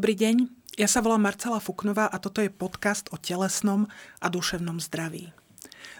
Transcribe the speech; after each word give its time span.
Dobrý 0.00 0.16
deň, 0.16 0.48
ja 0.80 0.88
sa 0.88 1.04
volám 1.04 1.28
Marcela 1.28 1.60
Fuknová 1.60 2.08
a 2.08 2.16
toto 2.16 2.40
je 2.40 2.48
podcast 2.48 3.12
o 3.12 3.20
telesnom 3.20 3.84
a 4.24 4.32
duševnom 4.32 4.80
zdraví. 4.80 5.28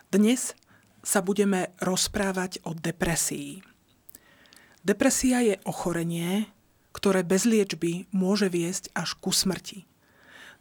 Dnes 0.09 0.57
sa 1.05 1.21
budeme 1.21 1.77
rozprávať 1.85 2.65
o 2.65 2.73
depresii. 2.73 3.61
Depresia 4.81 5.45
je 5.45 5.61
ochorenie, 5.69 6.49
ktoré 6.97 7.21
bez 7.29 7.45
liečby 7.45 8.09
môže 8.09 8.49
viesť 8.49 8.89
až 8.97 9.21
ku 9.21 9.37
smrti. 9.37 9.85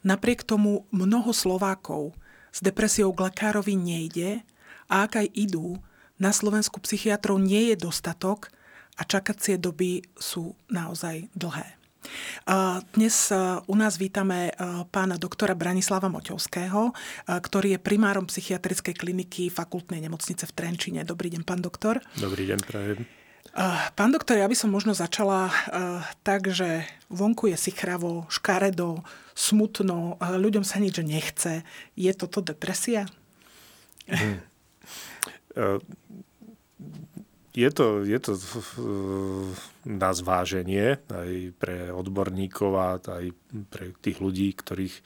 Napriek 0.04 0.44
tomu 0.44 0.84
mnoho 0.92 1.32
Slovákov 1.32 2.12
s 2.52 2.60
depresiou 2.60 3.08
k 3.16 3.32
lekárovi 3.32 3.72
nejde 3.72 4.44
a 4.92 5.08
ak 5.08 5.16
aj 5.16 5.32
idú, 5.32 5.80
na 6.20 6.28
Slovensku 6.28 6.76
psychiatrov 6.84 7.40
nie 7.40 7.72
je 7.72 7.88
dostatok 7.88 8.52
a 9.00 9.08
čakacie 9.08 9.56
doby 9.56 10.04
sú 10.20 10.52
naozaj 10.68 11.32
dlhé. 11.32 11.79
Dnes 12.96 13.16
u 13.66 13.74
nás 13.76 13.94
vítame 14.00 14.50
pána 14.90 15.20
doktora 15.20 15.54
Branislava 15.54 16.08
Moťovského, 16.08 16.96
ktorý 17.28 17.76
je 17.76 17.80
primárom 17.80 18.26
psychiatrickej 18.26 18.96
kliniky 18.96 19.52
fakultnej 19.52 20.00
nemocnice 20.00 20.48
v 20.48 20.52
Trenčine. 20.56 21.00
Dobrý 21.04 21.30
deň, 21.30 21.42
pán 21.44 21.60
doktor. 21.60 22.00
Dobrý 22.16 22.48
deň, 22.48 22.58
prajem. 22.64 23.04
Pán 23.98 24.10
doktor, 24.14 24.38
ja 24.38 24.46
by 24.46 24.54
som 24.54 24.70
možno 24.70 24.94
začala 24.94 25.50
tak, 26.22 26.48
že 26.54 26.86
vonku 27.10 27.50
je 27.50 27.58
sichravo, 27.58 28.30
škaredo, 28.30 29.02
smutno, 29.34 30.16
ľuďom 30.22 30.62
sa 30.62 30.78
nič 30.78 31.02
nechce. 31.02 31.66
Je 31.98 32.12
toto 32.14 32.40
depresia? 32.40 33.10
Hmm. 34.06 34.40
Je 37.50 37.66
to, 37.74 38.06
je 38.06 38.18
to 38.22 38.38
na 39.82 40.10
zváženie 40.14 41.02
aj 41.10 41.30
pre 41.58 41.90
odborníkov 41.90 42.70
a 42.78 42.94
aj 43.02 43.34
pre 43.66 43.90
tých 43.98 44.22
ľudí, 44.22 44.54
ktorých, 44.54 44.96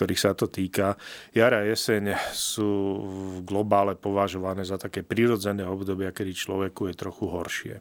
ktorých 0.00 0.20
sa 0.20 0.32
to 0.32 0.48
týka. 0.48 0.96
Jara 1.36 1.60
a 1.60 1.68
jeseň 1.68 2.16
sú 2.32 2.70
v 3.04 3.44
globále 3.44 3.92
považované 3.92 4.64
za 4.64 4.80
také 4.80 5.04
prirodzené 5.04 5.68
obdobia, 5.68 6.16
kedy 6.16 6.32
človeku 6.32 6.88
je 6.88 6.94
trochu 6.96 7.24
horšie 7.28 7.76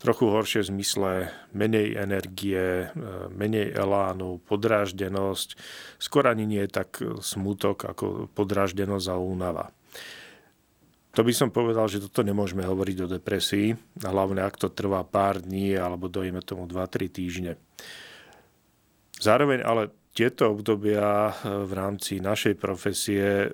trochu 0.00 0.32
horšie 0.32 0.64
v 0.64 0.70
zmysle 0.80 1.10
menej 1.52 1.92
energie, 2.00 2.88
menej 3.36 3.76
elánu, 3.76 4.40
podráždenosť. 4.48 5.60
Skôr 6.00 6.24
ani 6.24 6.48
nie 6.48 6.64
je 6.64 6.72
tak 6.72 7.04
smutok 7.20 7.84
ako 7.84 8.32
podráždenosť 8.32 9.06
a 9.12 9.20
únava. 9.20 9.68
To 11.10 11.26
by 11.26 11.32
som 11.34 11.50
povedal, 11.50 11.90
že 11.90 11.98
toto 11.98 12.22
nemôžeme 12.22 12.62
hovoriť 12.62 12.96
o 13.02 13.10
depresii, 13.10 13.74
hlavne 14.06 14.46
ak 14.46 14.54
to 14.54 14.70
trvá 14.70 15.02
pár 15.02 15.42
dní 15.42 15.74
alebo 15.74 16.06
dojme 16.06 16.38
tomu 16.46 16.70
2-3 16.70 17.10
týždne. 17.10 17.52
Zároveň 19.18 19.60
ale 19.66 19.90
tieto 20.10 20.50
obdobia 20.50 21.30
e, 21.30 21.32
v 21.66 21.72
rámci 21.74 22.18
našej 22.18 22.58
profesie 22.58 23.46
e, 23.46 23.48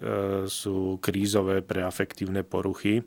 sú 0.49 0.97
krízové 1.05 1.61
pre 1.61 1.85
afektívne 1.85 2.47
poruchy, 2.47 3.01
e, 3.01 3.05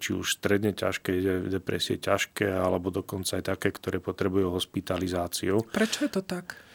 či 0.00 0.16
už 0.16 0.40
stredne 0.40 0.72
ťažké, 0.72 1.44
depresie 1.50 2.00
ťažké, 2.00 2.48
alebo 2.48 2.88
dokonca 2.88 3.36
aj 3.36 3.44
také, 3.56 3.68
ktoré 3.74 4.00
potrebujú 4.00 4.54
hospitalizáciu. 4.54 5.60
Prečo 5.68 6.08
je 6.08 6.10
to 6.14 6.22
tak? 6.24 6.69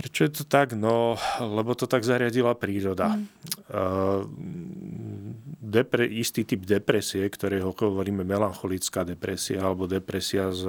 Prečo 0.00 0.24
je 0.24 0.32
to 0.32 0.44
tak? 0.48 0.72
No, 0.72 1.20
lebo 1.44 1.76
to 1.76 1.84
tak 1.84 2.08
zariadila 2.08 2.56
príroda. 2.56 3.20
Mm. 3.20 3.28
Depre, 5.60 6.08
istý 6.08 6.48
typ 6.48 6.64
depresie, 6.64 7.28
ktorého 7.28 7.76
hovoríme 7.76 8.24
melancholická 8.24 9.04
depresia 9.04 9.60
alebo 9.60 9.84
depresia 9.84 10.48
s 10.48 10.64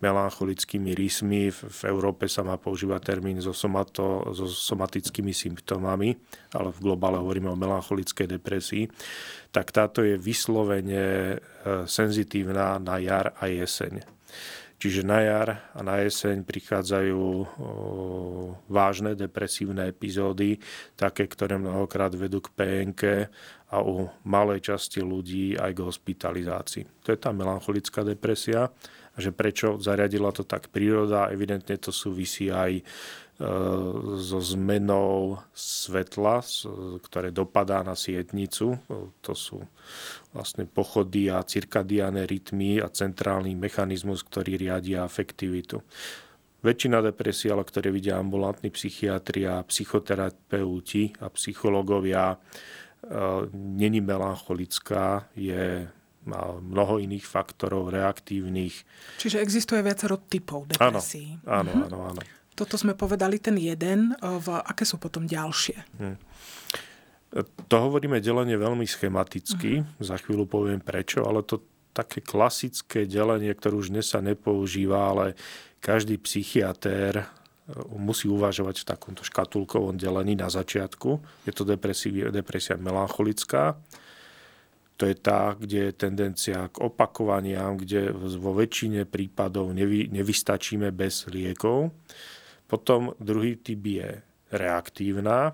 melancholickými 0.00 0.96
rysmi. 0.96 1.52
V 1.52 1.80
Európe 1.84 2.32
sa 2.32 2.40
má 2.40 2.56
používať 2.56 3.12
termín 3.12 3.44
so, 3.44 3.52
somato, 3.52 4.24
so 4.32 4.48
somatickými 4.48 5.36
symptómami, 5.36 6.16
ale 6.56 6.72
v 6.72 6.78
globále 6.80 7.20
hovoríme 7.20 7.52
o 7.52 7.60
melancholickej 7.60 8.40
depresii. 8.40 8.88
Tak 9.52 9.68
táto 9.68 10.00
je 10.00 10.16
vyslovene 10.16 11.04
e, 11.04 11.36
senzitívna 11.84 12.80
na 12.80 12.96
jar 13.04 13.36
a 13.36 13.52
jeseň. 13.52 14.00
Čiže 14.82 15.06
na 15.06 15.22
jar 15.22 15.70
a 15.78 15.80
na 15.86 16.02
jeseň 16.02 16.42
prichádzajú 16.42 17.22
vážne 18.66 19.14
depresívne 19.14 19.86
epizódy, 19.86 20.58
také, 20.98 21.30
ktoré 21.30 21.54
mnohokrát 21.54 22.10
vedú 22.18 22.42
k 22.42 22.50
PNK 22.50 23.30
a 23.70 23.78
u 23.78 24.10
malej 24.26 24.74
časti 24.74 24.98
ľudí 24.98 25.54
aj 25.54 25.70
k 25.70 25.86
hospitalizácii. 25.86 27.06
To 27.06 27.14
je 27.14 27.18
tá 27.22 27.30
melancholická 27.30 28.02
depresia. 28.02 28.74
Že 29.14 29.30
prečo 29.30 29.66
zariadila 29.78 30.34
to 30.34 30.42
tak 30.42 30.66
príroda, 30.74 31.30
evidentne 31.30 31.78
to 31.78 31.94
súvisí 31.94 32.50
aj 32.50 32.82
so 34.22 34.38
zmenou 34.38 35.40
svetla, 35.50 36.46
ktoré 37.02 37.34
dopadá 37.34 37.82
na 37.82 37.98
sietnicu. 37.98 38.78
E, 38.78 39.10
to 39.18 39.34
sú 39.34 39.58
vlastne 40.30 40.68
pochody 40.68 41.26
a 41.26 41.42
cirkadiáne 41.42 42.22
rytmy 42.22 42.78
a 42.78 42.86
centrálny 42.86 43.58
mechanizmus, 43.58 44.22
ktorý 44.22 44.62
riadia 44.62 45.02
afektivitu. 45.02 45.82
Väčšina 46.62 47.02
depresí, 47.02 47.50
ale 47.50 47.66
ktoré 47.66 47.90
vidia 47.90 48.22
ambulantní 48.22 48.70
psychiatri 48.70 49.50
a 49.50 49.66
psychoterapeuti 49.66 51.10
a 51.18 51.26
psychológovia, 51.34 52.34
e, 52.34 52.36
není 53.54 53.98
melancholická, 53.98 55.34
je 55.34 55.90
má 56.22 56.54
mnoho 56.54 57.02
iných 57.02 57.26
faktorov 57.26 57.90
reaktívnych. 57.90 58.86
Čiže 59.18 59.42
existuje 59.42 59.82
viacero 59.82 60.22
typov 60.22 60.70
depresí. 60.70 61.34
Áno, 61.42 61.74
áno, 61.74 61.98
áno. 62.06 62.14
áno. 62.14 62.41
Toto 62.52 62.76
sme 62.76 62.92
povedali 62.92 63.40
ten 63.40 63.56
jeden. 63.56 64.12
V, 64.20 64.46
aké 64.52 64.84
sú 64.84 65.00
potom 65.00 65.24
ďalšie? 65.24 65.76
Hmm. 65.96 66.16
To 67.42 67.76
hovoríme 67.88 68.20
delenie 68.20 68.60
veľmi 68.60 68.84
schematicky. 68.84 69.80
Uh-huh. 69.80 70.04
Za 70.04 70.20
chvíľu 70.20 70.44
poviem 70.44 70.84
prečo, 70.84 71.24
ale 71.24 71.40
to 71.40 71.64
také 71.96 72.20
klasické 72.20 73.08
delenie, 73.08 73.52
ktoré 73.52 73.76
už 73.76 73.92
dnes 73.92 74.08
sa 74.08 74.20
nepoužíva, 74.20 75.12
ale 75.12 75.36
každý 75.80 76.20
psychiatér 76.20 77.20
e, 77.20 77.24
musí 77.96 78.28
uvažovať 78.28 78.84
v 78.84 78.88
takomto 78.88 79.22
škatulkovom 79.24 79.96
delení 79.96 80.36
na 80.36 80.48
začiatku. 80.48 81.20
Je 81.48 81.52
to 81.52 81.64
depresia 81.68 82.76
melancholická. 82.76 83.76
To 85.00 85.08
je 85.08 85.16
tá, 85.16 85.56
kde 85.56 85.88
je 85.88 85.92
tendencia 85.96 86.68
k 86.68 86.76
opakovaniam, 86.84 87.80
kde 87.80 88.12
vo 88.12 88.52
väčšine 88.52 89.08
prípadov 89.08 89.72
nevy, 89.72 90.12
nevystačíme 90.12 90.92
bez 90.92 91.26
liekov. 91.32 91.90
Potom 92.72 93.12
druhý 93.20 93.60
typ 93.60 93.84
je 93.84 94.24
reaktívna 94.48 95.52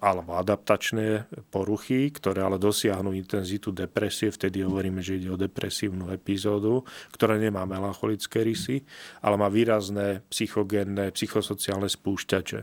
alebo 0.00 0.36
adaptačné 0.36 1.28
poruchy, 1.48 2.12
ktoré 2.12 2.44
ale 2.44 2.60
dosiahnu 2.60 3.12
intenzitu 3.16 3.72
depresie, 3.72 4.28
vtedy 4.28 4.60
hovoríme, 4.60 5.00
že 5.00 5.16
ide 5.20 5.32
o 5.32 5.40
depresívnu 5.40 6.12
epizódu, 6.12 6.84
ktorá 7.12 7.40
nemá 7.40 7.64
melancholické 7.64 8.44
rysy, 8.44 8.84
ale 9.24 9.40
má 9.40 9.48
výrazné 9.48 10.24
psychogénne, 10.28 11.08
psychosociálne 11.12 11.88
spúšťače. 11.88 12.60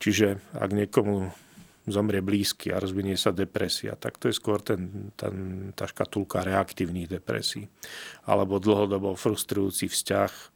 Čiže 0.00 0.56
ak 0.56 0.70
niekomu 0.72 1.28
zomrie 1.84 2.24
blízky 2.24 2.72
a 2.72 2.80
rozvinie 2.80 3.20
sa 3.20 3.32
depresia, 3.32 3.92
tak 3.96 4.16
to 4.16 4.32
je 4.32 4.36
skôr 4.36 4.64
ten, 4.64 5.12
ten, 5.20 5.68
tá 5.76 5.84
škatulka 5.84 6.40
reaktívnych 6.40 7.08
depresí. 7.08 7.68
Alebo 8.24 8.56
dlhodobo 8.56 9.12
frustrujúci 9.12 9.92
vzťah, 9.92 10.53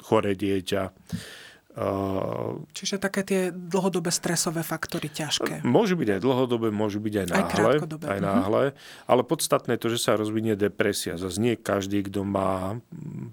chore 0.00 0.32
dieťa. 0.34 0.82
Čiže 2.74 2.98
také 2.98 3.22
tie 3.22 3.42
dlhodobé 3.54 4.10
stresové 4.10 4.66
faktory 4.66 5.06
ťažké. 5.06 5.62
Môžu 5.62 5.94
byť 5.94 6.18
aj 6.18 6.20
dlhodobé, 6.20 6.68
môžu 6.74 6.98
byť 6.98 7.14
aj 7.14 7.26
náhle. 7.30 7.70
Aj, 7.70 7.78
aj 8.10 8.20
náhle. 8.20 8.62
Uh-huh. 8.74 9.06
Ale 9.06 9.22
podstatné 9.22 9.78
je 9.78 9.82
to, 9.86 9.88
že 9.94 10.02
sa 10.02 10.18
rozvinie 10.18 10.58
depresia. 10.58 11.14
Zase 11.14 11.38
nie 11.38 11.54
každý, 11.54 12.02
kto 12.02 12.26
má 12.26 12.82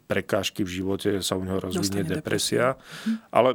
prekážky 0.06 0.62
v 0.62 0.70
živote, 0.70 1.10
sa 1.26 1.34
u 1.34 1.44
neho 1.44 1.58
rozvinie 1.58 2.06
Dostane 2.06 2.22
depresia. 2.22 2.78
depresia. 2.78 3.10
Uh-huh. 3.10 3.34
Ale 3.34 3.50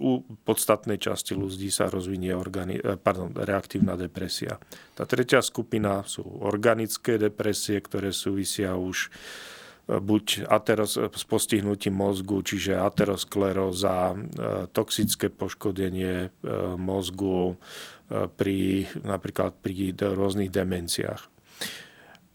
u 0.00 0.24
podstatnej 0.42 0.98
časti 0.98 1.38
ľudí 1.38 1.70
sa 1.70 1.86
rozvinie 1.86 2.34
organi- 2.34 2.82
eh, 2.82 2.98
pardon, 2.98 3.30
reaktívna 3.30 3.94
depresia. 3.94 4.58
Tá 4.96 5.04
tretia 5.04 5.44
skupina 5.44 6.02
sú 6.02 6.24
organické 6.42 7.20
depresie, 7.20 7.78
ktoré 7.78 8.10
súvisia 8.10 8.74
už 8.74 9.12
buď 9.88 10.48
ateros, 10.48 10.96
s 10.96 11.24
postihnutím 11.28 11.92
mozgu, 11.92 12.40
čiže 12.40 12.80
ateroskleróza, 12.80 14.12
e, 14.12 14.16
toxické 14.72 15.28
poškodenie 15.28 16.28
e, 16.28 16.28
mozgu 16.80 17.52
e, 17.52 18.26
pri, 18.32 18.88
napríklad 19.04 19.60
pri 19.60 19.92
rôznych 19.92 20.48
demenciách. 20.48 21.34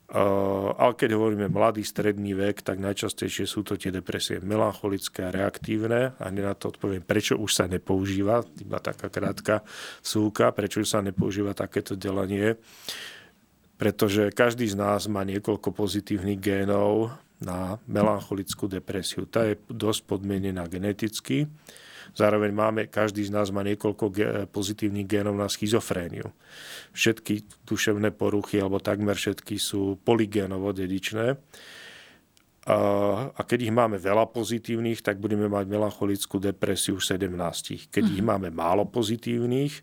Ale 0.10 0.98
keď 0.98 1.14
hovoríme 1.14 1.54
mladý 1.54 1.86
stredný 1.86 2.34
vek, 2.34 2.66
tak 2.66 2.82
najčastejšie 2.82 3.46
sú 3.46 3.62
to 3.62 3.78
tie 3.78 3.94
depresie 3.94 4.42
melancholické 4.42 5.30
a 5.30 5.30
reaktívne. 5.30 6.18
A 6.18 6.34
na 6.34 6.58
to 6.58 6.74
odpoviem, 6.74 7.06
prečo 7.06 7.38
už 7.38 7.54
sa 7.54 7.70
nepoužíva, 7.70 8.42
iba 8.58 8.82
taká 8.82 9.14
krátka 9.14 9.62
súka, 10.02 10.50
prečo 10.50 10.82
už 10.82 10.90
sa 10.90 11.06
nepoužíva 11.06 11.54
takéto 11.54 11.94
delenie. 11.94 12.58
Pretože 13.78 14.34
každý 14.34 14.66
z 14.66 14.82
nás 14.82 15.06
má 15.06 15.22
niekoľko 15.22 15.78
pozitívnych 15.78 16.42
génov, 16.42 17.14
na 17.40 17.80
melancholickú 17.88 18.68
depresiu. 18.68 19.24
Tá 19.24 19.48
je 19.48 19.56
dosť 19.72 20.06
podmienená 20.06 20.68
geneticky 20.68 21.48
Zároveň 22.18 22.52
máme, 22.54 22.82
každý 22.90 23.26
z 23.26 23.34
nás 23.34 23.54
má 23.54 23.62
niekoľko 23.62 24.14
pozitívnych 24.50 25.06
génov 25.06 25.38
na 25.38 25.46
schizofréniu. 25.46 26.26
Všetky 26.94 27.66
duševné 27.70 28.16
poruchy, 28.16 28.58
alebo 28.62 28.82
takmer 28.82 29.14
všetky 29.14 29.62
sú 29.62 30.02
poligénovo 30.02 30.74
dedičné. 30.74 31.38
A 32.70 33.42
keď 33.42 33.60
ich 33.66 33.74
máme 33.74 33.98
veľa 33.98 34.30
pozitívnych, 34.30 35.02
tak 35.02 35.18
budeme 35.18 35.50
mať 35.50 35.66
melancholickú 35.66 36.38
depresiu 36.38 37.02
v 37.02 37.06
17. 37.18 37.90
Keď 37.90 38.04
ich 38.06 38.22
mhm. 38.22 38.30
máme 38.30 38.50
málo 38.54 38.86
pozitívnych, 38.86 39.82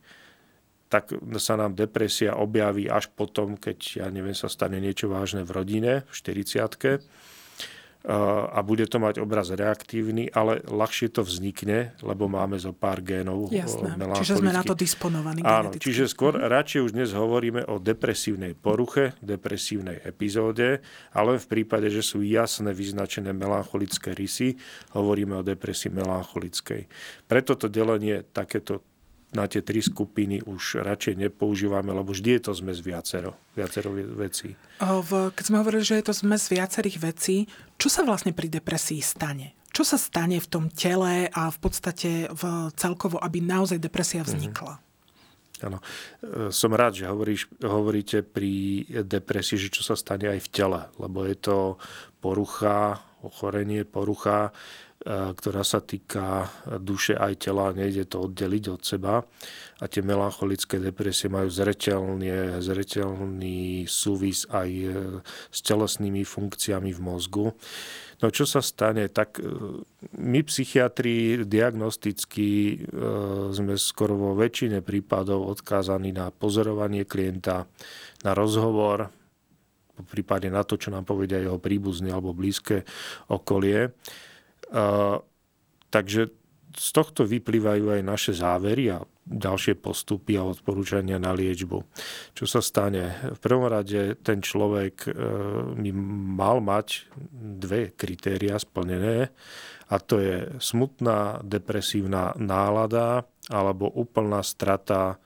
tak 0.87 1.19
sa 1.43 1.59
nám 1.59 1.75
depresia 1.75 2.39
objaví 2.39 2.87
až 2.87 3.11
potom, 3.11 3.59
keď, 3.59 3.79
ja 3.99 4.07
neviem, 4.07 4.39
sa 4.39 4.47
stane 4.47 4.79
niečo 4.79 5.11
vážne 5.11 5.43
v 5.43 5.51
rodine, 5.51 5.93
v 6.07 6.13
40 6.15 7.03
a 8.07 8.63
bude 8.63 8.87
to 8.87 9.03
mať 9.03 9.19
obraz 9.19 9.51
reaktívny, 9.51 10.31
ale 10.31 10.63
ľahšie 10.63 11.11
to 11.11 11.27
vznikne, 11.27 11.91
lebo 12.07 12.31
máme 12.31 12.55
zo 12.55 12.71
pár 12.71 13.03
génov 13.03 13.51
Jasné. 13.51 13.99
Čiže 13.99 14.39
sme 14.39 14.55
na 14.55 14.63
to 14.63 14.79
disponovaní. 14.79 15.43
Áno, 15.43 15.75
geneticky. 15.75 15.83
čiže 15.91 16.05
skôr 16.15 16.39
mm. 16.39 16.47
radšej 16.47 16.81
už 16.87 16.93
dnes 16.95 17.11
hovoríme 17.11 17.67
o 17.67 17.83
depresívnej 17.83 18.55
poruche, 18.55 19.19
depresívnej 19.19 19.99
epizóde, 20.07 20.87
ale 21.11 21.43
v 21.43 21.47
prípade, 21.51 21.91
že 21.91 22.07
sú 22.07 22.23
jasné 22.23 22.71
vyznačené 22.71 23.35
melancholické 23.35 24.15
rysy, 24.15 24.55
hovoríme 24.95 25.35
o 25.35 25.43
depresii 25.43 25.91
melancholickej. 25.91 26.87
Preto 27.27 27.59
to 27.59 27.67
delenie 27.67 28.23
takéto 28.23 28.87
na 29.37 29.45
tie 29.45 29.61
tri 29.61 29.85
skupiny 29.85 30.41
už 30.49 30.81
radšej 30.81 31.29
nepoužívame, 31.29 31.93
lebo 31.93 32.17
vždy 32.17 32.41
je 32.41 32.43
to 32.49 32.53
zmes 32.57 32.81
viacero, 32.81 33.37
viacero 33.53 33.93
vecí. 33.93 34.57
Keď 34.81 35.45
sme 35.45 35.61
hovorili, 35.61 35.85
že 35.85 36.01
je 36.01 36.09
to 36.09 36.15
zmes 36.17 36.49
viacerých 36.49 36.97
vecí, 37.05 37.45
čo 37.77 37.93
sa 37.93 38.01
vlastne 38.01 38.33
pri 38.33 38.49
depresii 38.49 39.05
stane? 39.05 39.53
Čo 39.77 39.85
sa 39.85 40.01
stane 40.01 40.41
v 40.41 40.49
tom 40.49 40.73
tele 40.73 41.29
a 41.29 41.53
v 41.53 41.59
podstate 41.61 42.33
v 42.33 42.43
celkovo, 42.81 43.21
aby 43.21 43.45
naozaj 43.45 43.77
depresia 43.77 44.25
mhm. 44.25 44.29
vznikla? 44.33 44.75
Mm-hmm. 44.81 44.85
Áno. 45.65 45.81
Som 46.53 46.77
rád, 46.77 47.01
že 47.01 47.09
hovoríš, 47.09 47.49
hovoríte 47.65 48.21
pri 48.21 48.85
depresii, 48.89 49.57
že 49.57 49.73
čo 49.73 49.81
sa 49.81 49.97
stane 49.97 50.29
aj 50.29 50.45
v 50.45 50.53
tele, 50.53 50.81
lebo 51.01 51.25
je 51.25 51.37
to 51.37 51.57
porucha, 52.21 53.01
ochorenie, 53.27 53.83
porucha, 53.83 54.55
ktorá 55.07 55.63
sa 55.63 55.79
týka 55.79 56.51
duše 56.83 57.15
aj 57.15 57.47
tela, 57.47 57.71
nejde 57.71 58.11
to 58.11 58.27
oddeliť 58.27 58.65
od 58.75 58.83
seba. 58.83 59.23
A 59.79 59.85
tie 59.87 60.03
melancholické 60.03 60.83
depresie 60.83 61.31
majú 61.31 61.47
zreteľný, 61.47 62.59
zreteľný 62.65 63.85
súvis 63.87 64.49
aj 64.51 64.71
e, 64.73 64.89
s 65.53 65.59
telesnými 65.61 66.25
funkciami 66.25 66.91
v 66.97 67.01
mozgu. 67.05 67.53
No 68.25 68.27
čo 68.33 68.49
sa 68.49 68.65
stane? 68.65 69.13
Tak 69.13 69.37
e, 69.37 69.45
my 70.17 70.41
psychiatri 70.49 71.45
diagnosticky 71.45 72.51
e, 72.51 72.77
sme 73.53 73.77
skoro 73.77 74.17
vo 74.17 74.33
väčšine 74.33 74.81
prípadov 74.81 75.45
odkázaní 75.45 76.17
na 76.17 76.33
pozorovanie 76.33 77.05
klienta, 77.05 77.69
na 78.25 78.33
rozhovor, 78.33 79.13
po 79.97 80.05
prípade 80.05 80.53
na 80.53 80.61
to, 80.61 80.77
čo 80.77 80.93
nám 80.93 81.09
povedia 81.09 81.41
jeho 81.41 81.57
príbuzný 81.57 82.13
alebo 82.13 82.37
blízke 82.37 82.85
okolie. 83.33 83.97
Takže 85.89 86.21
z 86.77 86.89
tohto 86.93 87.25
vyplývajú 87.25 87.89
aj 87.97 88.03
naše 88.05 88.33
závery 88.37 88.93
a 88.93 89.01
ďalšie 89.27 89.81
postupy 89.83 90.39
a 90.39 90.47
odporúčania 90.47 91.19
na 91.19 91.35
liečbu. 91.35 91.83
Čo 92.37 92.45
sa 92.47 92.61
stane? 92.63 93.35
V 93.35 93.41
prvom 93.43 93.67
rade 93.67 94.15
ten 94.23 94.39
človek 94.39 94.95
e, 95.03 95.11
by 95.75 95.91
mal 96.39 96.63
mať 96.63 97.11
dve 97.35 97.91
kritéria 97.97 98.55
splnené 98.55 99.35
a 99.91 99.95
to 99.99 100.23
je 100.23 100.61
smutná 100.63 101.43
depresívna 101.43 102.39
nálada 102.39 103.27
alebo 103.51 103.91
úplná 103.91 104.47
strata 104.47 105.19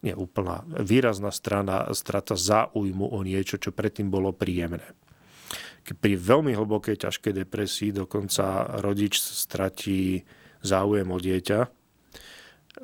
nie 0.00 0.16
úplná, 0.16 0.64
výrazná 0.80 1.28
strana, 1.28 1.88
strata 1.92 2.36
záujmu 2.36 3.12
o 3.12 3.18
niečo, 3.20 3.60
čo 3.60 3.74
predtým 3.74 4.08
bolo 4.08 4.32
príjemné 4.32 4.96
pri 5.96 6.14
veľmi 6.14 6.54
hlbokej, 6.54 7.08
ťažkej 7.08 7.32
depresii 7.44 7.90
dokonca 7.90 8.78
rodič 8.78 9.18
stratí 9.18 10.22
záujem 10.62 11.08
o 11.08 11.18
dieťa, 11.18 11.58
e, 11.64 11.68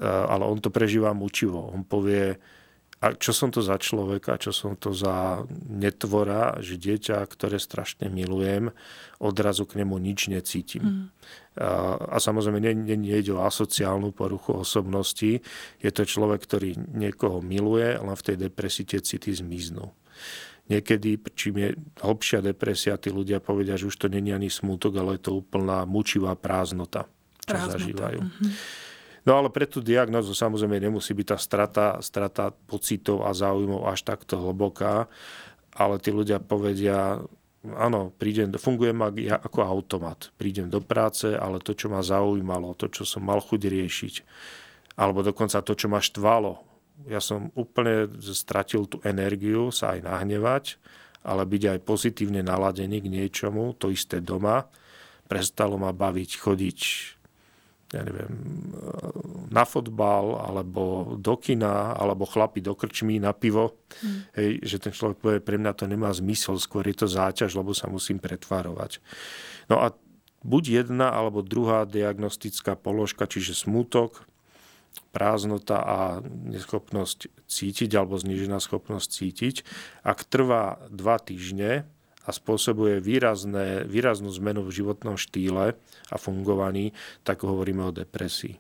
ale 0.03 0.45
on 0.49 0.59
to 0.59 0.73
prežíva 0.73 1.13
mučivo. 1.13 1.71
On 1.71 1.85
povie, 1.85 2.41
a 2.97 3.13
čo 3.13 3.37
som 3.37 3.53
to 3.53 3.61
za 3.61 3.77
človeka, 3.77 4.41
čo 4.41 4.57
som 4.57 4.73
to 4.73 4.97
za 4.97 5.45
netvora, 5.69 6.57
že 6.65 6.81
dieťa, 6.81 7.29
ktoré 7.29 7.61
strašne 7.61 8.09
milujem, 8.09 8.73
odrazu 9.21 9.69
k 9.69 9.85
nemu 9.85 10.01
nič 10.01 10.33
necítim. 10.33 10.83
Mm. 10.83 11.07
A, 11.61 11.69
a 12.09 12.17
samozrejme 12.17 12.57
nie, 12.57 12.97
nie, 12.97 13.21
ide 13.21 13.37
o 13.37 13.45
asociálnu 13.45 14.17
poruchu 14.17 14.65
osobnosti. 14.65 15.45
Je 15.85 15.91
to 15.93 16.09
človek, 16.09 16.41
ktorý 16.41 16.73
niekoho 16.97 17.45
miluje, 17.45 18.01
len 18.01 18.17
v 18.17 18.27
tej 18.33 18.37
depresii 18.49 18.89
tie 18.89 19.05
city 19.05 19.29
zmiznú. 19.29 19.93
Niekedy, 20.73 21.21
čím 21.37 21.55
je 21.63 21.69
hlbšia 22.01 22.41
depresia, 22.43 22.99
tí 22.99 23.13
ľudia 23.13 23.45
povedia, 23.45 23.77
že 23.77 23.93
už 23.93 23.97
to 24.03 24.09
není 24.09 24.33
ani 24.33 24.49
smútok, 24.49 24.99
ale 24.99 25.21
je 25.21 25.31
to 25.31 25.45
úplná 25.45 25.85
mučivá 25.85 26.33
prázdnota, 26.35 27.07
čo 27.45 27.55
prázdnota. 27.55 27.73
zažívajú. 27.77 28.21
Mm-hmm. 28.25 28.53
No 29.27 29.43
ale 29.43 29.51
pre 29.51 29.67
tú 29.67 29.83
diagnozu 29.83 30.33
samozrejme 30.39 30.79
nemusí 30.79 31.11
byť 31.11 31.27
tá 31.27 31.39
strata, 31.39 31.87
strata 31.99 32.55
pocitov 32.55 33.27
a 33.27 33.35
záujmov 33.35 33.91
až 33.91 34.07
takto 34.07 34.39
hlboká, 34.39 35.11
ale 35.75 35.99
tí 35.99 36.15
ľudia 36.15 36.39
povedia, 36.39 37.19
áno, 37.67 38.15
prídem, 38.15 38.55
fungujem 38.55 38.95
ako 39.43 39.67
automat. 39.67 40.31
Prídem 40.39 40.71
do 40.71 40.79
práce, 40.79 41.35
ale 41.35 41.59
to, 41.59 41.75
čo 41.75 41.91
ma 41.91 42.07
zaujímalo, 42.07 42.79
to, 42.79 42.87
čo 42.87 43.03
som 43.03 43.27
mal 43.27 43.43
chuť 43.43 43.67
riešiť, 43.67 44.15
alebo 44.95 45.27
dokonca 45.27 45.59
to, 45.59 45.75
čo 45.75 45.91
ma 45.91 45.99
štvalo, 45.99 46.63
ja 47.05 47.21
som 47.21 47.53
úplne 47.53 48.09
stratil 48.25 48.89
tú 48.89 49.05
energiu 49.05 49.69
sa 49.69 49.93
aj 49.93 50.01
nahnevať, 50.09 50.65
ale 51.27 51.45
byť 51.45 51.63
aj 51.77 51.79
pozitívne 51.85 52.41
naladený 52.41 53.05
k 53.05 53.13
niečomu, 53.13 53.77
to 53.77 53.93
isté 53.93 54.25
doma. 54.25 54.65
Prestalo 55.27 55.77
ma 55.77 55.91
baviť 55.93 56.31
chodiť 56.41 56.81
ja 57.97 58.03
neviem, 58.05 58.33
na 59.49 59.65
fotbal, 59.65 60.37
alebo 60.37 61.17
do 61.17 61.35
kina, 61.41 61.97
alebo 61.97 62.29
chlapi 62.29 62.61
do 62.61 62.77
krčmy 62.77 63.17
na 63.17 63.33
pivo. 63.33 63.81
Mm. 64.05 64.21
Hej, 64.37 64.51
že 64.63 64.77
ten 64.83 64.93
človek 64.93 65.19
povie, 65.19 65.41
pre 65.41 65.57
mňa 65.57 65.73
to 65.73 65.89
nemá 65.89 66.13
zmysel, 66.13 66.61
skôr 66.61 66.85
je 66.85 66.97
to 67.01 67.09
záťaž, 67.09 67.57
lebo 67.57 67.73
sa 67.73 67.89
musím 67.89 68.21
pretvárovať. 68.21 69.01
No 69.73 69.81
a 69.81 69.97
buď 70.45 70.85
jedna 70.85 71.11
alebo 71.11 71.41
druhá 71.41 71.89
diagnostická 71.89 72.77
položka, 72.77 73.25
čiže 73.25 73.57
smútok, 73.57 74.29
prázdnota 75.13 75.81
a 75.81 75.99
neschopnosť 76.25 77.49
cítiť 77.49 77.91
alebo 77.97 78.17
znižená 78.17 78.61
schopnosť 78.61 79.09
cítiť, 79.09 79.57
ak 80.05 80.25
trvá 80.25 80.81
dva 80.89 81.17
týždne 81.21 81.89
a 82.27 82.31
spôsobuje 82.35 82.99
výrazné, 82.99 83.87
výraznú 83.87 84.35
zmenu 84.43 84.67
v 84.67 84.83
životnom 84.83 85.15
štýle 85.15 85.79
a 86.11 86.17
fungovaní, 86.19 86.91
tak 87.23 87.47
hovoríme 87.47 87.87
o 87.87 87.95
depresii. 87.95 88.59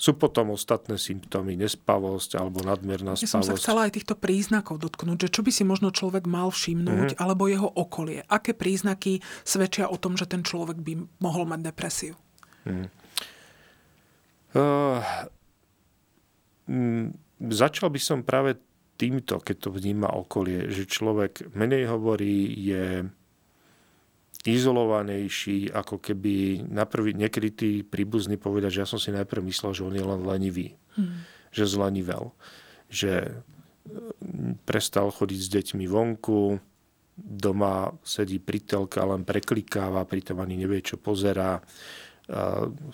Sú 0.00 0.16
potom 0.16 0.56
ostatné 0.56 0.96
symptómy, 0.96 1.60
nespavosť 1.60 2.40
alebo 2.40 2.64
nadmerná 2.64 3.20
spavosť. 3.20 3.26
Ja 3.26 3.34
som 3.36 3.44
sa 3.44 3.60
chcela 3.60 3.84
aj 3.84 4.00
týchto 4.00 4.16
príznakov 4.16 4.80
dotknúť, 4.80 5.28
že 5.28 5.32
čo 5.34 5.44
by 5.44 5.52
si 5.52 5.60
možno 5.68 5.92
človek 5.92 6.24
mal 6.24 6.48
všimnúť, 6.48 7.12
mm-hmm. 7.12 7.20
alebo 7.20 7.52
jeho 7.52 7.68
okolie. 7.68 8.24
Aké 8.24 8.56
príznaky 8.56 9.20
svedčia 9.44 9.92
o 9.92 10.00
tom, 10.00 10.16
že 10.16 10.24
ten 10.24 10.40
človek 10.40 10.80
by 10.80 11.04
mohol 11.20 11.44
mať 11.44 11.60
depresiu? 11.68 12.16
Mm. 12.64 12.88
Uh, 14.50 15.04
Mm, 16.70 17.18
začal 17.50 17.90
by 17.90 17.98
som 17.98 18.22
práve 18.22 18.54
týmto, 19.00 19.40
keď 19.40 19.56
to 19.56 19.70
vníma 19.72 20.12
okolie, 20.12 20.68
že 20.68 20.84
človek 20.84 21.56
menej 21.56 21.88
hovorí, 21.88 22.52
je 22.52 23.08
izolovanejší, 24.44 25.72
ako 25.72 26.00
keby 26.00 26.64
na 26.68 26.84
prvý, 26.88 27.16
niekedy 27.16 27.48
tí 27.52 27.70
príbuzní 27.84 28.36
povedať, 28.36 28.76
že 28.76 28.82
ja 28.84 28.88
som 28.88 29.00
si 29.00 29.12
najprv 29.12 29.40
myslel, 29.48 29.72
že 29.76 29.84
on 29.84 29.96
je 29.96 30.04
len 30.04 30.20
lenivý, 30.24 30.76
hmm. 30.96 31.16
že 31.52 31.64
zlenivel, 31.68 32.32
že 32.88 33.40
mm, 33.84 34.64
prestal 34.64 35.12
chodiť 35.12 35.40
s 35.40 35.48
deťmi 35.52 35.84
vonku, 35.84 36.56
doma 37.20 37.92
sedí 38.00 38.40
pri 38.40 38.64
telke 38.64 38.96
a 38.96 39.12
len 39.12 39.28
preklikáva, 39.28 40.08
pritom 40.08 40.40
ani 40.40 40.56
nevie, 40.56 40.80
čo 40.80 40.96
pozerá, 40.96 41.60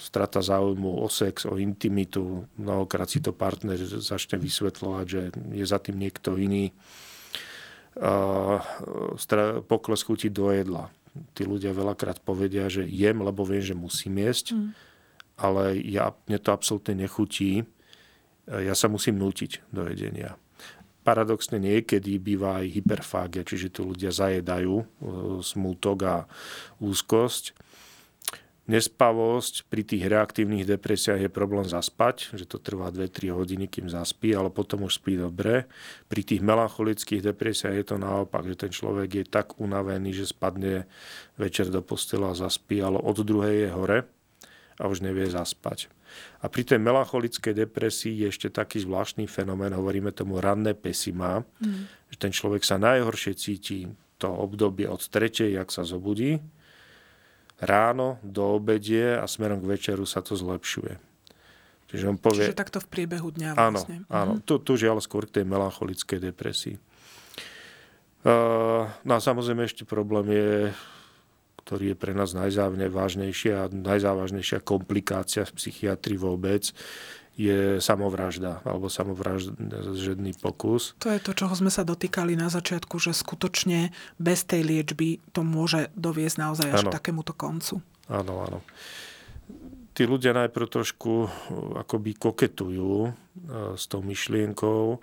strata 0.00 0.40
záujmu 0.40 1.04
o 1.04 1.08
sex, 1.12 1.44
o 1.44 1.60
intimitu. 1.60 2.48
Mnohokrát 2.56 3.08
si 3.10 3.20
to 3.20 3.36
partner 3.36 3.76
začne 3.80 4.40
vysvetľovať, 4.40 5.06
že 5.06 5.22
je 5.52 5.64
za 5.68 5.76
tým 5.76 6.00
niekto 6.00 6.40
iný. 6.40 6.72
Pokles 9.68 10.02
chuti 10.04 10.32
do 10.32 10.48
jedla. 10.48 10.88
Tí 11.36 11.48
ľudia 11.48 11.72
veľakrát 11.72 12.20
povedia, 12.20 12.68
že 12.68 12.84
jem, 12.84 13.24
lebo 13.24 13.44
viem, 13.44 13.64
že 13.64 13.72
musím 13.72 14.20
jesť, 14.20 14.52
mm. 14.52 14.68
ale 15.40 15.80
ja, 15.80 16.12
mne 16.28 16.38
to 16.40 16.52
absolútne 16.52 16.92
nechutí. 16.92 17.64
Ja 18.44 18.76
sa 18.76 18.92
musím 18.92 19.16
nútiť 19.16 19.64
do 19.72 19.88
jedenia. 19.88 20.36
Paradoxne 21.08 21.56
niekedy 21.56 22.20
býva 22.20 22.60
aj 22.60 22.72
hyperfágia, 22.72 23.48
čiže 23.48 23.72
tu 23.72 23.94
ľudia 23.94 24.10
zajedajú 24.10 24.74
e, 24.74 24.84
smútok 25.38 25.98
a 26.02 26.16
úzkosť 26.82 27.54
Nespavosť 28.66 29.70
pri 29.70 29.86
tých 29.86 30.10
reaktívnych 30.10 30.66
depresiách 30.66 31.22
je 31.22 31.30
problém 31.30 31.62
zaspať, 31.62 32.34
že 32.34 32.50
to 32.50 32.58
trvá 32.58 32.90
2-3 32.90 33.30
hodiny, 33.30 33.70
kým 33.70 33.86
zaspí, 33.86 34.34
ale 34.34 34.50
potom 34.50 34.90
už 34.90 34.98
spí 34.98 35.14
dobre. 35.14 35.70
Pri 36.10 36.26
tých 36.26 36.42
melancholických 36.42 37.22
depresiách 37.30 37.74
je 37.78 37.86
to 37.86 37.96
naopak, 38.02 38.42
že 38.42 38.58
ten 38.58 38.74
človek 38.74 39.22
je 39.22 39.24
tak 39.30 39.62
unavený, 39.62 40.18
že 40.18 40.34
spadne 40.34 40.90
večer 41.38 41.70
do 41.70 41.78
postela 41.78 42.34
a 42.34 42.38
zaspí, 42.38 42.82
ale 42.82 42.98
od 42.98 43.22
druhej 43.22 43.66
je 43.66 43.70
hore 43.70 43.98
a 44.82 44.82
už 44.90 44.98
nevie 45.06 45.30
zaspať. 45.30 45.86
A 46.42 46.50
pri 46.50 46.66
tej 46.66 46.82
melancholickej 46.82 47.54
depresii 47.54 48.26
je 48.26 48.34
ešte 48.34 48.48
taký 48.50 48.82
zvláštny 48.82 49.30
fenomén, 49.30 49.78
hovoríme 49.78 50.10
tomu 50.10 50.42
ranné 50.42 50.74
pesima, 50.74 51.46
mm. 51.62 52.10
že 52.10 52.16
ten 52.18 52.34
človek 52.34 52.66
sa 52.66 52.82
najhoršie 52.82 53.32
cíti 53.38 53.86
to 54.18 54.26
obdobie 54.26 54.88
od 54.88 55.06
tretej, 55.06 55.54
jak 55.54 55.68
sa 55.70 55.84
zobudí, 55.84 56.40
ráno 57.60 58.20
do 58.20 58.56
obedie 58.56 59.16
a 59.16 59.24
smerom 59.24 59.64
k 59.64 59.70
večeru 59.76 60.04
sa 60.04 60.20
to 60.20 60.36
zlepšuje. 60.36 61.00
Čiže 61.86 62.04
on 62.10 62.18
povie... 62.18 62.50
Čiže 62.50 62.58
takto 62.58 62.78
v 62.82 62.88
priebehu 62.90 63.30
dňa 63.30 63.50
vlastne. 63.54 64.04
Áno, 64.10 64.36
áno. 64.36 64.42
Tu, 64.42 64.58
tu 64.60 64.74
žiaľ 64.74 64.98
skôr 64.98 65.30
k 65.30 65.40
tej 65.40 65.44
melancholickej 65.46 66.18
depresii. 66.18 66.76
Uh, 68.26 68.90
no 69.06 69.12
a 69.14 69.20
samozrejme 69.22 69.62
ešte 69.70 69.86
problém 69.86 70.34
je, 70.34 70.50
ktorý 71.62 71.94
je 71.94 71.96
pre 71.96 72.10
nás 72.10 72.34
najzávažnejšia 72.34 73.54
a 73.54 73.70
najzávažnejšia 73.70 74.66
komplikácia 74.66 75.46
v 75.46 75.54
psychiatrii 75.54 76.18
vôbec, 76.18 76.74
je 77.36 77.84
samovražda 77.84 78.64
alebo 78.64 78.88
samovražedný 78.88 80.40
pokus. 80.40 80.96
To 81.04 81.12
je 81.12 81.20
to, 81.20 81.36
čoho 81.36 81.52
sme 81.52 81.68
sa 81.68 81.84
dotýkali 81.84 82.32
na 82.32 82.48
začiatku, 82.48 82.96
že 82.96 83.12
skutočne 83.12 83.92
bez 84.16 84.48
tej 84.48 84.64
liečby 84.64 85.20
to 85.36 85.44
môže 85.44 85.92
doviesť 85.92 86.36
naozaj 86.40 86.68
až 86.72 86.80
ano. 86.80 86.90
k 86.90 86.96
takémuto 86.96 87.36
koncu. 87.36 87.84
Áno, 88.08 88.40
áno. 88.40 88.58
Tí 89.96 90.04
ľudia 90.04 90.36
najprv 90.36 90.66
trošku 90.68 91.28
akoby 91.80 92.16
koketujú 92.16 93.12
s 93.76 93.84
tou 93.88 94.00
myšlienkou, 94.04 95.00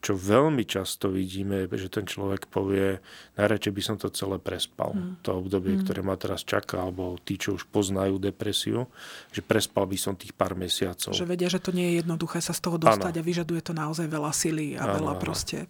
čo 0.00 0.16
veľmi 0.16 0.64
často 0.64 1.12
vidíme, 1.12 1.68
že 1.68 1.92
ten 1.92 2.08
človek 2.08 2.48
povie, 2.48 3.04
najradšej 3.36 3.72
by 3.76 3.82
som 3.84 3.96
to 4.00 4.08
celé 4.08 4.40
prespal. 4.40 4.96
Mm. 4.96 5.20
To 5.28 5.44
obdobie, 5.44 5.76
mm. 5.76 5.84
ktoré 5.84 6.00
ma 6.00 6.16
teraz 6.16 6.40
čaká, 6.40 6.88
alebo 6.88 7.20
tí, 7.20 7.36
čo 7.36 7.60
už 7.60 7.68
poznajú 7.68 8.16
depresiu, 8.16 8.88
že 9.28 9.44
prespal 9.44 9.84
by 9.84 9.98
som 10.00 10.16
tých 10.16 10.32
pár 10.32 10.56
mesiacov. 10.56 11.12
Že 11.12 11.28
vedia, 11.28 11.52
že 11.52 11.60
to 11.60 11.76
nie 11.76 11.92
je 11.92 11.94
jednoduché 12.00 12.40
sa 12.40 12.56
z 12.56 12.60
toho 12.64 12.80
dostať 12.80 13.12
ano. 13.12 13.20
a 13.20 13.28
vyžaduje 13.28 13.60
to 13.60 13.72
naozaj 13.76 14.08
veľa 14.08 14.32
sily 14.32 14.80
a 14.80 14.88
ano, 14.88 14.92
veľa 14.96 15.14
ano. 15.14 15.20
proste 15.20 15.68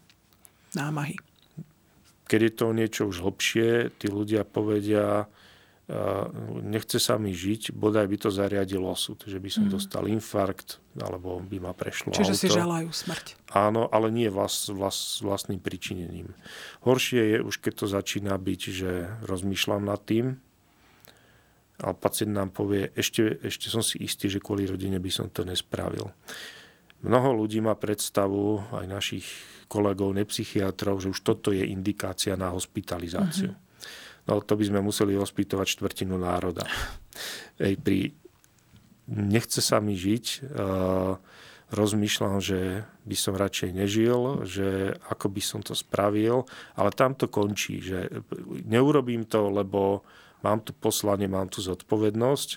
námahy. 0.79 1.19
Keď 2.31 2.41
je 2.47 2.53
to 2.55 2.67
niečo 2.71 3.03
už 3.11 3.27
hlbšie, 3.27 3.99
tí 3.99 4.07
ľudia 4.07 4.47
povedia, 4.47 5.27
nechce 6.63 7.03
sa 7.03 7.19
mi 7.19 7.35
žiť, 7.35 7.75
bodaj 7.75 8.07
by 8.07 8.17
to 8.23 8.31
zariadil 8.31 8.87
osud, 8.87 9.19
že 9.27 9.43
by 9.43 9.51
som 9.51 9.67
mm. 9.67 9.73
dostal 9.75 10.07
infarkt, 10.07 10.79
alebo 10.95 11.43
by 11.43 11.59
ma 11.59 11.73
prešlo 11.75 12.15
Čiže 12.15 12.35
auto. 12.37 12.43
si 12.43 12.47
želajú 12.47 12.89
smrť. 12.95 13.27
Áno, 13.51 13.91
ale 13.91 14.15
nie 14.15 14.31
vlast, 14.31 14.71
vlast, 14.71 15.19
vlastným 15.27 15.59
pričinením. 15.59 16.31
Horšie 16.87 17.35
je 17.35 17.39
už, 17.43 17.59
keď 17.59 17.73
to 17.83 17.87
začína 17.91 18.39
byť, 18.39 18.61
že 18.71 18.91
rozmýšľam 19.27 19.83
nad 19.83 19.99
tým, 20.07 20.39
a 21.81 21.97
pacient 21.97 22.37
nám 22.37 22.53
povie, 22.53 22.93
ešte, 22.93 23.41
ešte 23.41 23.73
som 23.73 23.81
si 23.81 24.05
istý, 24.05 24.29
že 24.29 24.37
kvôli 24.37 24.69
rodine 24.69 25.01
by 25.01 25.09
som 25.09 25.33
to 25.33 25.49
nespravil. 25.49 26.13
Mnoho 27.01 27.33
ľudí 27.33 27.65
má 27.65 27.73
predstavu, 27.73 28.61
aj 28.77 28.85
našich 28.85 29.25
kolegov, 29.65 30.13
nepsychiatrov, 30.13 31.01
že 31.01 31.09
už 31.09 31.25
toto 31.25 31.57
je 31.57 31.65
indikácia 31.65 32.37
na 32.37 32.53
hospitalizáciu. 32.53 33.57
Mm-hmm 33.57 33.69
no 34.31 34.39
to 34.39 34.55
by 34.55 34.65
sme 34.65 34.81
museli 34.81 35.19
ospýtovať 35.19 35.67
štvrtinu 35.75 36.15
národa. 36.15 36.65
Ej, 37.59 37.75
pri 37.83 38.15
nechce 39.11 39.59
sa 39.59 39.83
mi 39.83 39.99
žiť, 39.99 40.25
uh, 40.55 41.19
rozmýšľam, 41.71 42.43
že 42.43 42.87
by 43.07 43.17
som 43.19 43.39
radšej 43.39 43.71
nežil, 43.75 44.43
že 44.47 44.95
ako 45.11 45.27
by 45.31 45.43
som 45.43 45.61
to 45.63 45.75
spravil, 45.75 46.47
ale 46.75 46.91
tam 46.95 47.15
to 47.15 47.31
končí, 47.31 47.79
že 47.79 48.11
neurobím 48.67 49.27
to, 49.27 49.51
lebo 49.51 50.03
mám 50.43 50.63
tu 50.67 50.75
poslanie, 50.75 51.31
mám 51.31 51.47
tu 51.47 51.63
zodpovednosť 51.63 52.51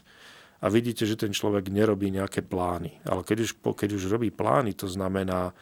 a 0.62 0.66
vidíte, 0.70 1.06
že 1.06 1.20
ten 1.20 1.30
človek 1.30 1.70
nerobí 1.70 2.10
nejaké 2.10 2.42
plány. 2.42 3.06
Ale 3.06 3.22
keď 3.22 3.46
už, 3.46 3.52
keď 3.62 3.90
už 3.98 4.10
robí 4.10 4.34
plány, 4.34 4.74
to 4.74 4.90
znamená, 4.90 5.54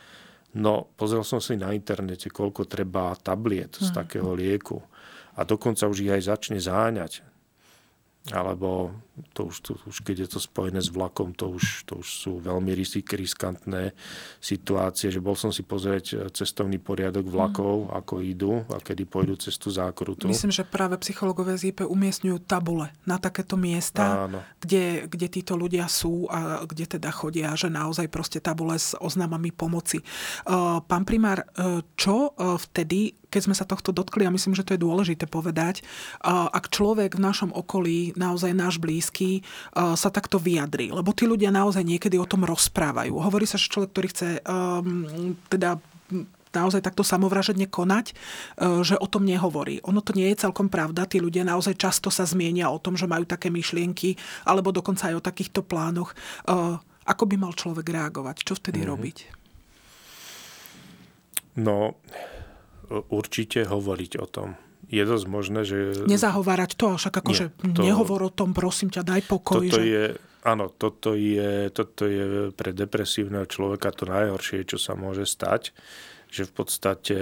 no 0.56 0.88
pozrel 0.96 1.28
som 1.28 1.44
si 1.44 1.60
na 1.60 1.76
internete, 1.76 2.32
koľko 2.32 2.68
treba 2.72 3.12
tabliet 3.20 3.76
z 3.76 3.92
mhm. 3.92 3.96
takého 3.96 4.32
lieku 4.32 4.80
a 5.36 5.42
dokonca 5.48 5.88
už 5.88 6.04
ich 6.04 6.12
aj 6.12 6.28
začne 6.28 6.60
záňať. 6.60 7.24
Alebo 8.30 8.94
to 9.34 9.50
už, 9.50 9.56
to 9.66 9.72
už 9.90 10.06
keď 10.06 10.16
je 10.26 10.30
to 10.38 10.40
spojené 10.40 10.78
s 10.78 10.94
vlakom, 10.94 11.34
to 11.34 11.58
už, 11.58 11.90
to 11.90 12.06
už 12.06 12.08
sú 12.22 12.32
veľmi 12.38 12.70
riskantné 13.18 13.98
situácie, 14.38 15.10
že 15.10 15.18
bol 15.18 15.34
som 15.34 15.50
si 15.50 15.66
pozrieť 15.66 16.06
e, 16.14 16.16
cestovný 16.30 16.78
poriadok 16.78 17.26
vlakov, 17.26 17.90
mm. 17.90 17.98
ako 17.98 18.14
idú 18.22 18.62
a 18.70 18.78
kedy 18.78 19.10
pôjdu 19.10 19.42
cez 19.42 19.58
tú 19.58 19.74
zákrutu. 19.74 20.30
Myslím, 20.30 20.54
že 20.54 20.62
práve 20.62 21.02
psychologové 21.02 21.58
z 21.58 21.74
IP 21.74 21.82
umiestňujú 21.82 22.46
tabule 22.46 22.94
na 23.10 23.18
takéto 23.18 23.58
miesta, 23.58 24.30
kde, 24.62 25.10
kde 25.10 25.28
títo 25.42 25.58
ľudia 25.58 25.90
sú 25.90 26.30
a 26.30 26.62
kde 26.70 27.02
teda 27.02 27.10
chodia, 27.10 27.58
že 27.58 27.74
naozaj 27.74 28.06
proste 28.06 28.38
tabule 28.38 28.78
s 28.78 28.94
oznámami 29.02 29.50
pomoci. 29.50 29.98
E, 29.98 30.06
pán 30.86 31.10
primár, 31.10 31.42
e, 31.42 31.82
čo 31.98 32.38
vtedy 32.38 33.18
keď 33.32 33.42
sme 33.48 33.56
sa 33.56 33.64
tohto 33.64 33.96
dotkli, 33.96 34.28
a 34.28 34.36
myslím, 34.36 34.52
že 34.52 34.68
to 34.68 34.76
je 34.76 34.84
dôležité 34.84 35.26
povedať, 35.26 35.82
ak 36.28 36.68
človek 36.68 37.16
v 37.16 37.24
našom 37.24 37.56
okolí, 37.56 38.12
naozaj 38.20 38.52
náš 38.52 38.76
blízky, 38.78 39.42
sa 39.74 40.12
takto 40.12 40.36
vyjadri. 40.36 40.92
Lebo 40.92 41.16
tí 41.16 41.24
ľudia 41.24 41.50
naozaj 41.50 41.88
niekedy 41.88 42.20
o 42.20 42.28
tom 42.28 42.44
rozprávajú. 42.44 43.16
Hovorí 43.16 43.48
sa, 43.48 43.56
že 43.56 43.72
človek, 43.72 43.90
ktorý 43.96 44.08
chce 44.12 44.30
um, 44.44 45.40
teda 45.48 45.80
naozaj 46.52 46.84
takto 46.84 47.00
samovražedne 47.08 47.72
konať, 47.72 48.12
že 48.84 49.00
o 49.00 49.08
tom 49.08 49.24
nehovorí. 49.24 49.80
Ono 49.88 50.04
to 50.04 50.12
nie 50.12 50.28
je 50.36 50.44
celkom 50.44 50.68
pravda. 50.68 51.08
Tí 51.08 51.24
ľudia 51.24 51.48
naozaj 51.48 51.80
často 51.80 52.12
sa 52.12 52.28
zmienia 52.28 52.68
o 52.68 52.76
tom, 52.76 53.00
že 53.00 53.08
majú 53.08 53.24
také 53.24 53.48
myšlienky, 53.48 54.20
alebo 54.44 54.76
dokonca 54.76 55.08
aj 55.08 55.16
o 55.16 55.24
takýchto 55.24 55.64
plánoch. 55.64 56.12
Ako 57.08 57.24
by 57.24 57.36
mal 57.40 57.56
človek 57.56 57.88
reagovať? 57.88 58.44
Čo 58.44 58.60
vtedy 58.60 58.84
mm-hmm. 58.84 58.92
robiť? 58.92 59.18
No, 61.64 61.96
určite 63.08 63.64
hovoriť 63.64 64.12
o 64.20 64.28
tom. 64.28 64.60
Je 64.92 65.04
dosť 65.08 65.26
možné, 65.32 65.64
že... 65.64 66.04
Nezahovárať 66.04 66.76
to, 66.76 67.00
však 67.00 67.16
akože 67.24 67.46
to, 67.56 67.80
nehovor 67.80 68.28
o 68.28 68.32
tom, 68.34 68.52
prosím 68.52 68.92
ťa, 68.92 69.08
daj 69.08 69.22
pokoj. 69.24 69.64
Toto 69.64 69.80
že... 69.80 69.88
je, 69.88 70.04
áno, 70.44 70.68
toto 70.68 71.16
je, 71.16 71.72
toto 71.72 72.04
je 72.04 72.52
pre 72.52 72.76
depresívneho 72.76 73.48
človeka 73.48 73.96
to 73.96 74.04
najhoršie, 74.04 74.68
čo 74.68 74.76
sa 74.76 75.00
môže 75.00 75.24
stať, 75.24 75.72
že 76.28 76.44
v 76.44 76.52
podstate 76.52 77.20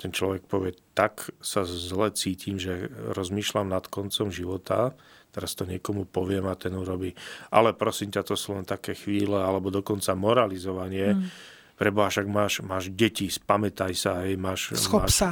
ten 0.00 0.10
človek 0.10 0.48
povie, 0.48 0.72
tak 0.96 1.28
sa 1.44 1.62
zle 1.68 2.08
cítim, 2.16 2.56
že 2.56 2.88
rozmýšľam 3.12 3.68
nad 3.68 3.84
koncom 3.84 4.32
života, 4.32 4.96
teraz 5.30 5.52
to 5.52 5.68
niekomu 5.68 6.08
poviem 6.08 6.48
a 6.48 6.56
ten 6.56 6.72
urobí, 6.72 7.12
ale 7.52 7.76
prosím 7.76 8.10
ťa, 8.10 8.24
to 8.24 8.34
sú 8.34 8.56
len 8.56 8.64
také 8.64 8.96
chvíle, 8.96 9.36
alebo 9.36 9.68
dokonca 9.70 10.16
moralizovanie, 10.16 11.14
mm 11.14 11.49
preboha, 11.80 12.12
však 12.12 12.28
máš, 12.28 12.60
máš 12.60 12.92
deti, 12.92 13.32
spamätaj 13.32 13.96
sa, 13.96 14.20
hej, 14.28 14.36
máš... 14.36 14.76
Schop 14.76 15.08
máš, 15.08 15.16
sa. 15.16 15.28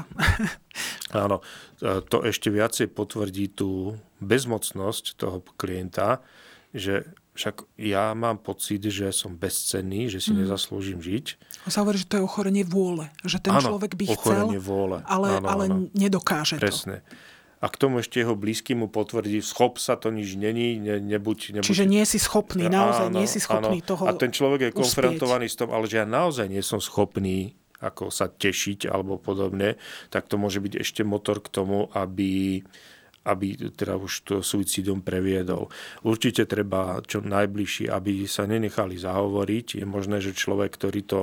áno, 1.28 1.44
to 2.08 2.24
ešte 2.24 2.48
viacej 2.48 2.88
potvrdí 2.88 3.52
tú 3.52 4.00
bezmocnosť 4.24 5.20
toho 5.20 5.44
klienta, 5.60 6.24
že 6.72 7.04
však 7.36 7.68
ja 7.78 8.16
mám 8.16 8.40
pocit, 8.40 8.82
že 8.82 9.12
som 9.12 9.36
bezcenný, 9.36 10.10
že 10.10 10.18
si 10.24 10.32
mm. 10.34 10.42
nezaslúžim 10.42 10.98
žiť. 10.98 11.26
A 11.64 11.70
sa 11.70 11.86
hovorí, 11.86 12.00
že 12.00 12.08
to 12.08 12.18
je 12.18 12.24
ochorenie 12.24 12.64
vôle. 12.66 13.12
Že 13.22 13.38
ten 13.44 13.52
áno, 13.54 13.68
človek 13.68 13.94
by 13.94 14.04
chcel, 14.18 14.46
vôle. 14.58 15.04
ale, 15.06 15.38
áno, 15.38 15.46
ale 15.46 15.64
áno. 15.70 15.86
nedokáže 15.94 16.58
Presne. 16.58 17.04
to 17.06 17.37
a 17.58 17.66
k 17.66 17.74
tomu 17.74 17.98
ešte 17.98 18.22
jeho 18.22 18.38
blízky 18.38 18.78
mu 18.78 18.86
potvrdí, 18.86 19.42
schop 19.42 19.82
sa 19.82 19.98
to 19.98 20.14
nič 20.14 20.38
není, 20.38 20.78
ne, 20.78 21.02
nebuď, 21.02 21.58
nebuď... 21.58 21.66
Čiže 21.66 21.90
nie 21.90 22.06
si 22.06 22.22
schopný, 22.22 22.70
naozaj 22.70 23.10
áno, 23.10 23.18
nie 23.18 23.26
si 23.26 23.42
schopný 23.42 23.82
áno. 23.82 23.88
toho 23.88 24.02
A 24.06 24.14
ten 24.14 24.30
človek 24.30 24.60
je 24.62 24.70
uspieť. 24.70 24.78
konfrontovaný 24.78 25.46
s 25.50 25.58
tom, 25.58 25.74
ale 25.74 25.90
že 25.90 25.98
ja 25.98 26.06
naozaj 26.06 26.46
nie 26.46 26.62
som 26.62 26.78
schopný 26.78 27.58
ako 27.78 28.10
sa 28.10 28.26
tešiť 28.26 28.90
alebo 28.90 29.22
podobne, 29.22 29.78
tak 30.10 30.26
to 30.26 30.34
môže 30.34 30.58
byť 30.58 30.82
ešte 30.82 31.06
motor 31.06 31.38
k 31.38 31.46
tomu, 31.46 31.86
aby 31.94 32.62
aby 33.28 33.60
teda 33.76 34.00
už 34.00 34.12
to 34.24 34.34
suicidom 34.40 35.04
previedol. 35.04 35.68
Určite 36.00 36.48
treba 36.48 36.96
čo 37.04 37.20
najbližší, 37.20 37.92
aby 37.92 38.24
sa 38.24 38.48
nenechali 38.48 38.96
zahovoriť. 38.96 39.84
Je 39.84 39.84
možné, 39.84 40.24
že 40.24 40.32
človek, 40.32 40.72
ktorý 40.72 41.04
to 41.04 41.22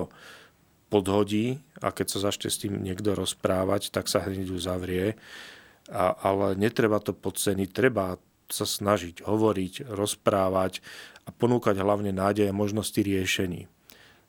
podhodí 0.93 1.65
a 1.81 1.89
keď 1.89 2.07
sa 2.13 2.29
začne 2.29 2.53
s 2.53 2.61
tým 2.61 2.77
niekto 2.77 3.17
rozprávať, 3.17 3.89
tak 3.89 4.05
sa 4.05 4.21
hneď 4.21 4.53
uzavrie 4.53 5.17
a, 5.91 6.17
ale 6.17 6.57
netreba 6.57 6.97
to 7.01 7.13
podceniť, 7.13 7.69
treba 7.69 8.17
sa 8.49 8.65
snažiť 8.65 9.25
hovoriť, 9.25 9.89
rozprávať 9.89 10.81
a 11.25 11.29
ponúkať 11.33 11.81
hlavne 11.81 12.13
nádej 12.13 12.49
a 12.49 12.57
možnosti 12.57 12.97
riešení. 12.97 13.65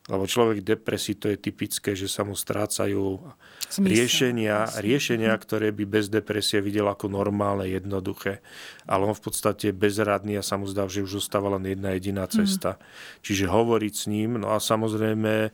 Lebo 0.07 0.23
človek 0.23 0.63
depresí 0.63 1.19
to 1.19 1.35
je 1.35 1.35
typické, 1.35 1.99
že 1.99 2.07
sa 2.07 2.23
mu 2.23 2.39
strácajú 2.39 3.27
Zmysel, 3.67 3.91
riešenia, 3.91 4.57
Zmysel. 4.71 4.83
riešenia, 4.87 5.33
mhm. 5.35 5.41
ktoré 5.43 5.69
by 5.75 5.85
bez 5.85 6.07
depresie 6.07 6.63
videl 6.63 6.87
ako 6.87 7.11
normálne, 7.11 7.67
jednoduché. 7.67 8.39
Ale 8.87 9.03
on 9.11 9.19
v 9.19 9.25
podstate 9.27 9.75
je 9.75 9.75
bezradný 9.75 10.39
a 10.39 10.47
sa 10.47 10.55
mu 10.55 10.71
zdá, 10.71 10.87
že 10.87 11.03
už 11.03 11.19
zostáva 11.19 11.51
len 11.59 11.67
jedna 11.67 11.99
jediná 11.99 12.31
mhm. 12.31 12.33
cesta. 12.39 12.79
Mm. 12.79 12.81
Čiže 13.27 13.45
hovoriť 13.51 13.95
s 13.99 14.05
ním, 14.07 14.31
no 14.39 14.55
a 14.55 14.63
samozrejme 14.63 15.51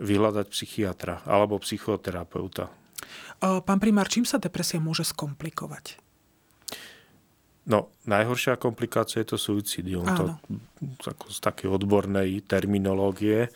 vyhľadať 0.00 0.46
psychiatra 0.54 1.26
alebo 1.26 1.58
psychoterapeuta. 1.58 2.70
Pán 3.40 3.78
primár, 3.80 4.06
čím 4.12 4.28
sa 4.28 4.36
depresia 4.36 4.76
môže 4.76 5.02
skomplikovať? 5.08 5.96
No, 7.70 7.88
najhoršia 8.04 8.60
komplikácia 8.60 9.24
je 9.24 9.32
to 9.32 9.38
suicidium. 9.40 10.04
To, 10.04 10.36
ako 11.08 11.26
z 11.32 11.38
takej 11.40 11.68
odbornej 11.72 12.44
terminológie. 12.44 13.48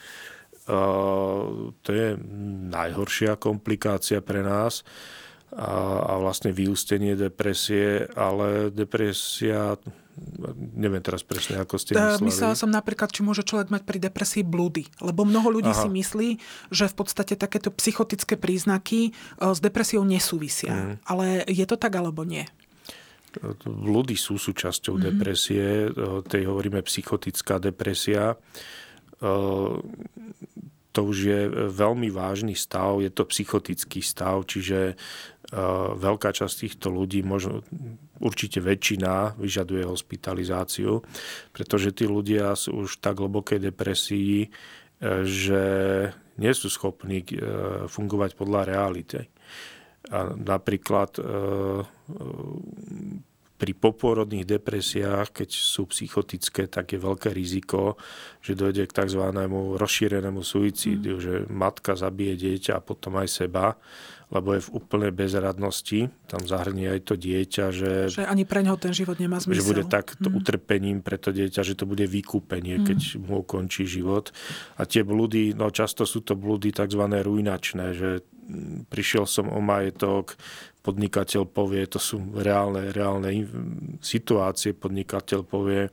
Uh, 0.65 1.77
to 1.85 1.91
je 1.93 2.17
najhoršia 2.73 3.37
komplikácia 3.37 4.25
pre 4.25 4.41
nás 4.41 4.81
a, 5.53 6.01
a 6.01 6.13
vlastne 6.17 6.57
vyústenie 6.57 7.13
depresie, 7.21 8.09
ale 8.17 8.73
depresia 8.73 9.77
neviem 10.75 11.03
teraz 11.03 11.27
presne, 11.27 11.59
ako 11.59 11.75
ste 11.77 11.99
mysleli. 11.99 12.31
Myslela 12.31 12.55
som 12.55 12.71
napríklad, 12.71 13.11
či 13.11 13.27
môže 13.27 13.43
človek 13.43 13.71
mať 13.75 13.83
pri 13.83 13.99
depresii 13.99 14.47
blúdy. 14.47 14.87
Lebo 15.03 15.27
mnoho 15.27 15.51
ľudí 15.51 15.75
Aha. 15.75 15.83
si 15.83 15.89
myslí, 15.91 16.29
že 16.71 16.87
v 16.87 16.95
podstate 16.95 17.35
takéto 17.35 17.75
psychotické 17.75 18.39
príznaky 18.39 19.11
s 19.43 19.59
depresiou 19.59 20.07
nesúvisia. 20.07 20.75
Mm. 20.75 20.95
Ale 21.07 21.25
je 21.51 21.65
to 21.67 21.75
tak 21.75 21.95
alebo 21.99 22.23
nie? 22.23 22.47
Blúdy 23.67 24.15
sú 24.15 24.39
súčasťou 24.39 24.95
mm-hmm. 24.95 25.09
depresie, 25.11 25.91
tej 26.31 26.43
hovoríme 26.47 26.79
psychotická 26.87 27.59
depresia. 27.59 28.39
To 30.95 31.01
už 31.11 31.17
je 31.27 31.41
veľmi 31.75 32.07
vážny 32.15 32.55
stav, 32.55 33.03
je 33.03 33.11
to 33.11 33.27
psychotický 33.27 33.99
stav, 33.99 34.47
čiže 34.47 34.95
veľká 35.99 36.35
časť 36.35 36.55
týchto 36.67 36.89
ľudí, 36.91 37.23
možno 37.23 37.63
určite 38.19 38.59
väčšina, 38.59 39.39
vyžaduje 39.39 39.85
hospitalizáciu, 39.87 41.03
pretože 41.53 41.95
tí 41.95 42.09
ľudia 42.09 42.55
sú 42.59 42.87
už 42.87 42.99
tak 42.99 43.21
hlbokej 43.21 43.71
depresii, 43.71 44.47
e, 44.47 44.49
že 45.27 45.65
nie 46.41 46.53
sú 46.55 46.67
schopní 46.73 47.23
e, 47.23 47.27
fungovať 47.87 48.31
podľa 48.35 48.61
reality. 48.67 49.21
A 50.11 50.35
napríklad 50.35 51.17
e, 51.19 51.23
pri 53.55 53.71
poporodných 53.71 54.59
depresiách, 54.59 55.31
keď 55.31 55.49
sú 55.55 55.87
psychotické, 55.87 56.67
tak 56.67 56.91
je 56.91 56.99
veľké 56.99 57.31
riziko, 57.31 57.95
že 58.43 58.59
dojde 58.59 58.91
k 58.91 58.97
tzv. 59.07 59.23
rozšírenému 59.79 60.43
suicídiu, 60.43 61.17
mm. 61.17 61.23
že 61.23 61.35
matka 61.47 61.95
zabije 61.95 62.35
dieťa 62.35 62.83
a 62.83 62.85
potom 62.85 63.15
aj 63.23 63.29
seba, 63.31 63.79
lebo 64.35 64.59
je 64.59 64.67
v 64.67 64.75
úplnej 64.75 65.15
bezradnosti. 65.15 66.11
Tam 66.27 66.43
zahrnie 66.43 66.91
aj 66.91 67.01
to 67.07 67.15
dieťa, 67.15 67.65
že... 67.71 67.91
Že 68.11 68.27
ani 68.27 68.43
pre 68.43 68.67
neho 68.67 68.75
ten 68.75 68.91
život 68.91 69.23
nemá 69.23 69.39
zmysel. 69.39 69.63
Že 69.63 69.71
bude 69.71 69.85
takto 69.87 70.27
mm. 70.27 70.35
utrpením 70.35 70.99
pre 71.07 71.23
to 71.23 71.31
dieťa, 71.31 71.63
že 71.63 71.79
to 71.79 71.87
bude 71.87 72.03
vykúpenie, 72.03 72.83
mm. 72.83 72.85
keď 72.85 72.99
mu 73.23 73.47
končí 73.47 73.87
život. 73.87 74.35
A 74.75 74.91
tie 74.91 75.07
blúdy, 75.07 75.55
no 75.55 75.71
často 75.71 76.03
sú 76.03 76.27
to 76.27 76.35
blúdy 76.35 76.75
tzv. 76.75 76.99
ruinačné, 77.07 77.95
že 77.95 78.27
prišiel 78.91 79.25
som 79.25 79.47
o 79.49 79.63
majetok, 79.63 80.37
podnikateľ 80.85 81.49
povie, 81.49 81.89
to 81.89 81.97
sú 81.97 82.21
reálne, 82.37 82.93
reálne 82.93 83.49
situácie, 84.05 84.77
podnikateľ 84.77 85.41
povie, 85.49 85.89
e, 85.89 85.91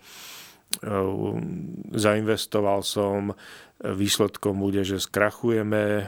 zainvestoval 1.96 2.84
som, 2.84 3.32
výsledkom 3.82 4.62
bude, 4.62 4.86
že 4.86 5.02
skrachujeme, 5.02 5.84
e, 5.84 6.04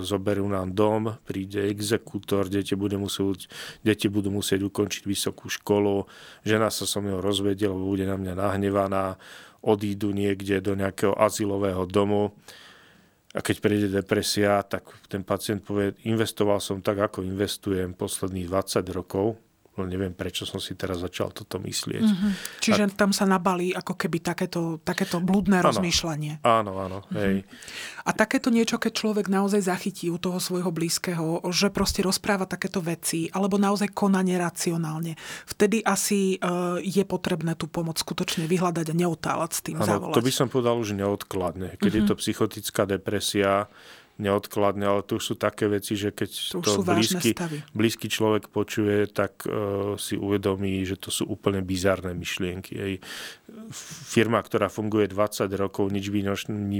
zoberú 0.00 0.48
nám 0.48 0.72
dom, 0.72 1.20
príde 1.28 1.68
exekútor, 1.68 2.48
deti, 2.48 2.72
bude 2.72 2.96
musieť, 2.96 3.52
deti 3.84 4.08
budú 4.08 4.32
musieť 4.32 4.64
ukončiť 4.64 5.04
vysokú 5.04 5.52
školu, 5.52 6.08
žena 6.42 6.72
sa 6.72 6.88
so 6.88 7.04
mnou 7.04 7.20
rozvedie, 7.20 7.68
lebo 7.68 7.92
bude 7.92 8.08
na 8.08 8.16
mňa 8.16 8.32
nahnevaná, 8.32 9.20
odídu 9.62 10.10
niekde 10.10 10.58
do 10.58 10.74
nejakého 10.74 11.14
azylového 11.14 11.86
domu, 11.86 12.34
a 13.32 13.40
keď 13.40 13.56
príde 13.64 13.88
depresia, 13.88 14.60
tak 14.60 14.84
ten 15.08 15.24
pacient 15.24 15.64
povie, 15.64 15.96
investoval 16.04 16.60
som 16.60 16.84
tak, 16.84 17.00
ako 17.00 17.24
investujem 17.24 17.96
posledných 17.96 18.44
20 18.44 18.84
rokov, 18.92 19.40
No 19.72 19.88
neviem, 19.88 20.12
prečo 20.12 20.44
som 20.44 20.60
si 20.60 20.76
teraz 20.76 21.00
začal 21.00 21.32
toto 21.32 21.56
myslieť. 21.56 22.04
Mm-hmm. 22.04 22.32
Čiže 22.60 22.82
a... 22.84 22.92
tam 22.92 23.08
sa 23.16 23.24
nabalí 23.24 23.72
ako 23.72 23.96
keby 23.96 24.20
takéto, 24.20 24.84
takéto 24.84 25.16
blúdne 25.24 25.64
áno, 25.64 25.72
rozmýšľanie. 25.72 26.44
Áno, 26.44 26.76
áno. 26.76 26.98
Mm-hmm. 27.08 27.16
Hej. 27.16 27.36
A 28.04 28.10
takéto 28.12 28.52
niečo, 28.52 28.76
keď 28.76 28.92
človek 28.92 29.32
naozaj 29.32 29.64
zachytí 29.64 30.12
u 30.12 30.20
toho 30.20 30.36
svojho 30.36 30.68
blízkeho, 30.68 31.40
že 31.48 31.72
proste 31.72 32.04
rozpráva 32.04 32.44
takéto 32.44 32.84
veci, 32.84 33.32
alebo 33.32 33.56
naozaj 33.56 33.96
koná 33.96 34.20
neracionálne, 34.20 35.16
vtedy 35.48 35.80
asi 35.80 36.36
uh, 36.36 36.76
je 36.76 37.04
potrebné 37.08 37.56
tú 37.56 37.64
pomoc 37.64 37.96
skutočne 37.96 38.44
vyhľadať 38.44 38.92
a 38.92 38.94
neotáľať 38.94 39.50
s 39.56 39.60
tým 39.64 39.80
áno, 39.80 39.88
zavolať. 39.88 40.16
to 40.20 40.26
by 40.28 40.32
som 40.36 40.46
povedal 40.52 40.76
už 40.76 40.92
neodkladne. 41.00 41.80
Keď 41.80 41.80
mm-hmm. 41.80 42.04
je 42.04 42.10
to 42.12 42.20
psychotická 42.20 42.84
depresia, 42.84 43.72
neodkladne, 44.20 44.84
ale 44.84 45.00
to 45.02 45.16
už 45.16 45.24
sú 45.32 45.34
také 45.40 45.68
veci, 45.68 45.96
že 45.96 46.12
keď 46.12 46.30
to, 46.30 46.58
to 46.60 46.72
blízky, 46.84 47.32
blízky 47.72 48.06
človek 48.12 48.52
počuje, 48.52 49.08
tak 49.08 49.48
uh, 49.48 49.96
si 49.96 50.20
uvedomí, 50.20 50.84
že 50.84 51.00
to 51.00 51.08
sú 51.08 51.24
úplne 51.28 51.64
bizarné 51.64 52.12
myšlienky. 52.12 52.72
Ej. 52.76 52.94
Firma, 54.08 54.44
ktorá 54.44 54.68
funguje 54.68 55.08
20 55.08 55.48
rokov, 55.56 55.88
nič 55.88 56.12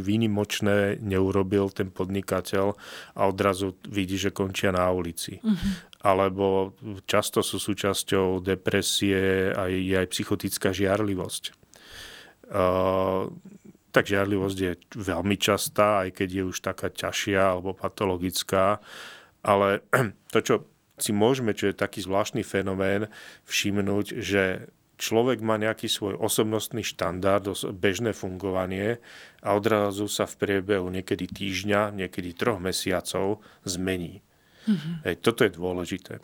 výnimočné 0.03 1.01
neurobil 1.01 1.73
ten 1.73 1.88
podnikateľ 1.88 2.77
a 3.16 3.21
odrazu 3.25 3.77
vidí, 3.88 4.21
že 4.21 4.35
končia 4.35 4.73
na 4.73 4.88
ulici. 4.92 5.40
Uh-huh. 5.40 5.73
Alebo 6.03 6.75
často 7.07 7.40
sú 7.40 7.62
súčasťou 7.62 8.42
depresie 8.42 9.55
a 9.55 9.71
je 9.71 9.95
aj 9.95 10.09
psychotická 10.11 10.75
žiarlivosť. 10.75 11.62
Uh, 12.53 13.31
tak 13.92 14.09
žiarlivosť 14.09 14.59
je 14.59 14.72
veľmi 14.96 15.37
častá, 15.37 16.09
aj 16.09 16.16
keď 16.16 16.28
je 16.33 16.44
už 16.48 16.59
taká 16.64 16.88
ťažšia 16.88 17.55
alebo 17.57 17.76
patologická. 17.76 18.81
Ale 19.44 19.85
to, 20.33 20.38
čo 20.40 20.55
si 20.96 21.12
môžeme, 21.12 21.52
čo 21.52 21.68
je 21.68 21.76
taký 21.76 22.00
zvláštny 22.00 22.40
fenomén, 22.40 23.12
všimnúť, 23.44 24.07
že 24.18 24.72
človek 24.96 25.42
má 25.42 25.59
nejaký 25.59 25.90
svoj 25.90 26.14
osobnostný 26.16 26.87
štandard, 26.87 27.44
bežné 27.74 28.16
fungovanie 28.16 29.02
a 29.42 29.48
odrazu 29.52 30.07
sa 30.07 30.24
v 30.24 30.38
priebehu 30.38 30.87
niekedy 30.88 31.26
týždňa, 31.26 31.92
niekedy 31.92 32.33
troch 32.33 32.62
mesiacov 32.62 33.42
zmení. 33.66 34.22
Mm-hmm. 34.62 34.94
Hej, 35.11 35.14
toto 35.20 35.42
je 35.42 35.52
dôležité 35.59 36.22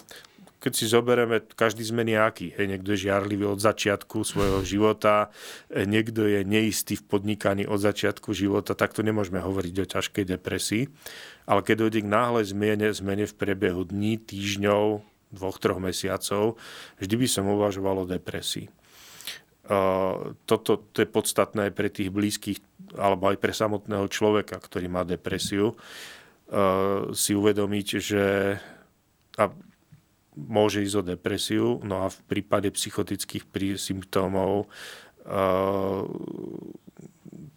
keď 0.59 0.73
si 0.75 0.91
zoberieme, 0.91 1.39
každý 1.55 1.87
sme 1.87 2.03
nejaký. 2.03 2.59
Hej, 2.59 2.67
niekto 2.67 2.95
je 2.95 3.07
žiarlivý 3.07 3.47
od 3.47 3.63
začiatku 3.63 4.27
svojho 4.27 4.67
života, 4.67 5.31
e, 5.71 5.87
niekto 5.87 6.27
je 6.27 6.43
neistý 6.43 6.99
v 6.99 7.07
podnikaní 7.07 7.65
od 7.65 7.79
začiatku 7.79 8.35
života, 8.35 8.75
tak 8.75 8.91
to 8.91 9.07
nemôžeme 9.07 9.39
hovoriť 9.39 9.75
o 9.79 9.87
ťažkej 9.87 10.25
depresii. 10.27 10.91
Ale 11.47 11.63
keď 11.63 11.87
dojde 11.87 12.01
k 12.03 12.11
náhle 12.11 12.43
zmene, 12.43 12.91
zmene 12.91 13.25
v 13.31 13.35
priebehu 13.39 13.87
dní, 13.87 14.19
týždňov, 14.19 15.01
dvoch, 15.31 15.59
troch 15.63 15.79
mesiacov, 15.79 16.59
vždy 16.99 17.15
by 17.15 17.27
som 17.31 17.47
uvažoval 17.47 18.05
o 18.05 18.11
depresii. 18.11 18.67
Uh, 19.69 20.33
toto 20.49 20.81
to 20.97 21.05
je 21.05 21.09
podstatné 21.09 21.69
aj 21.69 21.73
pre 21.77 21.93
tých 21.93 22.09
blízkych, 22.09 22.57
alebo 22.97 23.29
aj 23.29 23.37
pre 23.37 23.53
samotného 23.53 24.09
človeka, 24.09 24.57
ktorý 24.57 24.89
má 24.89 25.05
depresiu, 25.05 25.77
uh, 25.77 27.13
si 27.13 27.37
uvedomiť, 27.37 27.87
že 28.01 28.25
a 29.37 29.45
môže 30.47 30.87
ísť 30.87 30.97
o 31.01 31.03
depresiu, 31.03 31.67
no 31.83 32.07
a 32.07 32.13
v 32.13 32.19
prípade 32.31 32.71
psychotických 32.71 33.51
symptómov 33.75 34.71
uh, 35.27 36.07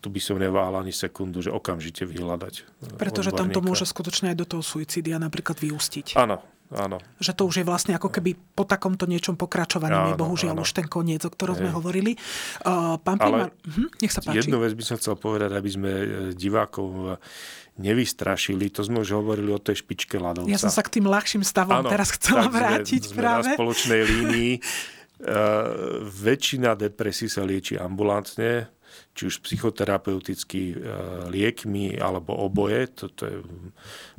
tu 0.01 0.07
by 0.09 0.17
som 0.17 0.41
neváhal 0.41 0.81
ani 0.81 0.89
sekundu, 0.89 1.45
že 1.45 1.53
okamžite 1.53 2.09
vyhľadať. 2.09 2.53
Pretože 2.97 3.29
tam 3.29 3.53
to 3.53 3.61
môže 3.61 3.85
skutočne 3.85 4.33
aj 4.33 4.37
do 4.41 4.45
toho 4.49 4.63
suicidia 4.65 5.21
napríklad 5.21 5.61
vyústiť. 5.61 6.17
Áno, 6.17 6.41
áno. 6.75 6.97
Že 7.19 7.31
to 7.35 7.43
už 7.47 7.55
je 7.61 7.65
vlastne 7.67 7.93
ako 7.95 8.09
keby 8.11 8.35
po 8.55 8.63
takomto 8.63 9.03
niečom 9.05 9.35
pokračovaní 9.35 9.95
áno, 9.95 10.09
je 10.11 10.15
bohužiaľ 10.19 10.55
áno. 10.57 10.63
už 10.63 10.71
ten 10.71 10.87
koniec, 10.87 11.23
o 11.27 11.31
ktorom 11.31 11.55
Hej. 11.55 11.61
sme 11.63 11.69
hovorili. 11.75 12.11
Uh, 12.63 12.95
pán 13.03 13.19
Primar, 13.19 13.51
hm, 13.51 13.89
nech 13.99 14.11
sa 14.11 14.23
páči. 14.23 14.47
Jednu 14.47 14.63
vec 14.63 14.71
by 14.75 14.83
som 14.83 14.95
chcel 14.99 15.15
povedať, 15.19 15.51
aby 15.51 15.69
sme 15.69 15.91
e, 15.91 16.05
divákov 16.35 17.19
nevystrašili. 17.79 18.71
To 18.75 18.81
sme 18.83 19.03
už 19.03 19.15
hovorili 19.15 19.51
o 19.51 19.59
tej 19.59 19.83
špičke 19.83 20.19
ľadovca. 20.19 20.51
Ja 20.51 20.59
som 20.59 20.71
sa 20.71 20.83
k 20.83 20.99
tým 20.99 21.07
ľahším 21.07 21.43
stavom 21.43 21.83
ano, 21.83 21.89
teraz 21.89 22.13
chcela 22.15 22.47
vrátiť 22.47 23.11
sme, 23.11 23.17
práve. 23.17 23.51
Sme 23.51 23.55
na 23.55 23.57
spoločnej 23.59 24.01
línii. 24.05 24.53
Uh, 25.21 26.01
väčšina 26.01 26.73
depresí 26.73 27.29
sa 27.29 27.45
lieči 27.45 27.77
ambulantne. 27.77 28.73
Či 29.11 29.27
už 29.27 29.43
psychoterapeuticky 29.43 30.75
liekmi 31.27 31.99
alebo 31.99 32.31
oboje. 32.33 32.87
Toto 32.91 33.27
je 33.27 33.43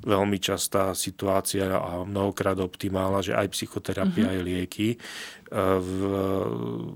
veľmi 0.05 0.37
častá 0.37 0.93
situácia 0.93 1.73
a 1.73 2.05
mnohokrát 2.05 2.61
optimálna, 2.61 3.25
že 3.25 3.33
aj 3.33 3.49
psychoterapia, 3.57 4.29
mm-hmm. 4.29 4.37
aj 4.37 4.47
lieky. 4.47 4.89
V 5.53 5.93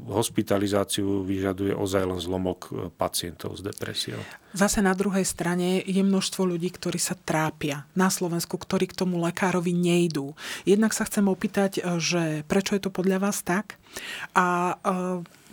hospitalizáciu 0.09 1.21
vyžaduje 1.25 1.77
ozaj 1.77 2.09
len 2.09 2.21
zlomok 2.21 2.93
pacientov 2.97 3.61
s 3.61 3.65
depresiou. 3.65 4.21
Zase 4.57 4.81
na 4.81 4.97
druhej 4.97 5.29
strane 5.29 5.85
je 5.85 6.01
množstvo 6.01 6.49
ľudí, 6.49 6.73
ktorí 6.73 6.97
sa 6.97 7.13
trápia 7.13 7.85
na 7.93 8.09
Slovensku, 8.09 8.57
ktorí 8.57 8.89
k 8.89 8.97
tomu 8.97 9.21
lekárovi 9.21 9.77
nejdú. 9.77 10.33
Jednak 10.65 10.97
sa 10.97 11.05
chcem 11.05 11.29
opýtať, 11.29 11.85
že 12.01 12.49
prečo 12.49 12.73
je 12.73 12.89
to 12.89 12.89
podľa 12.89 13.29
vás 13.29 13.45
tak? 13.45 13.77
A 14.33 14.81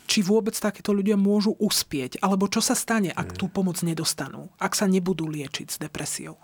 či 0.07 0.19
vôbec 0.21 0.53
takéto 0.55 0.91
ľudia 0.91 1.15
môžu 1.15 1.55
uspieť, 1.57 2.19
alebo 2.19 2.51
čo 2.51 2.59
sa 2.59 2.75
stane, 2.75 3.09
ak 3.09 3.39
tú 3.39 3.47
pomoc 3.47 3.79
nedostanú, 3.81 4.51
ak 4.59 4.75
sa 4.75 4.85
nebudú 4.85 5.27
liečiť 5.27 5.67
s 5.67 5.77
depresiou. 5.79 6.35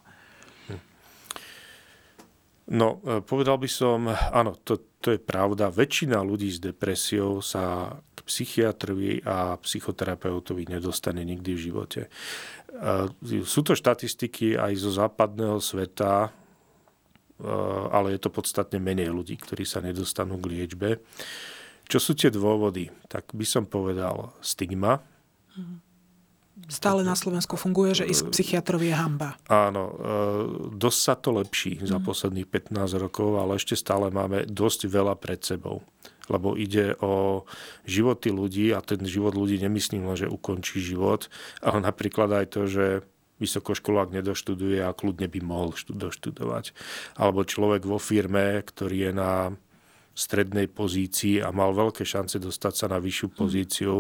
No, 2.69 3.01
e, 3.01 3.25
povedal 3.25 3.57
by 3.57 3.65
som, 3.65 4.05
áno, 4.13 4.53
to, 4.61 4.77
to 5.01 5.17
je 5.17 5.19
pravda. 5.19 5.73
Väčšina 5.73 6.21
ľudí 6.21 6.53
s 6.53 6.61
depresiou 6.61 7.41
sa 7.41 7.97
k 8.13 8.19
psychiatrovi 8.29 9.25
a 9.25 9.57
psychoterapeutovi 9.57 10.69
nedostane 10.69 11.25
nikdy 11.25 11.57
v 11.57 11.63
živote. 11.65 12.01
E, 12.05 12.09
sú 13.41 13.65
to 13.65 13.73
štatistiky 13.73 14.53
aj 14.53 14.73
zo 14.77 14.93
západného 14.93 15.57
sveta, 15.57 16.29
e, 16.29 17.49
ale 17.89 18.13
je 18.13 18.19
to 18.21 18.29
podstatne 18.29 18.77
menej 18.77 19.09
ľudí, 19.09 19.33
ktorí 19.41 19.65
sa 19.65 19.81
nedostanú 19.81 20.37
k 20.37 20.49
liečbe. 20.53 21.01
Čo 21.89 21.97
sú 21.97 22.12
tie 22.13 22.30
dôvody? 22.30 22.93
Tak 23.10 23.34
by 23.34 23.45
som 23.49 23.65
povedal 23.65 24.38
stigma. 24.45 25.02
Stále 26.69 27.02
na 27.02 27.17
Slovensku 27.17 27.58
funguje, 27.58 27.97
že 27.97 28.06
ísť 28.06 28.30
k 28.30 28.34
psychiatrovi 28.36 28.93
je 28.93 28.95
hamba. 28.95 29.34
Áno, 29.49 29.84
e, 29.89 29.93
dosť 30.78 30.99
sa 31.02 31.13
to 31.17 31.34
lepší 31.34 31.82
za 31.82 31.97
mhm. 31.97 32.06
posledných 32.06 32.47
15 32.47 32.93
rokov, 33.02 33.41
ale 33.41 33.58
ešte 33.58 33.73
stále 33.73 34.13
máme 34.13 34.45
dosť 34.45 34.86
veľa 34.86 35.17
pred 35.17 35.41
sebou. 35.41 35.82
Lebo 36.30 36.54
ide 36.54 36.93
o 37.02 37.41
životy 37.89 38.30
ľudí 38.30 38.69
a 38.69 38.86
ten 38.86 39.02
život 39.02 39.34
ľudí 39.34 39.58
nemyslím 39.58 40.06
len, 40.06 40.13
že 40.13 40.30
ukončí 40.30 40.78
život, 40.78 41.25
ale 41.58 41.82
napríklad 41.82 42.30
aj 42.30 42.45
to, 42.54 42.69
že 42.69 42.86
vysokoškolák 43.41 44.13
nedoštuduje 44.13 44.84
a 44.84 44.93
kľudne 44.93 45.25
by 45.25 45.39
mohol 45.41 45.73
doštudovať. 45.73 46.75
Alebo 47.17 47.47
človek 47.47 47.82
vo 47.88 47.97
firme, 47.97 48.62
ktorý 48.62 49.10
je 49.10 49.12
na 49.15 49.32
strednej 50.19 50.67
pozícii 50.67 51.39
a 51.39 51.55
mal 51.55 51.71
veľké 51.71 52.03
šance 52.03 52.36
dostať 52.36 52.73
sa 52.75 52.86
na 52.91 52.99
vyššiu 52.99 53.27
hm. 53.32 53.36
pozíciu, 53.39 53.93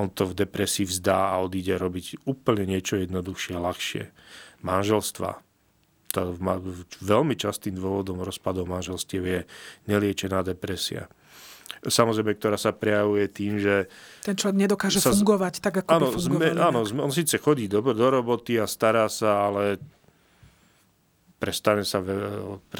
on 0.00 0.08
to 0.08 0.24
v 0.24 0.36
depresii 0.48 0.88
vzdá 0.88 1.36
a 1.36 1.44
odíde 1.44 1.76
robiť 1.76 2.24
úplne 2.24 2.64
niečo 2.64 2.96
jednoduchšie 2.96 3.52
a 3.52 3.60
ľahšie. 3.60 4.04
Manželstva. 4.64 5.44
To 6.16 6.34
veľmi 7.04 7.36
častým 7.36 7.76
dôvodom 7.76 8.24
rozpadov 8.24 8.64
manželstiev 8.64 9.22
je 9.28 9.40
neliečená 9.86 10.40
depresia. 10.40 11.06
Samozrejme, 11.84 12.34
ktorá 12.34 12.58
sa 12.58 12.74
prejavuje 12.74 13.28
tým, 13.30 13.60
že... 13.60 13.86
Ten 14.24 14.34
človek 14.34 14.56
nedokáže 14.56 14.98
sa, 14.98 15.14
fungovať 15.14 15.62
tak, 15.62 15.84
ako 15.84 15.88
áno, 15.94 16.06
by 16.10 16.18
fungoval. 16.18 16.58
Áno, 16.58 16.80
on 16.82 17.12
síce 17.14 17.38
chodí 17.38 17.70
do, 17.70 17.84
do 17.84 18.08
roboty 18.08 18.58
a 18.58 18.66
stará 18.66 19.06
sa, 19.06 19.46
ale 19.52 19.78
prestane 21.38 21.86
sa, 21.86 22.02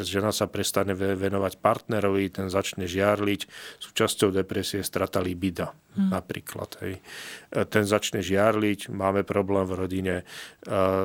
žena 0.03 0.35
sa 0.35 0.51
prestane 0.51 0.92
venovať 0.99 1.62
partnerovi, 1.62 2.27
ten 2.35 2.51
začne 2.51 2.90
žiarliť. 2.90 3.40
Súčasťou 3.79 4.35
depresie 4.35 4.83
strata 4.83 5.23
libida 5.23 5.71
hmm. 5.94 6.11
napríklad. 6.11 6.71
Hej. 6.83 6.94
E, 6.99 7.62
ten 7.71 7.87
začne 7.87 8.18
žiarliť, 8.18 8.90
máme 8.90 9.23
problém 9.23 9.64
v 9.66 9.75
rodine, 9.79 10.16
e, 10.23 10.25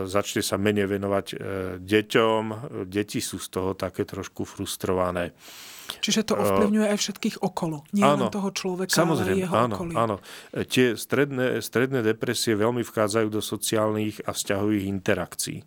začne 0.09 0.41
sa 0.41 0.57
menej 0.57 0.89
venovať 0.89 1.25
e, 1.33 1.35
deťom, 1.81 2.43
deti 2.89 3.21
sú 3.21 3.37
z 3.37 3.47
toho 3.53 3.77
také 3.77 4.03
trošku 4.03 4.45
frustrované. 4.45 5.37
Čiže 5.99 6.25
to 6.25 6.33
ovplyvňuje 6.39 6.87
aj 6.89 6.97
všetkých 6.97 7.35
okolo, 7.43 7.83
nie 7.93 8.01
áno, 8.01 8.27
len 8.27 8.33
toho 8.33 8.49
človeka, 8.49 8.93
samozrejme, 8.93 9.37
ale 9.37 9.43
jeho 9.43 9.55
áno, 9.55 9.75
okolie. 9.75 9.95
Áno, 9.99 10.15
tie 10.65 10.95
stredné, 10.95 11.59
stredné 11.59 11.99
depresie 12.01 12.55
veľmi 12.55 12.81
vchádzajú 12.81 13.27
do 13.29 13.41
sociálnych 13.43 14.23
a 14.25 14.31
vzťahových 14.31 14.85
interakcií. 14.89 15.59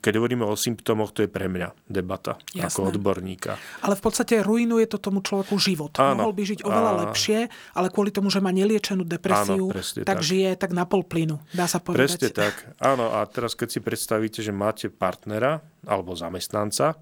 Keď 0.00 0.12
hovoríme 0.16 0.46
o 0.46 0.56
symptómoch, 0.56 1.12
to 1.12 1.26
je 1.26 1.30
pre 1.30 1.50
mňa 1.50 1.74
debata 1.84 2.40
Jasné. 2.56 2.72
ako 2.72 2.80
odborníka. 2.94 3.60
Ale 3.84 3.98
v 3.98 4.02
podstate 4.02 4.40
ruinuje 4.40 4.88
to 4.88 4.96
tomu 4.96 5.20
človeku 5.20 5.60
život. 5.60 5.92
Áno. 6.00 6.24
Mohol 6.24 6.34
by 6.38 6.42
žiť 6.56 6.60
oveľa 6.64 6.92
a... 6.94 6.98
lepšie, 7.04 7.38
ale 7.76 7.92
kvôli 7.92 8.14
tomu, 8.14 8.32
že 8.32 8.40
má 8.40 8.48
neliečenú 8.54 9.04
depresiu, 9.04 9.68
Áno, 9.68 9.76
tak, 9.76 10.06
tak 10.06 10.18
žije 10.24 10.56
tak 10.56 10.70
na 10.72 10.88
pol 10.88 11.04
plynu, 11.04 11.36
dá 11.52 11.68
sa 11.68 11.82
povedať. 11.82 12.16
Presne 12.16 12.28
tak. 12.32 12.54
Áno, 12.80 13.12
a 13.12 13.20
teraz 13.28 13.52
keď 13.52 13.68
si 13.68 13.80
predstavíte, 13.84 14.40
že 14.40 14.54
máte 14.54 14.88
partnera 14.88 15.60
alebo 15.84 16.16
zamestnanca, 16.16 16.96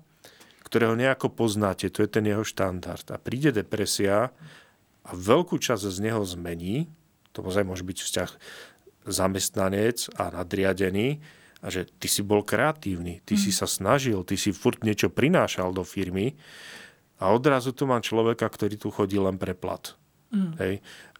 ktorého 0.68 0.92
nejako 0.92 1.32
poznáte, 1.32 1.88
to 1.88 2.04
je 2.04 2.10
ten 2.12 2.28
jeho 2.28 2.44
štandard. 2.44 3.04
A 3.08 3.16
príde 3.16 3.50
depresia 3.50 4.28
a 5.02 5.10
veľkú 5.16 5.56
časť 5.56 5.88
z 5.88 5.98
neho 6.04 6.20
zmení, 6.20 6.92
to 7.32 7.40
môže 7.40 7.82
byť 7.82 7.98
vzťah 8.04 8.30
zamestnanec 9.08 10.12
a 10.20 10.28
nadriadený, 10.28 11.24
a 11.58 11.66
že 11.74 11.90
ty 11.98 12.06
si 12.06 12.22
bol 12.22 12.46
kreatívny, 12.46 13.18
ty 13.26 13.34
mm. 13.34 13.40
si 13.40 13.50
sa 13.50 13.66
snažil, 13.66 14.22
ty 14.22 14.38
si 14.38 14.54
furt 14.54 14.86
niečo 14.86 15.10
prinášal 15.10 15.74
do 15.74 15.82
firmy 15.82 16.38
a 17.18 17.34
odrazu 17.34 17.74
tu 17.74 17.82
mám 17.82 17.98
človeka, 17.98 18.46
ktorý 18.46 18.78
tu 18.78 18.94
chodí 18.94 19.18
len 19.18 19.34
pre 19.42 19.58
plat. 19.58 19.98
Mm. 20.30 20.54
Hej. 20.60 20.74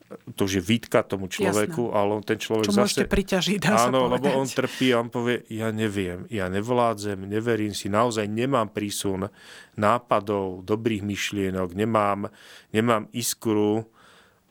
To 0.09 0.49
už 0.49 0.53
je 0.57 0.63
výtka 0.65 1.05
tomu 1.05 1.29
človeku, 1.29 1.93
Jasné. 1.93 1.99
ale 2.01 2.11
on 2.17 2.25
ten 2.25 2.41
človek 2.41 2.65
Čo 2.65 2.81
zase... 2.81 3.05
priťažiť, 3.05 3.59
dá 3.61 3.93
Áno, 3.93 4.09
sa 4.09 4.17
lebo 4.17 4.33
on 4.33 4.49
trpí 4.49 4.89
a 4.97 5.05
on 5.05 5.13
povie, 5.13 5.45
ja 5.53 5.69
neviem, 5.69 6.25
ja 6.33 6.49
nevládzem, 6.49 7.29
neverím 7.29 7.77
si, 7.77 7.93
naozaj 7.93 8.25
nemám 8.25 8.73
prísun 8.73 9.29
nápadov, 9.77 10.65
dobrých 10.65 11.05
myšlienok, 11.05 11.77
nemám, 11.77 12.33
nemám 12.73 13.13
iskru 13.13 13.85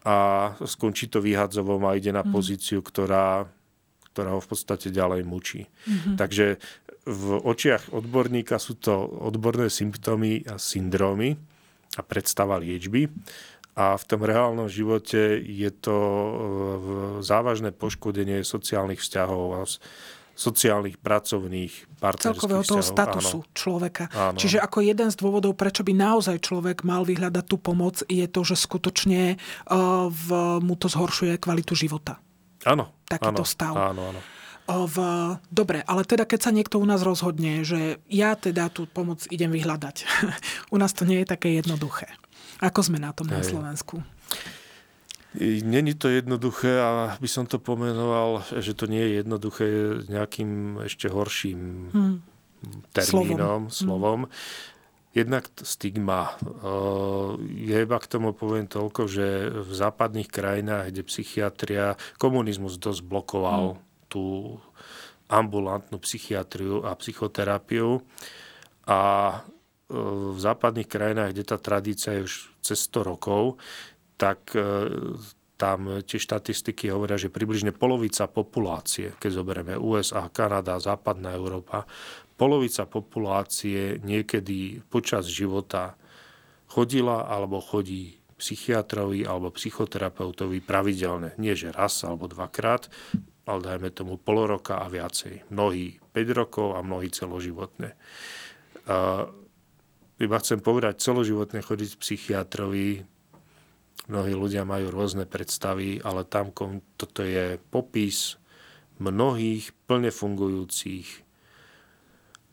a 0.05 0.53
skončí 0.61 1.09
to 1.09 1.25
vyhadzovom 1.25 1.81
a 1.89 1.97
ide 1.97 2.13
na 2.13 2.21
mm. 2.21 2.29
pozíciu, 2.29 2.85
ktorá 2.85 3.49
ktorá 4.17 4.33
ho 4.33 4.41
v 4.41 4.49
podstate 4.49 4.89
ďalej 4.89 5.21
mučí. 5.29 5.69
Mm-hmm. 5.69 6.15
Takže 6.17 6.57
v 7.05 7.25
očiach 7.37 7.93
odborníka 7.93 8.57
sú 8.57 8.81
to 8.81 8.97
odborné 8.97 9.69
symptómy 9.69 10.41
a 10.49 10.57
syndrómy 10.57 11.37
a 11.93 12.01
predstava 12.01 12.57
liečby. 12.57 13.05
A 13.77 13.93
v 13.93 14.03
tom 14.09 14.25
reálnom 14.25 14.65
živote 14.65 15.37
je 15.37 15.69
to 15.69 15.97
e, 16.01 16.31
závažné 17.21 17.69
poškodenie 17.69 18.41
sociálnych 18.41 18.97
vzťahov 18.97 19.45
a 19.53 19.61
sociálnych, 20.37 21.01
pracovných, 21.01 22.01
partnerských 22.01 22.37
Celkového 22.37 22.61
toho 22.65 22.81
vzťahov. 22.81 22.93
statusu 22.93 23.39
áno. 23.41 23.53
človeka. 23.57 24.03
Áno. 24.13 24.37
Čiže 24.37 24.61
ako 24.61 24.85
jeden 24.85 25.09
z 25.09 25.17
dôvodov, 25.17 25.57
prečo 25.57 25.81
by 25.81 25.93
naozaj 25.97 26.41
človek 26.41 26.85
mal 26.85 27.05
vyhľadať 27.05 27.45
tú 27.45 27.57
pomoc, 27.57 28.05
je 28.05 28.25
to, 28.29 28.41
že 28.45 28.53
skutočne 28.53 29.37
uh, 29.37 30.09
v, 30.13 30.27
mu 30.61 30.77
to 30.77 30.93
zhoršuje 30.93 31.41
kvalitu 31.41 31.73
života. 31.73 32.21
Áno. 32.69 32.93
Takýto 33.09 33.41
áno, 33.41 33.49
stav. 33.49 33.73
Áno, 33.73 34.13
áno. 34.13 34.21
V, 34.67 34.97
dobre, 35.47 35.79
ale 35.87 36.03
teda 36.03 36.27
keď 36.27 36.39
sa 36.43 36.51
niekto 36.51 36.75
u 36.75 36.83
nás 36.83 36.99
rozhodne, 36.99 37.63
že 37.63 38.03
ja 38.11 38.35
teda 38.35 38.67
tú 38.67 38.83
pomoc 38.83 39.23
idem 39.31 39.47
vyhľadať. 39.47 40.03
u 40.75 40.77
nás 40.77 40.91
to 40.91 41.07
nie 41.07 41.23
je 41.23 41.27
také 41.31 41.55
jednoduché. 41.55 42.11
Ako 42.59 42.83
sme 42.83 42.99
na 42.99 43.15
tom 43.15 43.31
Hej. 43.31 43.35
na 43.39 43.41
Slovensku? 43.47 44.03
Není 45.39 45.93
to 45.93 46.09
jednoduché 46.09 46.81
a 46.81 47.15
by 47.15 47.29
som 47.29 47.45
to 47.45 47.63
pomenoval, 47.63 48.43
že 48.57 48.73
to 48.73 48.89
nie 48.89 48.99
je 48.99 49.11
jednoduché 49.21 49.67
nejakým 50.09 50.81
ešte 50.83 51.07
horším 51.13 51.93
hmm. 51.93 52.17
termínom, 52.91 53.69
slovom. 53.69 53.71
slovom. 53.71 54.19
Hmm. 54.27 54.35
Jednak 55.17 55.49
stigma. 55.65 56.37
Ja 57.57 57.77
iba 57.81 57.97
k 57.97 58.05
tomu 58.05 58.37
poviem 58.37 58.69
toľko, 58.69 59.09
že 59.09 59.49
v 59.49 59.71
západných 59.73 60.29
krajinách, 60.29 60.93
kde 60.93 61.01
psychiatria, 61.09 61.97
komunizmus 62.21 62.77
dosť 62.77 63.01
blokoval 63.01 63.81
mm. 63.81 63.86
Tú 64.07 64.57
ambulantnú 65.27 65.99
psychiatriu 65.99 66.83
a 66.87 66.95
psychoterapiu. 66.95 67.99
A 68.87 68.99
v 69.87 70.39
západných 70.39 70.87
krajinách, 70.87 71.31
kde 71.31 71.43
tá 71.47 71.57
tradícia 71.59 72.15
je 72.19 72.27
už 72.27 72.33
cez 72.59 72.79
100 72.91 73.07
rokov, 73.07 73.55
tak 74.19 74.51
e, 74.51 74.63
tam 75.55 76.03
tie 76.03 76.19
štatistiky 76.19 76.91
hovoria, 76.91 77.15
že 77.15 77.31
približne 77.31 77.71
polovica 77.71 78.27
populácie, 78.27 79.15
keď 79.15 79.31
zoberieme 79.31 79.73
USA, 79.79 80.27
Kanada, 80.27 80.75
západná 80.77 81.31
Európa, 81.33 81.87
polovica 82.35 82.83
populácie 82.85 83.97
niekedy 84.03 84.83
počas 84.91 85.25
života 85.31 85.95
chodila 86.67 87.25
alebo 87.25 87.63
chodí 87.63 88.19
psychiatrovi 88.37 89.25
alebo 89.25 89.49
psychoterapeutovi 89.49 90.61
pravidelne. 90.61 91.33
Nie, 91.41 91.57
že 91.57 91.73
raz 91.73 92.05
alebo 92.05 92.29
dvakrát, 92.29 92.85
ale 93.47 93.63
dajme 93.63 93.89
tomu 93.95 94.19
pol 94.19 94.45
roka 94.45 94.83
a 94.83 94.91
viacej. 94.91 95.47
Mnohí 95.49 95.97
5 96.11 96.39
rokov 96.39 96.75
a 96.75 96.83
mnohí 96.83 97.07
celoživotné. 97.07 97.95
Uh, 98.87 99.31
iba 100.19 100.37
chcem 100.43 100.59
povedať, 100.59 100.99
celoživotne 100.99 101.63
chodiť 101.63 101.97
psychiatrovi 101.97 103.07
Mnohí 104.07 104.33
ľudia 104.39 104.63
majú 104.63 104.87
rôzne 104.87 105.27
predstavy, 105.27 105.99
ale 105.99 106.23
tam 106.23 106.55
toto 106.95 107.21
je 107.27 107.59
popis 107.59 108.39
mnohých 109.03 109.75
plne 109.83 110.15
fungujúcich 110.15 111.27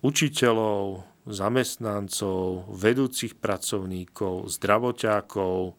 učiteľov, 0.02 1.07
zamestnancov, 1.30 2.74
vedúcich 2.74 3.38
pracovníkov, 3.38 4.50
zdravoťákov. 4.50 5.78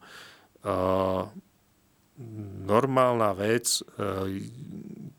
Normálna 2.64 3.30
vec, 3.36 3.84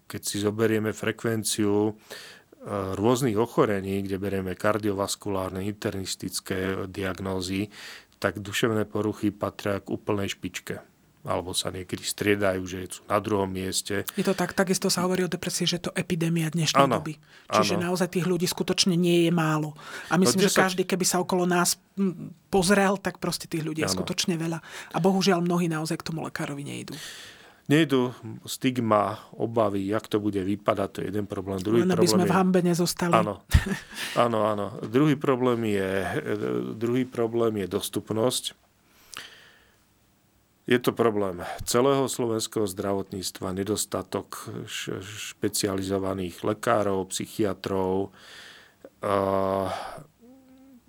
keď 0.08 0.22
si 0.24 0.40
zoberieme 0.40 0.96
frekvenciu 0.96 1.94
rôznych 2.98 3.38
ochorení, 3.40 4.04
kde 4.04 4.18
berieme 4.20 4.52
kardiovaskulárne, 4.58 5.64
internistické 5.64 6.90
diagnózy, 6.90 7.72
tak 8.18 8.42
duševné 8.42 8.90
poruchy 8.90 9.30
patria 9.30 9.80
k 9.80 9.94
úplnej 9.94 10.28
špičke 10.28 10.82
alebo 11.28 11.52
sa 11.52 11.76
niekedy 11.76 12.08
striedajú, 12.08 12.64
že 12.64 12.88
sú 12.88 13.04
na 13.12 13.20
druhom 13.20 13.52
mieste. 13.52 14.08
Je 14.16 14.24
to 14.24 14.32
tak, 14.32 14.56
takisto 14.56 14.88
sa 14.88 15.04
hovorí 15.04 15.28
o 15.28 15.30
depresii, 15.30 15.68
že 15.68 15.84
to 15.84 15.92
epidémia 15.92 16.48
dnešnej 16.48 16.88
ano, 16.88 17.04
doby. 17.04 17.20
Čiže 17.52 17.76
ano. 17.76 17.92
naozaj 17.92 18.16
tých 18.16 18.24
ľudí 18.24 18.48
skutočne 18.48 18.96
nie 18.96 19.28
je 19.28 19.32
málo. 19.36 19.76
A 20.08 20.16
no, 20.16 20.24
myslím, 20.24 20.40
no, 20.40 20.46
že 20.48 20.56
sa... 20.56 20.60
každý, 20.66 20.88
keby 20.88 21.04
sa 21.04 21.20
okolo 21.20 21.44
nás 21.44 21.76
pozrel, 22.48 22.96
tak 22.96 23.20
proste 23.20 23.52
tých 23.52 23.68
ľudí 23.68 23.84
ano. 23.84 23.92
je 23.92 23.96
skutočne 24.00 24.40
veľa. 24.40 24.64
A 24.96 24.98
bohužiaľ 25.04 25.44
mnohí 25.44 25.68
naozaj 25.68 26.00
k 26.00 26.08
tomu 26.08 26.24
lekárovi 26.24 26.64
nejdú. 26.64 26.96
Nejdu 27.68 28.16
stigma, 28.48 29.20
obavy, 29.36 29.92
jak 29.92 30.08
to 30.08 30.24
bude 30.24 30.40
vypadať, 30.40 30.88
to 30.88 30.98
je 31.04 31.06
jeden 31.12 31.28
problém. 31.28 31.60
Druhý 31.60 31.84
Len 31.84 31.92
aby 31.92 32.08
sme 32.08 32.24
je... 32.24 32.32
v 32.32 32.36
hambe 32.36 32.60
nezostali. 32.64 33.12
Áno, 33.12 33.44
áno, 34.16 34.40
áno. 34.48 34.80
Druhý 34.88 35.20
problém 35.20 35.76
je, 35.76 35.92
druhý 36.80 37.04
problém 37.04 37.60
je 37.60 37.68
dostupnosť. 37.68 38.56
Je 40.68 40.80
to 40.80 40.96
problém 40.96 41.44
celého 41.68 42.08
slovenského 42.08 42.68
zdravotníctva, 42.68 43.56
nedostatok 43.56 44.52
špecializovaných 45.04 46.44
lekárov, 46.44 47.08
psychiatrov, 47.12 48.16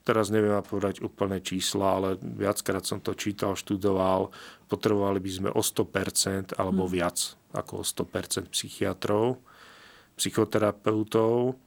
teraz 0.09 0.33
neviem 0.33 0.57
povedať 0.65 1.05
úplné 1.05 1.45
čísla, 1.45 2.01
ale 2.01 2.09
viackrát 2.17 2.81
som 2.81 3.05
to 3.05 3.13
čítal, 3.13 3.53
študoval, 3.53 4.33
potrebovali 4.73 5.21
by 5.21 5.31
sme 5.31 5.49
o 5.53 5.61
100% 5.61 6.57
alebo 6.57 6.89
hmm. 6.89 6.93
viac 6.97 7.37
ako 7.53 7.81
o 7.81 7.85
100% 7.85 8.49
psychiatrov, 8.49 9.37
psychoterapeutov. 10.17 11.61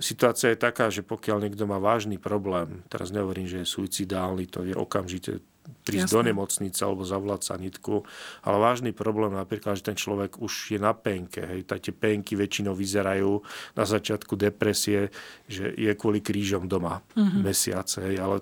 Situácia 0.00 0.56
je 0.56 0.64
taká, 0.64 0.88
že 0.88 1.04
pokiaľ 1.04 1.44
niekto 1.44 1.68
má 1.68 1.76
vážny 1.76 2.16
problém, 2.16 2.80
teraz 2.88 3.12
nehovorím, 3.12 3.44
že 3.44 3.60
je 3.60 3.68
suicidálny, 3.68 4.48
to 4.48 4.64
je 4.64 4.72
okamžite 4.72 5.44
prísť 5.82 6.10
Jasne. 6.10 6.16
do 6.18 6.20
nemocnice 6.26 6.80
alebo 6.82 7.02
zavolať 7.02 7.40
sanitku. 7.54 8.06
Ale 8.46 8.56
vážny 8.58 8.90
problém 8.94 9.34
napríklad, 9.34 9.78
že 9.78 9.90
ten 9.90 9.98
človek 9.98 10.38
už 10.38 10.74
je 10.74 10.78
na 10.78 10.94
penke. 10.94 11.42
Hej. 11.42 11.66
Tie 11.66 11.94
penky 11.94 12.38
väčšinou 12.38 12.74
vyzerajú 12.74 13.42
na 13.74 13.84
začiatku 13.86 14.34
depresie, 14.38 15.10
že 15.46 15.74
je 15.74 15.92
kvôli 15.98 16.22
krížom 16.22 16.70
doma 16.70 17.02
mm-hmm. 17.14 17.40
mesiac. 17.42 17.88
Hej. 17.98 18.14
Ale 18.18 18.36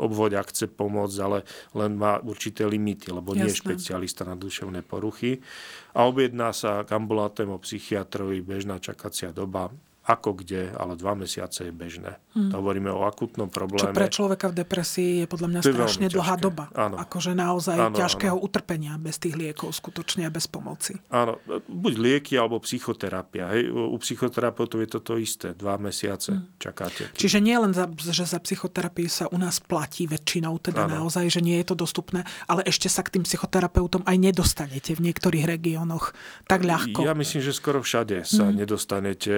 obvod, 0.00 0.32
ak 0.32 0.50
chce 0.50 0.66
pomôcť, 0.72 1.18
ale 1.20 1.38
len 1.76 1.94
má 2.00 2.16
určité 2.24 2.64
limity, 2.64 3.12
lebo 3.12 3.36
Jasne. 3.36 3.38
nie 3.44 3.48
je 3.52 3.60
špecialista 3.60 4.22
na 4.24 4.34
duševné 4.34 4.80
poruchy. 4.82 5.44
A 5.92 6.08
objedná 6.08 6.50
sa 6.56 6.82
k 6.82 6.96
ambulantnému 6.96 7.60
psychiatrovi 7.60 8.40
bežná 8.40 8.80
čakacia 8.80 9.30
doba 9.30 9.68
ako 10.02 10.42
kde, 10.42 10.74
ale 10.74 10.98
dva 10.98 11.14
mesiace 11.14 11.70
je 11.70 11.72
bežné. 11.72 12.18
Hmm. 12.34 12.50
To 12.50 12.58
hovoríme 12.58 12.90
o 12.90 13.06
akutnom 13.06 13.46
probléme. 13.46 13.86
Čo 13.86 13.94
pre 13.94 14.10
človeka 14.10 14.50
v 14.50 14.54
depresii 14.66 15.12
je 15.22 15.26
podľa 15.30 15.48
mňa 15.48 15.60
strašne 15.62 16.06
dlhá 16.10 16.34
ťažké. 16.34 16.46
doba. 16.48 16.64
Áno. 16.74 16.96
Akože 16.98 17.32
naozaj 17.38 17.76
áno, 17.78 17.94
ťažkého 17.94 18.34
áno. 18.34 18.42
utrpenia 18.42 18.98
bez 18.98 19.22
tých 19.22 19.38
liekov 19.38 19.70
skutočne 19.70 20.26
a 20.26 20.30
bez 20.34 20.50
pomoci. 20.50 20.98
Áno, 21.14 21.38
buď 21.70 21.92
lieky 22.02 22.34
alebo 22.34 22.58
psychoterapia. 22.58 23.54
Hej. 23.54 23.70
U 23.70 23.94
psychoterapeutov 24.02 24.82
je 24.82 24.88
to 24.90 25.00
to 25.04 25.14
isté. 25.22 25.54
Dva 25.54 25.78
mesiace 25.78 26.34
hmm. 26.34 26.58
čakáte. 26.58 27.14
Čiže 27.14 27.38
nie 27.38 27.54
len, 27.54 27.70
za, 27.70 27.86
že 27.94 28.26
za 28.26 28.42
psychoterapiu 28.42 29.06
sa 29.06 29.30
u 29.30 29.38
nás 29.38 29.62
platí 29.62 30.10
väčšinou, 30.10 30.58
teda 30.58 30.90
áno. 30.90 31.06
naozaj, 31.06 31.30
že 31.30 31.38
nie 31.44 31.62
je 31.62 31.66
to 31.70 31.76
dostupné, 31.78 32.26
ale 32.50 32.66
ešte 32.66 32.90
sa 32.90 33.06
k 33.06 33.20
tým 33.20 33.22
psychoterapeutom 33.22 34.02
aj 34.02 34.16
nedostanete 34.18 34.98
v 34.98 35.12
niektorých 35.12 35.46
regiónoch 35.46 36.10
tak 36.50 36.66
ľahko. 36.66 37.06
Ja 37.06 37.14
myslím, 37.14 37.44
že 37.44 37.54
skoro 37.54 37.84
všade 37.84 38.26
sa 38.26 38.50
hmm. 38.50 38.56
nedostanete 38.56 39.34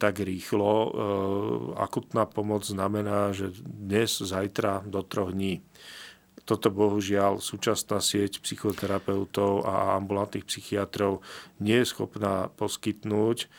tak 0.00 0.07
rýchlo. 0.16 0.72
E, 0.72 0.88
akutná 1.76 2.24
pomoc 2.24 2.64
znamená, 2.64 3.36
že 3.36 3.52
dnes, 3.60 4.24
zajtra, 4.24 4.88
do 4.88 5.04
troch 5.04 5.36
dní. 5.36 5.60
Toto 6.48 6.72
bohužiaľ 6.72 7.44
súčasná 7.44 8.00
sieť 8.00 8.40
psychoterapeutov 8.40 9.68
a 9.68 10.00
ambulantných 10.00 10.48
psychiatrov 10.48 11.20
nie 11.60 11.84
je 11.84 11.90
schopná 11.92 12.48
poskytnúť. 12.56 13.52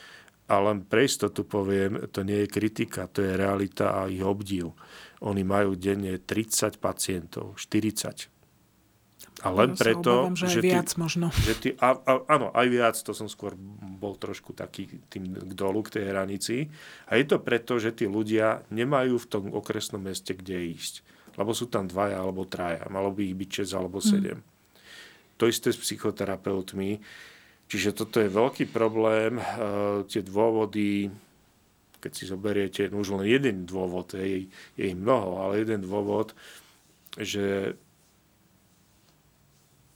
A 0.50 0.58
len 0.58 0.82
pre 0.82 1.06
istotu 1.06 1.46
poviem, 1.46 2.10
to 2.10 2.26
nie 2.26 2.42
je 2.42 2.50
kritika, 2.50 3.06
to 3.06 3.22
je 3.22 3.38
realita 3.38 3.94
a 3.94 4.10
ich 4.10 4.26
obdiv. 4.26 4.74
Oni 5.22 5.46
majú 5.46 5.78
denne 5.78 6.18
30 6.18 6.82
pacientov, 6.82 7.54
40 7.54 8.39
a 9.40 9.48
len 9.52 9.72
ja 9.72 9.80
preto, 9.80 10.12
obávam, 10.28 10.36
že, 10.36 10.48
že, 10.52 10.60
viac 10.60 10.92
ty, 10.92 11.00
možno. 11.00 11.32
že 11.32 11.54
ty, 11.56 11.68
a, 11.80 11.96
a, 11.96 12.12
áno, 12.28 12.52
aj 12.52 12.66
viac, 12.68 12.96
to 13.00 13.16
som 13.16 13.24
skôr 13.24 13.56
bol 14.00 14.16
trošku 14.16 14.52
taký 14.52 15.00
tým 15.08 15.32
k 15.32 15.52
dolu, 15.56 15.80
k 15.80 15.96
tej 16.00 16.04
hranici. 16.12 16.68
A 17.08 17.16
je 17.16 17.24
to 17.24 17.40
preto, 17.40 17.80
že 17.80 17.96
tí 17.96 18.04
ľudia 18.04 18.64
nemajú 18.68 19.16
v 19.16 19.26
tom 19.28 19.44
okresnom 19.52 20.00
meste 20.00 20.36
kde 20.36 20.76
ísť. 20.76 21.00
Lebo 21.40 21.56
sú 21.56 21.72
tam 21.72 21.88
dvaja 21.88 22.20
alebo 22.20 22.44
traja. 22.44 22.84
Malo 22.92 23.16
by 23.16 23.32
ich 23.32 23.36
byť 23.36 23.50
6 23.64 23.78
alebo 23.80 24.04
7. 24.04 24.36
Mm. 24.36 24.40
To 25.40 25.44
isté 25.48 25.72
s 25.72 25.80
psychoterapeutmi. 25.80 27.00
Čiže 27.70 27.96
toto 27.96 28.20
je 28.20 28.28
veľký 28.28 28.68
problém. 28.68 29.40
E, 29.40 29.44
tie 30.04 30.20
dôvody, 30.20 31.08
keď 31.96 32.12
si 32.12 32.28
zoberiete, 32.28 32.92
no 32.92 33.00
už 33.00 33.16
len 33.16 33.24
jeden 33.24 33.64
dôvod, 33.64 34.12
je, 34.20 34.52
je 34.76 34.84
ich 34.84 34.98
mnoho, 34.98 35.48
ale 35.48 35.64
jeden 35.64 35.80
dôvod, 35.80 36.36
že 37.16 37.78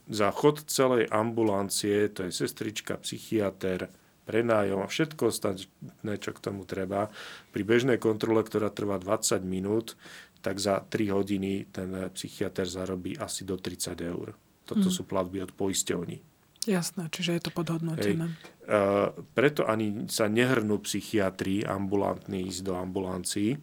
za 0.05 0.29
chod 0.29 0.65
celej 0.69 1.09
ambulancie, 1.09 2.09
to 2.13 2.29
je 2.29 2.31
sestrička, 2.31 3.01
psychiatr, 3.01 3.89
prenájom 4.25 4.81
a 4.81 4.89
všetko 4.89 5.29
ostatné, 5.29 6.13
čo 6.17 6.33
k 6.33 6.43
tomu 6.43 6.65
treba. 6.65 7.13
Pri 7.53 7.61
bežnej 7.61 8.01
kontrole, 8.01 8.41
ktorá 8.41 8.73
trvá 8.73 8.97
20 8.97 9.45
minút, 9.45 9.93
tak 10.41 10.57
za 10.61 10.81
3 10.81 11.13
hodiny 11.13 11.69
ten 11.69 12.09
psychiatr 12.13 12.65
zarobí 12.65 13.17
asi 13.17 13.45
do 13.45 13.57
30 13.57 13.97
eur. 14.01 14.33
Toto 14.65 14.89
mm. 14.89 14.93
sú 14.93 15.05
platby 15.05 15.45
od 15.45 15.53
poisťovní. 15.53 16.17
Jasné, 16.65 17.13
čiže 17.13 17.37
je 17.37 17.41
to 17.45 17.51
podhodnotené. 17.53 18.33
Uh, 18.65 19.13
preto 19.37 19.69
ani 19.69 20.09
sa 20.09 20.25
nehrnú 20.25 20.81
psychiatri 20.81 21.61
ambulantní 21.61 22.49
ísť 22.49 22.61
do 22.65 22.73
ambulancií, 22.73 23.61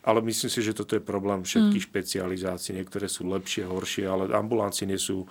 ale 0.00 0.24
myslím 0.24 0.50
si, 0.50 0.60
že 0.64 0.72
toto 0.72 0.96
je 0.96 1.02
problém 1.04 1.44
všetkých 1.44 1.84
mm. 1.84 1.88
špecializácií. 1.92 2.72
Niektoré 2.76 3.06
sú 3.06 3.28
lepšie, 3.28 3.68
horšie, 3.68 4.04
ale 4.08 4.32
ambulancie 4.32 4.88
nie 4.88 4.96
sú... 4.96 5.28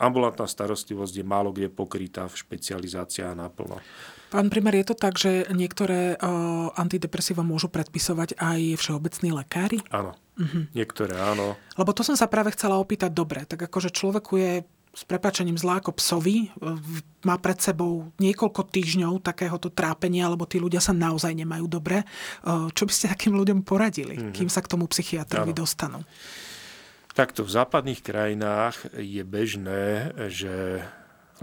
Ambulantná 0.00 0.48
starostlivosť 0.48 1.14
je 1.20 1.24
málo 1.24 1.52
kde 1.52 1.68
pokrytá 1.68 2.24
v 2.26 2.40
špecializáciách 2.40 3.36
naplno. 3.36 3.78
Pán 4.32 4.50
primer, 4.50 4.74
je 4.82 4.86
to 4.90 4.96
tak, 4.98 5.14
že 5.20 5.46
niektoré 5.54 6.18
uh, 6.18 6.68
antidepresíva 6.74 7.46
môžu 7.46 7.70
predpisovať 7.70 8.34
aj 8.40 8.60
všeobecní 8.80 9.30
lekári? 9.30 9.78
Áno. 9.94 10.18
Uh-huh. 10.36 10.68
Niektoré 10.76 11.16
áno. 11.16 11.56
Lebo 11.80 11.96
to 11.96 12.04
som 12.04 12.12
sa 12.12 12.28
práve 12.28 12.52
chcela 12.52 12.76
opýtať, 12.76 13.08
dobre, 13.08 13.48
tak 13.48 13.64
akože 13.70 13.88
človeku 13.88 14.36
je 14.36 14.52
s 14.96 15.04
prepačením 15.04 15.60
zlá 15.60 15.84
ako 15.84 15.92
psovi, 16.00 16.48
má 17.28 17.36
pred 17.36 17.60
sebou 17.60 18.08
niekoľko 18.16 18.72
týždňov 18.72 19.20
takéhoto 19.20 19.68
trápenia, 19.68 20.32
lebo 20.32 20.48
tí 20.48 20.56
ľudia 20.56 20.80
sa 20.80 20.96
naozaj 20.96 21.36
nemajú 21.36 21.68
dobre. 21.68 22.00
Čo 22.48 22.88
by 22.88 22.92
ste 22.96 23.12
takým 23.12 23.36
ľuďom 23.36 23.60
poradili, 23.60 24.16
mm-hmm. 24.16 24.32
kým 24.32 24.48
sa 24.48 24.64
k 24.64 24.72
tomu 24.72 24.88
psychiatrovi 24.88 25.52
ano. 25.52 25.60
dostanú? 25.60 26.00
Takto 27.12 27.44
v 27.44 27.50
západných 27.52 28.00
krajinách 28.00 28.88
je 28.96 29.20
bežné, 29.20 30.16
že 30.32 30.80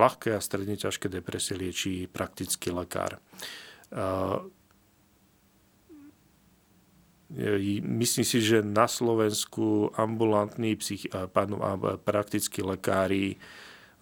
ľahké 0.02 0.34
a 0.34 0.42
stredne 0.42 0.74
ťažké 0.74 1.06
depresie 1.06 1.54
liečí 1.54 2.10
praktický 2.10 2.74
lekár 2.74 3.22
Myslím 7.82 8.26
si, 8.26 8.46
že 8.46 8.62
na 8.62 8.86
Slovensku 8.86 9.89
ambulantní 9.98 10.78
psych, 10.78 11.10
pardon, 11.34 11.58
praktickí 12.06 12.62
lekári 12.62 13.41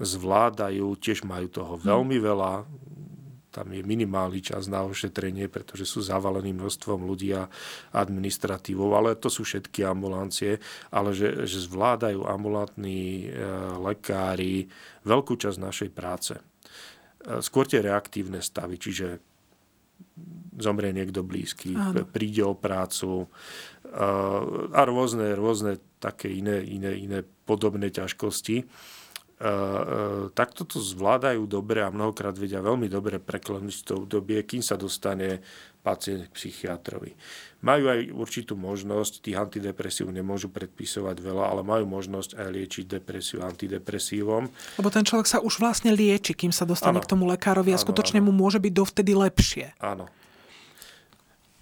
zvládajú, 0.01 0.97
tiež 0.99 1.23
majú 1.23 1.47
toho 1.47 1.73
hm. 1.79 1.81
veľmi 1.85 2.17
veľa. 2.19 2.53
Tam 3.51 3.67
je 3.67 3.83
minimálny 3.83 4.39
čas 4.39 4.71
na 4.71 4.79
ošetrenie, 4.87 5.51
pretože 5.51 5.83
sú 5.83 5.99
zavalení 5.99 6.55
množstvom 6.55 7.03
ľudí 7.03 7.35
a 7.35 7.51
administratívou, 7.91 8.95
ale 8.95 9.19
to 9.19 9.27
sú 9.27 9.43
všetky 9.43 9.83
ambulancie, 9.83 10.55
ale 10.87 11.11
že, 11.11 11.43
že 11.43 11.67
zvládajú 11.67 12.23
ambulantní 12.23 13.27
e, 13.27 13.43
lekári 13.75 14.71
veľkú 15.03 15.35
časť 15.35 15.57
našej 15.67 15.89
práce. 15.91 16.39
E, 16.39 16.43
skôr 17.43 17.67
tie 17.67 17.83
reaktívne 17.83 18.39
stavy, 18.39 18.79
čiže 18.79 19.30
zomrie 20.59 20.91
niekto 20.93 21.23
blízky, 21.25 21.73
Áno. 21.73 22.05
príde 22.05 22.43
o 22.45 22.53
prácu 22.53 23.31
a 24.71 24.81
rôzne, 24.87 25.35
rôzne 25.35 25.81
také 25.99 26.31
iné, 26.31 26.63
iné, 26.63 26.95
iné 26.95 27.19
podobné 27.43 27.91
ťažkosti. 27.91 28.63
Takto 30.37 30.69
to 30.69 30.77
zvládajú 30.77 31.49
dobre 31.49 31.81
a 31.81 31.89
mnohokrát 31.89 32.37
vedia 32.37 32.61
veľmi 32.61 32.85
dobre 32.85 33.17
preklenúť 33.17 33.89
to 33.89 34.05
obdobie, 34.05 34.37
kým 34.45 34.61
sa 34.61 34.77
dostane 34.77 35.41
pacient 35.81 36.29
k 36.29 36.35
psychiatrovi. 36.37 37.17
Majú 37.65 37.89
aj 37.89 37.99
určitú 38.13 38.53
možnosť, 38.53 39.25
tých 39.25 39.37
antidepresív 39.41 40.13
nemôžu 40.13 40.53
predpisovať 40.53 41.17
veľa, 41.25 41.57
ale 41.57 41.61
majú 41.65 41.89
možnosť 41.89 42.37
aj 42.37 42.47
liečiť 42.53 42.85
depresiu 42.85 43.41
antidepresívom. 43.41 44.45
Lebo 44.77 44.89
ten 44.93 45.01
človek 45.01 45.25
sa 45.25 45.41
už 45.41 45.57
vlastne 45.57 45.89
lieči, 45.89 46.37
kým 46.37 46.53
sa 46.53 46.69
dostane 46.69 47.01
ano. 47.01 47.05
k 47.05 47.09
tomu 47.09 47.25
lekárovi 47.25 47.73
a 47.73 47.81
ano, 47.81 47.85
skutočne 47.85 48.21
ano. 48.21 48.29
mu 48.29 48.45
môže 48.45 48.61
byť 48.61 48.73
dovtedy 48.77 49.17
lepšie. 49.17 49.73
Áno. 49.81 50.05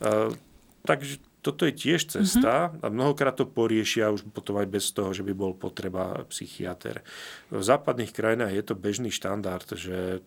Uh, 0.04 0.36
takže 0.84 1.24
toto 1.50 1.66
je 1.66 1.74
tiež 1.74 2.22
cesta 2.22 2.70
mm-hmm. 2.70 2.86
a 2.86 2.86
mnohokrát 2.94 3.34
to 3.34 3.50
poriešia 3.50 4.14
už 4.14 4.30
potom 4.30 4.62
aj 4.62 4.70
bez 4.70 4.94
toho, 4.94 5.10
že 5.10 5.26
by 5.26 5.34
bol 5.34 5.58
potreba 5.58 6.22
psychiatr. 6.30 7.02
V 7.50 7.64
západných 7.66 8.14
krajinách 8.14 8.54
je 8.54 8.64
to 8.64 8.78
bežný 8.78 9.10
štandard, 9.10 9.66
že 9.74 10.22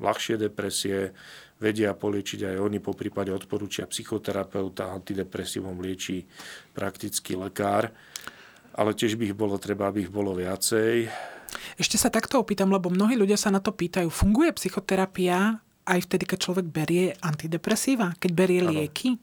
ľahšie 0.00 0.40
depresie 0.40 1.12
vedia 1.60 1.92
poliečiť 1.96 2.52
aj 2.52 2.56
oni, 2.60 2.78
po 2.80 2.92
prípade 2.92 3.32
odporúčia 3.32 3.88
psychoterapeuta, 3.88 4.92
antidepresívom 4.92 5.76
liečí 5.80 6.24
praktický 6.76 7.36
lekár, 7.36 7.92
ale 8.76 8.92
tiež 8.92 9.16
by 9.16 9.32
ich 9.32 9.36
bolo 9.36 9.56
treba, 9.56 9.88
aby 9.88 10.04
ich 10.04 10.12
bolo 10.12 10.36
viacej. 10.36 11.08
Ešte 11.80 11.96
sa 11.96 12.12
takto 12.12 12.40
opýtam, 12.40 12.68
lebo 12.68 12.92
mnohí 12.92 13.16
ľudia 13.16 13.40
sa 13.40 13.48
na 13.48 13.64
to 13.64 13.72
pýtajú. 13.72 14.12
Funguje 14.12 14.52
psychoterapia 14.52 15.64
aj 15.86 16.00
vtedy, 16.10 16.24
keď 16.28 16.38
človek 16.42 16.66
berie 16.68 17.14
antidepresíva, 17.22 18.12
keď 18.18 18.30
berie 18.34 18.60
ano. 18.60 18.74
lieky? 18.74 19.16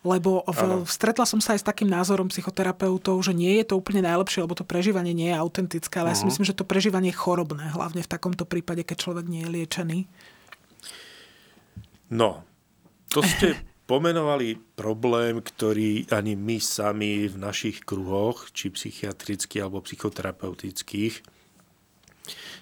Lebo 0.00 0.40
v, 0.48 0.88
stretla 0.88 1.28
som 1.28 1.44
sa 1.44 1.52
aj 1.52 1.60
s 1.60 1.68
takým 1.68 1.84
názorom 1.92 2.32
psychoterapeutov, 2.32 3.20
že 3.20 3.36
nie 3.36 3.60
je 3.60 3.68
to 3.68 3.76
úplne 3.76 4.00
najlepšie, 4.00 4.40
lebo 4.40 4.56
to 4.56 4.64
prežívanie 4.64 5.12
nie 5.12 5.28
je 5.28 5.36
autentické, 5.36 6.00
ale 6.00 6.12
uh-huh. 6.12 6.16
ja 6.16 6.20
si 6.20 6.24
mhm. 6.24 6.30
myslím, 6.32 6.46
že 6.48 6.56
to 6.56 6.64
prežívanie 6.64 7.12
je 7.12 7.20
chorobné, 7.20 7.68
hlavne 7.68 8.00
v 8.00 8.08
takomto 8.08 8.48
prípade, 8.48 8.80
keď 8.80 8.96
človek 8.96 9.28
nie 9.28 9.44
je 9.44 9.52
liečený. 9.52 9.98
No, 12.10 12.42
to 13.12 13.20
ste 13.20 13.60
pomenovali 13.90 14.56
problém, 14.78 15.44
ktorý 15.44 16.08
ani 16.14 16.32
my 16.32 16.56
sami 16.62 17.28
v 17.28 17.36
našich 17.36 17.84
kruhoch, 17.84 18.48
či 18.56 18.72
psychiatrických 18.72 19.60
alebo 19.60 19.84
psychoterapeutických, 19.84 21.39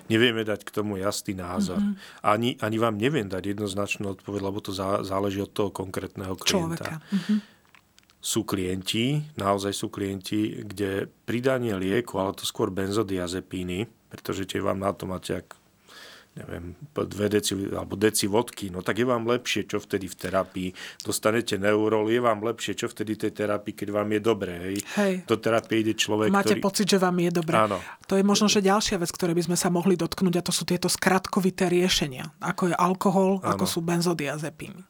nevieme 0.09 0.43
dať 0.45 0.65
k 0.65 0.71
tomu 0.73 0.97
jasný 0.97 1.37
názor. 1.37 1.79
Mm-hmm. 1.79 2.25
Ani, 2.25 2.51
ani 2.59 2.77
vám 2.81 2.97
neviem 2.97 3.29
dať 3.29 3.55
jednoznačnú 3.57 4.17
odpoveď, 4.17 4.41
lebo 4.41 4.59
to 4.65 4.73
záleží 5.05 5.45
od 5.45 5.53
toho 5.53 5.71
konkrétneho 5.71 6.35
klienta. 6.35 7.05
Mm-hmm. 7.13 7.39
Sú 8.19 8.43
klienti, 8.43 9.23
naozaj 9.39 9.73
sú 9.77 9.93
klienti, 9.93 10.67
kde 10.67 11.07
pridanie 11.23 11.77
lieku, 11.79 12.19
ale 12.19 12.35
to 12.35 12.43
skôr 12.43 12.73
benzodiazepíny, 12.75 13.87
pretože 14.11 14.49
tie 14.49 14.59
vám 14.59 14.83
na 14.83 14.91
to 14.91 15.07
máte 15.07 15.39
ak 15.39 15.55
neviem, 16.39 16.79
dve 16.95 17.27
deci 17.27 17.53
alebo 17.75 17.99
deci 17.99 18.31
vodky, 18.31 18.71
no 18.71 18.81
tak 18.87 19.03
je 19.03 19.07
vám 19.07 19.27
lepšie, 19.27 19.67
čo 19.67 19.83
vtedy 19.83 20.07
v 20.07 20.17
terapii. 20.17 20.69
Dostanete 21.03 21.59
neurol, 21.59 22.07
je 22.07 22.21
vám 22.23 22.41
lepšie, 22.47 22.79
čo 22.79 22.87
vtedy 22.87 23.19
tej 23.19 23.35
terapii, 23.35 23.75
keď 23.75 23.89
vám 23.91 24.09
je 24.15 24.21
dobré. 24.23 24.55
Hej. 24.59 24.77
hej. 24.95 25.15
Do 25.27 25.37
terapie 25.37 25.83
ide 25.83 25.99
človek, 25.99 26.31
Máte 26.31 26.55
ktorý... 26.55 26.63
pocit, 26.63 26.87
že 26.87 26.99
vám 27.03 27.19
je 27.19 27.31
dobré. 27.35 27.57
Áno. 27.59 27.83
To 28.07 28.15
je 28.15 28.23
možno, 28.23 28.47
že 28.47 28.63
ďalšia 28.63 29.03
vec, 29.03 29.11
ktoré 29.11 29.35
by 29.35 29.51
sme 29.51 29.57
sa 29.59 29.69
mohli 29.69 29.99
dotknúť, 29.99 30.35
a 30.39 30.47
to 30.47 30.53
sú 30.55 30.63
tieto 30.63 30.87
skratkovité 30.87 31.67
riešenia, 31.67 32.31
ako 32.39 32.71
je 32.71 32.75
alkohol, 32.79 33.31
Áno. 33.43 33.59
ako 33.59 33.65
sú 33.67 33.79
benzodiazepíny. 33.83 34.83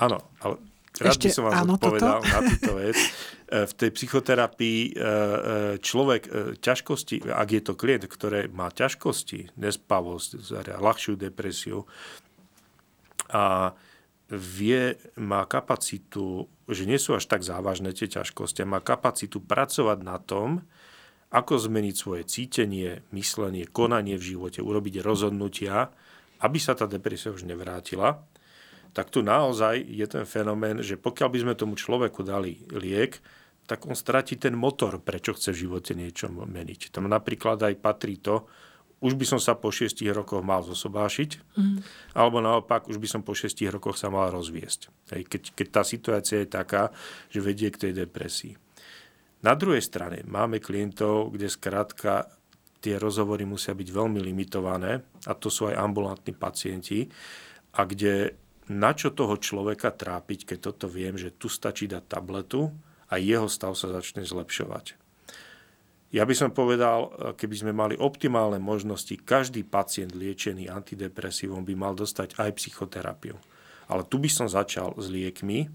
Áno, 0.00 0.32
ale 0.40 0.56
rád 0.98 1.14
Ešte, 1.14 1.28
by 1.28 1.34
som 1.34 1.44
vám 1.46 1.54
áno, 1.54 1.72
odpovedal 1.78 2.18
toto? 2.18 2.30
na 2.30 2.38
túto 2.46 2.72
vec. 2.78 2.98
E, 3.50 3.66
v 3.66 3.74
tej 3.74 3.90
psychoterapii 3.90 4.80
e, 4.86 4.90
e, 4.94 5.02
človek 5.82 6.22
ťažkosti, 6.62 7.26
ak 7.26 7.48
je 7.50 7.62
to 7.66 7.74
klient, 7.74 8.06
ktoré 8.06 8.46
má 8.46 8.70
ťažkosti, 8.70 9.58
nespavosť, 9.58 10.54
ľahšiu 10.78 11.18
depresiu 11.18 11.82
a 13.26 13.74
vie, 14.30 14.94
má 15.18 15.42
kapacitu, 15.50 16.46
že 16.70 16.86
nie 16.86 16.94
sú 17.02 17.18
až 17.18 17.26
tak 17.26 17.42
závažné 17.42 17.90
tie 17.90 18.06
ťažkosti, 18.06 18.62
má 18.62 18.78
kapacitu 18.78 19.42
pracovať 19.42 19.98
na 20.06 20.22
tom, 20.22 20.62
ako 21.34 21.58
zmeniť 21.58 21.94
svoje 21.94 22.22
cítenie, 22.26 23.02
myslenie, 23.10 23.66
konanie 23.66 24.14
v 24.14 24.34
živote, 24.34 24.62
urobiť 24.62 25.02
rozhodnutia, 25.02 25.90
aby 26.42 26.58
sa 26.62 26.78
tá 26.78 26.86
depresia 26.86 27.34
už 27.34 27.46
nevrátila, 27.46 28.22
tak 28.90 29.10
tu 29.14 29.22
naozaj 29.22 29.86
je 29.86 30.06
ten 30.06 30.26
fenomén, 30.26 30.82
že 30.82 30.98
pokiaľ 30.98 31.28
by 31.30 31.38
sme 31.42 31.54
tomu 31.54 31.74
človeku 31.78 32.26
dali 32.26 32.58
liek, 32.74 33.22
tak 33.70 33.86
on 33.86 33.94
stratí 33.94 34.34
ten 34.34 34.58
motor, 34.58 34.98
prečo 34.98 35.30
chce 35.30 35.54
v 35.54 35.60
živote 35.66 35.94
niečo 35.94 36.26
meniť. 36.26 36.90
Tam 36.90 37.06
napríklad 37.06 37.62
aj 37.62 37.78
patrí 37.78 38.18
to, 38.18 38.50
už 39.00 39.16
by 39.16 39.24
som 39.24 39.40
sa 39.40 39.56
po 39.56 39.72
6 39.72 39.96
rokoch 40.12 40.44
mal 40.44 40.60
zosobášiť, 40.60 41.30
mm. 41.56 41.78
alebo 42.18 42.44
naopak, 42.44 42.90
už 42.90 43.00
by 43.00 43.08
som 43.08 43.20
po 43.24 43.32
6 43.32 43.64
rokoch 43.72 43.96
sa 43.96 44.12
mal 44.12 44.28
rozviesť. 44.28 44.92
Hej, 45.16 45.24
keď, 45.24 45.42
keď 45.56 45.66
tá 45.72 45.82
situácia 45.86 46.44
je 46.44 46.48
taká, 46.50 46.92
že 47.32 47.40
vedie 47.40 47.72
k 47.72 47.88
tej 47.88 47.92
depresii. 48.04 48.58
Na 49.40 49.56
druhej 49.56 49.80
strane 49.80 50.20
máme 50.28 50.60
klientov, 50.60 51.32
kde 51.32 51.48
skrátka 51.48 52.28
tie 52.84 53.00
rozhovory 53.00 53.48
musia 53.48 53.72
byť 53.72 53.88
veľmi 53.88 54.20
limitované, 54.20 55.00
a 55.24 55.32
to 55.32 55.48
sú 55.48 55.72
aj 55.72 55.80
ambulantní 55.80 56.36
pacienti, 56.36 57.08
a 57.72 57.88
kde 57.88 58.36
na 58.70 58.94
čo 58.94 59.10
toho 59.10 59.34
človeka 59.34 59.90
trápiť, 59.90 60.54
keď 60.54 60.58
toto 60.70 60.86
viem, 60.86 61.18
že 61.18 61.34
tu 61.34 61.50
stačí 61.50 61.90
dať 61.90 62.06
tabletu, 62.06 62.70
a 63.10 63.18
jeho 63.18 63.50
stav 63.50 63.74
sa 63.74 63.90
začne 63.90 64.22
zlepšovať. 64.22 64.94
Ja 66.10 66.26
by 66.26 66.34
som 66.34 66.50
povedal, 66.50 67.10
keby 67.38 67.54
sme 67.54 67.72
mali 67.74 67.94
optimálne 67.94 68.58
možnosti, 68.58 69.14
každý 69.22 69.62
pacient 69.62 70.14
liečený 70.14 70.66
antidepresívom 70.66 71.62
by 71.62 71.74
mal 71.78 71.94
dostať 71.94 72.34
aj 72.38 72.50
psychoterapiu. 72.58 73.38
Ale 73.90 74.06
tu 74.06 74.18
by 74.18 74.30
som 74.30 74.46
začal 74.50 74.94
s 74.98 75.06
liekmi 75.06 75.70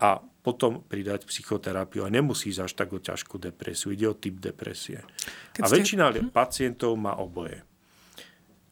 a 0.00 0.20
potom 0.20 0.84
pridať 0.84 1.24
psychoterapiu. 1.24 2.04
A 2.04 2.12
nemusí 2.12 2.52
až 2.52 2.76
tak 2.76 2.92
o 2.92 3.00
ťažkú 3.00 3.40
depresiu. 3.40 3.96
Ide 3.96 4.12
o 4.12 4.16
typ 4.16 4.36
depresie. 4.36 5.00
Keď 5.56 5.62
a 5.64 5.68
ste... 5.68 5.76
väčšina 5.80 6.04
hm? 6.12 6.28
pacientov 6.28 6.92
má 7.00 7.16
oboje. 7.16 7.64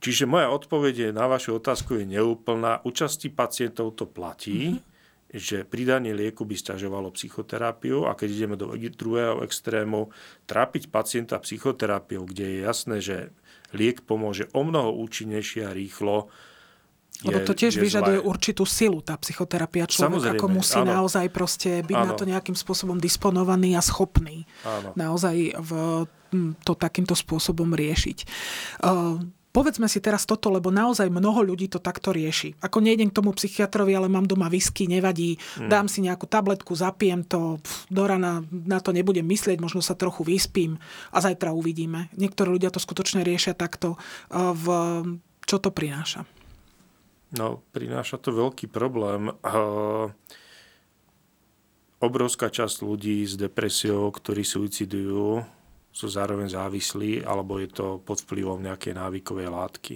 Čiže 0.02 0.26
moja 0.26 0.50
odpoveď 0.50 1.14
na 1.14 1.30
vašu 1.30 1.62
otázku 1.62 1.94
je 2.02 2.04
neúplná. 2.18 2.82
Účasti 2.82 3.30
pacientov 3.30 3.94
to 3.94 4.04
platí. 4.04 4.74
Mm-hmm 4.74 4.90
že 5.32 5.64
pridanie 5.64 6.12
lieku 6.12 6.44
by 6.44 6.52
stiažovalo 6.52 7.08
psychoterapiu 7.16 8.04
a 8.04 8.12
keď 8.12 8.28
ideme 8.28 8.56
do 8.60 8.76
druhého 8.76 9.40
extrému, 9.40 10.12
trápiť 10.44 10.92
pacienta 10.92 11.40
psychoterapiou, 11.40 12.28
kde 12.28 12.44
je 12.44 12.58
jasné, 12.60 12.96
že 13.00 13.16
liek 13.72 14.04
pomôže 14.04 14.52
o 14.52 14.60
mnoho 14.60 14.92
účinnejšie 15.00 15.64
a 15.64 15.72
rýchlo, 15.72 16.28
lebo 17.22 17.38
to 17.46 17.54
tiež 17.54 17.78
vyžaduje 17.78 18.18
zlé. 18.18 18.26
určitú 18.26 18.64
silu, 18.66 18.98
tá 18.98 19.14
psychoterapia. 19.14 19.86
Človek 19.86 20.36
ako 20.36 20.46
musí 20.58 20.80
áno. 20.82 21.00
naozaj 21.00 21.30
proste 21.30 21.84
byť 21.86 21.94
áno. 21.94 22.08
na 22.08 22.12
to 22.18 22.24
nejakým 22.26 22.56
spôsobom 22.58 22.98
disponovaný 22.98 23.78
a 23.78 23.82
schopný 23.84 24.42
áno. 24.66 24.90
naozaj 24.98 25.54
v, 25.54 25.70
to 26.66 26.72
takýmto 26.74 27.14
spôsobom 27.14 27.78
riešiť. 27.78 28.18
Uh, 28.82 29.22
Povedzme 29.52 29.84
si 29.84 30.00
teraz 30.00 30.24
toto, 30.24 30.48
lebo 30.48 30.72
naozaj 30.72 31.12
mnoho 31.12 31.44
ľudí 31.44 31.68
to 31.68 31.76
takto 31.76 32.08
rieši. 32.08 32.56
Ako 32.64 32.80
nejdem 32.80 33.12
k 33.12 33.16
tomu 33.20 33.36
psychiatrovi, 33.36 33.92
ale 33.92 34.08
mám 34.08 34.24
doma 34.24 34.48
whisky, 34.48 34.88
nevadí, 34.88 35.36
mm. 35.60 35.68
dám 35.68 35.92
si 35.92 36.00
nejakú 36.00 36.24
tabletku, 36.24 36.72
zapijem 36.72 37.20
to, 37.20 37.60
pf, 37.60 37.84
do 37.92 38.08
rana 38.08 38.40
na 38.48 38.80
to 38.80 38.96
nebudem 38.96 39.28
myslieť, 39.28 39.60
možno 39.60 39.84
sa 39.84 39.92
trochu 39.92 40.24
vyspím 40.24 40.80
a 41.12 41.20
zajtra 41.20 41.52
uvidíme. 41.52 42.08
Niektorí 42.16 42.48
ľudia 42.48 42.72
to 42.72 42.80
skutočne 42.80 43.20
riešia 43.20 43.52
takto. 43.52 44.00
V, 44.32 44.66
čo 45.44 45.60
to 45.60 45.68
prináša? 45.68 46.24
No, 47.36 47.60
prináša 47.76 48.16
to 48.16 48.32
veľký 48.32 48.72
problém. 48.72 49.36
Obrovská 52.00 52.48
časť 52.48 52.88
ľudí 52.88 53.20
s 53.28 53.36
depresiou, 53.36 54.08
ktorí 54.08 54.48
suicidujú, 54.48 55.44
sú 55.92 56.08
zároveň 56.08 56.48
závislí, 56.48 57.20
alebo 57.22 57.60
je 57.60 57.68
to 57.68 58.00
pod 58.00 58.24
vplyvom 58.24 58.64
nejakej 58.64 58.96
návykovej 58.96 59.48
látky. 59.52 59.94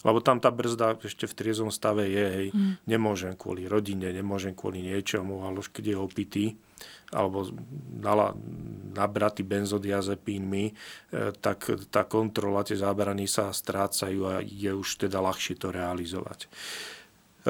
Lebo 0.00 0.24
tam 0.24 0.40
tá 0.40 0.48
brzda 0.48 0.96
ešte 1.00 1.28
v 1.28 1.36
triezom 1.36 1.68
stave 1.68 2.08
je, 2.08 2.24
hej, 2.24 2.46
mm. 2.52 2.88
nemôžem 2.88 3.36
kvôli 3.36 3.68
rodine, 3.68 4.08
nemôžem 4.12 4.56
kvôli 4.56 4.80
niečomu, 4.80 5.44
ale 5.44 5.60
už 5.60 5.72
keď 5.72 5.92
je 5.92 5.96
opitý, 5.96 6.46
alebo 7.12 7.44
nala, 8.00 8.32
nabratý 8.96 9.44
benzodiazepínmi, 9.44 10.64
e, 10.68 10.72
tak 11.36 11.68
tá 11.92 12.08
kontrola, 12.08 12.64
tie 12.64 12.80
zábrany 12.80 13.28
sa 13.28 13.52
strácajú 13.52 14.20
a 14.24 14.34
je 14.40 14.72
už 14.72 15.04
teda 15.08 15.20
ľahšie 15.20 15.60
to 15.60 15.68
realizovať. 15.68 16.48
E, 17.44 17.48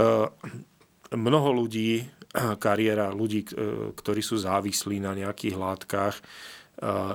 mnoho 1.14 1.48
ľudí, 1.54 2.02
kariéra 2.58 3.14
ľudí, 3.14 3.46
e, 3.46 3.48
ktorí 3.94 4.22
sú 4.22 4.38
závislí 4.38 4.98
na 4.98 5.14
nejakých 5.14 5.54
látkach, 5.54 6.18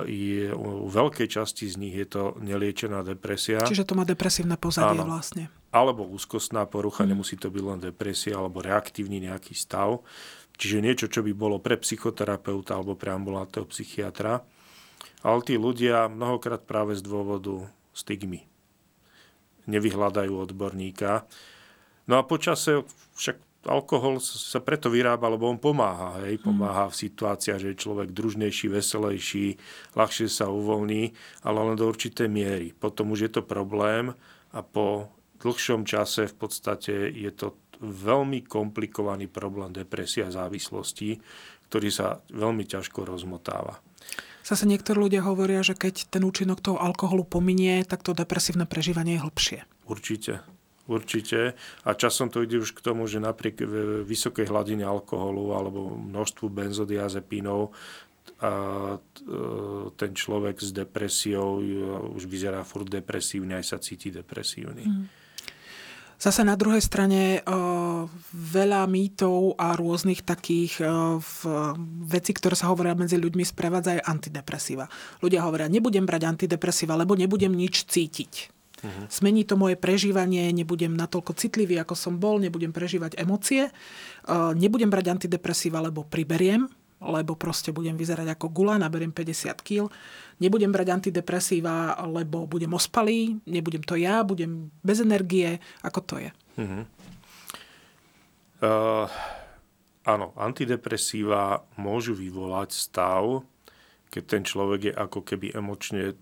je, 0.06 0.54
u 0.54 0.86
veľkej 0.86 1.26
časti 1.26 1.66
z 1.66 1.76
nich 1.82 1.94
je 1.98 2.06
to 2.06 2.22
neliečená 2.38 3.02
depresia. 3.02 3.58
Čiže 3.66 3.82
to 3.82 3.98
má 3.98 4.06
depresívne 4.06 4.54
pozadie 4.54 4.94
Áno. 4.94 5.10
vlastne. 5.10 5.50
alebo 5.74 6.06
úzkostná 6.06 6.64
porucha, 6.64 7.04
mm. 7.04 7.10
nemusí 7.10 7.34
to 7.36 7.50
byť 7.50 7.64
len 7.66 7.80
depresia 7.82 8.38
alebo 8.38 8.62
reaktívny 8.62 9.20
nejaký 9.26 9.52
stav. 9.58 10.06
Čiže 10.56 10.80
niečo, 10.80 11.06
čo 11.12 11.20
by 11.20 11.36
bolo 11.36 11.60
pre 11.60 11.76
psychoterapeuta 11.76 12.78
alebo 12.78 12.96
pre 12.96 13.12
ambulantného 13.12 13.68
psychiatra. 13.68 14.40
Ale 15.20 15.38
tí 15.44 15.60
ľudia 15.60 16.08
mnohokrát 16.08 16.64
práve 16.64 16.96
z 16.96 17.04
dôvodu 17.04 17.68
stigmy 17.92 18.46
nevyhľadajú 19.66 20.32
odborníka. 20.32 21.26
No 22.06 22.16
a 22.16 22.22
počase 22.22 22.86
však 23.18 23.36
alkohol 23.66 24.22
sa 24.22 24.62
preto 24.62 24.88
vyrába, 24.88 25.28
lebo 25.28 25.50
on 25.50 25.60
pomáha. 25.60 26.22
Hej? 26.24 26.40
Pomáha 26.40 26.88
v 26.88 26.98
situáciách, 27.06 27.60
že 27.60 27.68
je 27.74 27.82
človek 27.82 28.14
družnejší, 28.14 28.70
veselejší, 28.70 29.46
ľahšie 29.98 30.30
sa 30.30 30.48
uvoľní, 30.48 31.12
ale 31.42 31.58
len 31.60 31.76
do 31.76 31.90
určitej 31.90 32.30
miery. 32.30 32.72
Potom 32.72 33.12
už 33.12 33.28
je 33.28 33.30
to 33.36 33.42
problém 33.42 34.14
a 34.54 34.60
po 34.62 35.10
dlhšom 35.42 35.84
čase 35.84 36.30
v 36.30 36.36
podstate 36.38 37.12
je 37.12 37.30
to 37.34 37.58
veľmi 37.82 38.48
komplikovaný 38.48 39.28
problém 39.28 39.68
depresia 39.74 40.32
a 40.32 40.34
závislosti, 40.34 41.20
ktorý 41.68 41.88
sa 41.92 42.24
veľmi 42.32 42.64
ťažko 42.64 43.04
rozmotáva. 43.04 43.76
Zase 44.46 44.62
niektorí 44.62 45.10
ľudia 45.10 45.26
hovoria, 45.26 45.58
že 45.66 45.74
keď 45.74 46.06
ten 46.06 46.22
účinok 46.22 46.62
toho 46.62 46.78
alkoholu 46.78 47.26
pominie, 47.26 47.82
tak 47.82 48.06
to 48.06 48.14
depresívne 48.14 48.62
prežívanie 48.62 49.18
je 49.18 49.24
hlbšie. 49.26 49.58
Určite. 49.90 50.46
Určite. 50.86 51.58
A 51.82 51.98
časom 51.98 52.30
to 52.30 52.46
ide 52.46 52.62
už 52.62 52.70
k 52.70 52.78
tomu, 52.78 53.10
že 53.10 53.18
napriek 53.18 53.58
vysokej 54.06 54.46
hladine 54.46 54.86
alkoholu 54.86 55.50
alebo 55.50 55.98
množstvu 55.98 56.46
benzodiazepínov 56.46 57.74
a 58.38 58.52
ten 59.96 60.12
človek 60.14 60.62
s 60.62 60.70
depresiou 60.70 61.58
už 62.14 62.30
vyzerá 62.30 62.62
furt 62.62 62.86
depresívne, 62.86 63.58
aj 63.58 63.64
sa 63.66 63.78
cíti 63.82 64.14
depresívny. 64.14 64.84
Mm. 64.86 65.06
Zase 66.16 66.48
na 66.48 66.56
druhej 66.56 66.80
strane 66.80 67.44
veľa 68.32 68.88
mýtov 68.88 69.60
a 69.60 69.76
rôznych 69.76 70.24
takých 70.24 70.80
vecí, 72.08 72.32
ktoré 72.32 72.56
sa 72.56 72.72
hovoria 72.72 72.96
medzi 72.96 73.20
ľuďmi, 73.20 73.44
sprevádzajú 73.44 74.00
antidepresíva. 74.00 74.88
Ľudia 75.20 75.44
hovoria, 75.44 75.68
nebudem 75.68 76.08
brať 76.08 76.24
antidepresíva, 76.24 76.96
lebo 76.96 77.12
nebudem 77.18 77.52
nič 77.52 77.84
cítiť. 77.84 78.55
Uh-huh. 78.84 79.08
Zmení 79.08 79.48
to 79.48 79.56
moje 79.56 79.80
prežívanie, 79.80 80.52
nebudem 80.52 80.92
natoľko 80.92 81.32
citlivý, 81.32 81.80
ako 81.80 81.96
som 81.96 82.20
bol, 82.20 82.36
nebudem 82.36 82.76
prežívať 82.76 83.16
emócie, 83.16 83.72
nebudem 84.52 84.92
brať 84.92 85.16
antidepresíva, 85.16 85.80
lebo 85.80 86.04
priberiem, 86.04 86.68
lebo 87.00 87.36
proste 87.36 87.72
budem 87.72 87.96
vyzerať 87.96 88.36
ako 88.36 88.52
gula, 88.52 88.80
naberiem 88.80 89.12
50 89.12 89.64
kg. 89.64 89.88
Nebudem 90.40 90.72
brať 90.72 90.88
antidepresíva, 90.92 91.96
lebo 92.04 92.44
budem 92.44 92.72
ospalý, 92.72 93.36
nebudem 93.48 93.84
to 93.84 93.96
ja, 93.96 94.20
budem 94.24 94.68
bez 94.84 95.00
energie. 95.00 95.56
Ako 95.80 96.00
to 96.04 96.14
je? 96.20 96.30
Uh-huh. 96.60 96.84
Uh, 98.56 99.08
áno, 100.08 100.32
antidepresíva 100.36 101.64
môžu 101.76 102.16
vyvolať 102.16 102.72
stav, 102.72 103.44
keď 104.08 104.22
ten 104.24 104.42
človek 104.44 104.80
je 104.88 104.92
ako 104.92 105.20
keby 105.20 105.52
emočne 105.52 106.16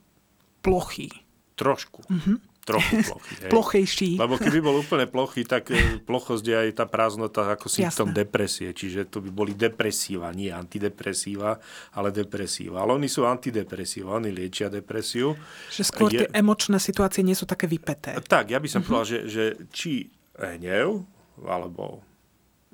plochý 0.63 1.24
Trošku. 1.55 2.03
Mm-hmm. 2.11 2.37
Trochu 2.65 2.97
plochý. 3.13 3.33
Hej. 3.45 3.51
Plochejší. 3.53 4.11
Lebo 4.17 4.35
keby 4.41 4.59
bol 4.65 4.77
úplne 4.85 5.05
plochý, 5.05 5.45
tak 5.45 5.69
e, 5.71 6.01
plochosť 6.01 6.45
je 6.45 6.57
aj 6.57 6.69
tá 6.81 6.85
prázdnota 6.89 7.45
ako 7.53 7.69
symptom 7.69 8.11
depresie. 8.11 8.73
Čiže 8.73 9.07
to 9.13 9.21
by 9.21 9.31
boli 9.31 9.53
depresíva, 9.53 10.33
nie 10.33 10.49
antidepresíva, 10.49 11.61
ale 11.93 12.09
depresíva. 12.09 12.81
Ale 12.81 12.97
oni 12.97 13.07
sú 13.07 13.29
antidepresíva, 13.29 14.17
oni 14.17 14.33
liečia 14.33 14.73
depresiu. 14.73 15.37
Že 15.71 15.83
skôr 15.85 16.09
je... 16.09 16.25
tie 16.25 16.29
emočné 16.33 16.81
situácie 16.81 17.21
nie 17.21 17.37
sú 17.37 17.45
také 17.45 17.69
vypeté. 17.69 18.17
Tak, 18.25 18.49
ja 18.49 18.59
by 18.59 18.69
som 18.69 18.81
mm-hmm. 18.81 18.89
povedal, 18.89 19.07
že, 19.07 19.21
že 19.29 19.45
či 19.69 20.09
hnev, 20.41 21.05
alebo 21.45 22.01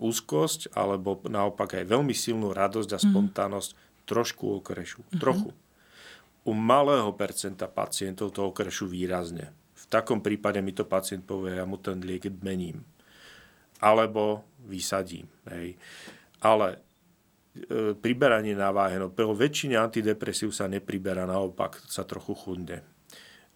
úzkosť, 0.00 0.72
alebo 0.72 1.20
naopak 1.28 1.76
aj 1.76 1.84
veľmi 1.84 2.16
silnú 2.16 2.56
radosť 2.56 2.90
a 2.96 2.98
mhm. 2.98 3.04
spontánnosť 3.10 3.70
mm-hmm. 3.74 4.06
trošku 4.08 4.44
okrešu. 4.62 5.02
Mm-hmm. 5.02 5.20
Trochu 5.20 5.50
u 6.44 6.52
malého 6.56 7.12
percenta 7.12 7.68
pacientov 7.68 8.32
to 8.32 8.48
okrešu 8.48 8.88
výrazne. 8.88 9.52
V 9.76 9.84
takom 9.88 10.24
prípade 10.24 10.60
mi 10.64 10.72
to 10.72 10.88
pacient 10.88 11.26
povie, 11.26 11.56
ja 11.56 11.64
mu 11.68 11.76
ten 11.76 12.00
liek 12.00 12.28
mením. 12.40 12.84
Alebo 13.80 14.44
vysadím. 14.64 15.28
Hej. 15.48 15.76
Ale 16.44 16.76
e, 16.76 16.78
priberanie 17.96 18.52
na 18.56 18.72
váhe, 18.72 19.00
no 19.00 19.12
po 19.12 19.32
väčšine 19.32 19.76
antidepresív 19.76 20.52
sa 20.52 20.68
nepriberá, 20.68 21.24
naopak 21.24 21.80
sa 21.88 22.04
trochu 22.04 22.36
chudne. 22.36 22.84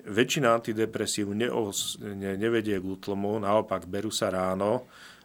Väčšina 0.05 0.53
antidepresív 0.53 1.33
neos, 1.33 1.97
ne, 2.01 2.37
nevedie 2.37 2.77
k 2.77 2.85
útlmu, 2.85 3.41
naopak 3.41 3.89
berú 3.89 4.13
sa 4.13 4.29
ráno, 4.29 4.85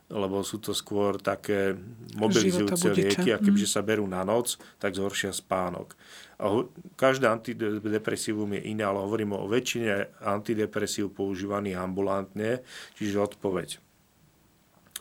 lebo 0.10 0.42
sú 0.42 0.58
to 0.58 0.74
skôr 0.74 1.22
také 1.22 1.78
mobilizujúce 2.18 2.90
lieky 2.98 3.30
a 3.30 3.38
kebyže 3.38 3.70
mhm. 3.70 3.76
sa 3.78 3.82
berú 3.86 4.06
na 4.10 4.26
noc, 4.26 4.58
tak 4.82 4.98
zhoršia 4.98 5.30
spánok. 5.30 5.94
A 6.42 6.66
každé 6.98 7.30
antidepresívum 7.30 8.58
je 8.58 8.74
iné, 8.74 8.88
ale 8.88 9.06
hovoríme 9.06 9.38
o 9.38 9.46
väčšine 9.46 10.24
antidepresív 10.24 11.14
používaných 11.14 11.78
ambulantne, 11.78 12.66
čiže 12.98 13.22
odpoveď. 13.22 13.78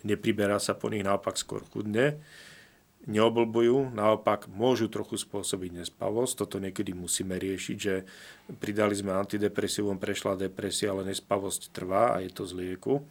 Nepriberá 0.02 0.60
sa 0.62 0.74
po 0.74 0.90
nich 0.92 1.02
naopak 1.02 1.38
skôr 1.38 1.64
chudne, 1.70 2.18
neoblbujú, 3.08 3.94
naopak 3.96 4.50
môžu 4.50 4.90
trochu 4.92 5.16
spôsobiť 5.16 5.82
nespavosť. 5.82 6.44
Toto 6.44 6.60
niekedy 6.60 6.92
musíme 6.92 7.38
riešiť, 7.40 7.76
že 7.78 8.04
pridali 8.60 8.92
sme 8.92 9.16
antidepresívum, 9.16 9.96
prešla 9.96 10.36
depresia, 10.36 10.92
ale 10.92 11.08
nespavosť 11.08 11.72
trvá 11.72 12.18
a 12.18 12.22
je 12.22 12.30
to 12.34 12.44
z 12.44 12.52
lieku. 12.58 13.06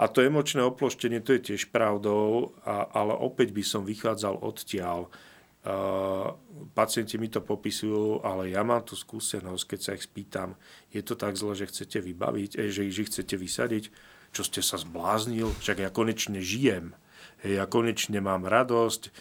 A 0.00 0.08
to 0.08 0.24
emočné 0.24 0.64
oploštenie, 0.64 1.20
to 1.20 1.36
je 1.36 1.52
tiež 1.52 1.68
pravdou, 1.68 2.56
a, 2.64 2.88
ale 2.88 3.12
opäť 3.12 3.52
by 3.52 3.60
som 3.60 3.84
vychádzal 3.84 4.40
odtiaľ. 4.40 5.12
Uh, 5.60 6.40
pacienti 6.72 7.20
mi 7.20 7.28
to 7.28 7.44
popisujú, 7.44 8.24
ale 8.24 8.48
ja 8.48 8.64
mám 8.64 8.80
tú 8.80 8.96
skúsenosť, 8.96 9.62
keď 9.68 9.80
sa 9.84 9.92
ich 9.92 10.08
spýtam, 10.08 10.56
je 10.88 11.04
to 11.04 11.20
tak 11.20 11.36
zle, 11.36 11.52
že 11.52 11.68
chcete 11.68 12.00
vybaviť, 12.00 12.56
eh, 12.56 12.72
že 12.72 12.88
ich 12.88 12.96
chcete 12.96 13.36
vysadiť, 13.36 13.92
čo 14.32 14.40
ste 14.40 14.64
sa 14.64 14.80
zbláznil, 14.80 15.52
však 15.60 15.84
ja 15.84 15.92
konečne 15.92 16.40
žijem, 16.40 16.96
ja 17.44 17.68
konečne 17.68 18.24
mám 18.24 18.48
radosť, 18.48 19.12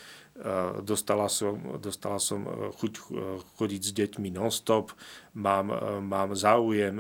dostala 0.81 1.27
som, 1.27 1.79
dostala 1.79 2.17
som 2.19 2.47
eh, 2.47 2.51
chuť 2.75 2.93
chodiť 3.59 3.81
s 3.81 3.91
deťmi 3.91 4.29
non-stop, 4.35 4.95
mám, 5.35 5.71
mám 6.03 6.33
záujem 6.33 6.95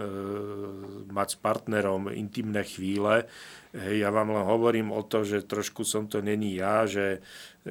mať 1.09 1.27
s 1.33 1.37
partnerom 1.41 2.13
intimné 2.13 2.63
chvíle, 2.63 3.25
ja 3.73 4.09
vám 4.09 4.33
len 4.33 4.45
hovorím 4.49 4.89
o 4.89 5.05
to, 5.05 5.21
že 5.21 5.45
trošku 5.45 5.85
som 5.85 6.09
to 6.09 6.25
není 6.25 6.57
ja, 6.57 6.89
že 6.89 7.21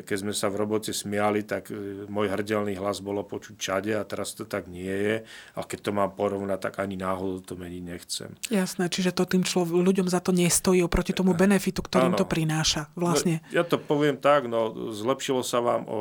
keď 0.05 0.17
sme 0.19 0.35
sa 0.35 0.51
v 0.53 0.61
robote 0.65 0.93
smiali, 0.95 1.43
tak 1.43 1.71
e, 1.71 2.07
môj 2.07 2.31
hrdelný 2.31 2.77
hlas 2.79 3.01
bolo 3.01 3.25
počuť 3.25 3.55
čade 3.57 3.93
a 3.95 4.03
teraz 4.03 4.35
to 4.35 4.45
tak 4.45 4.67
nie 4.71 4.91
je. 4.91 5.17
A 5.55 5.65
keď 5.65 5.89
to 5.89 5.91
mám 5.95 6.15
porovnať, 6.15 6.59
tak 6.71 6.75
ani 6.83 6.99
náhodou 6.99 7.41
to 7.43 7.55
meniť 7.55 7.83
nechcem. 7.83 8.31
Jasné, 8.53 8.91
čiže 8.93 9.15
to 9.15 9.25
tým 9.25 9.43
člo- 9.43 9.69
ľuďom 9.69 10.07
za 10.11 10.21
to 10.23 10.31
nestojí 10.35 10.83
oproti 10.85 11.15
tomu 11.15 11.33
benefitu, 11.35 11.83
ktorým 11.83 12.15
ano. 12.15 12.21
to 12.21 12.27
prináša. 12.27 12.91
Vlastne. 12.95 13.41
No, 13.51 13.63
ja 13.63 13.65
to 13.65 13.81
poviem 13.81 14.19
tak, 14.19 14.47
no 14.47 14.93
zlepšilo 14.93 15.43
sa 15.43 15.63
vám 15.63 15.87
o, 15.89 16.01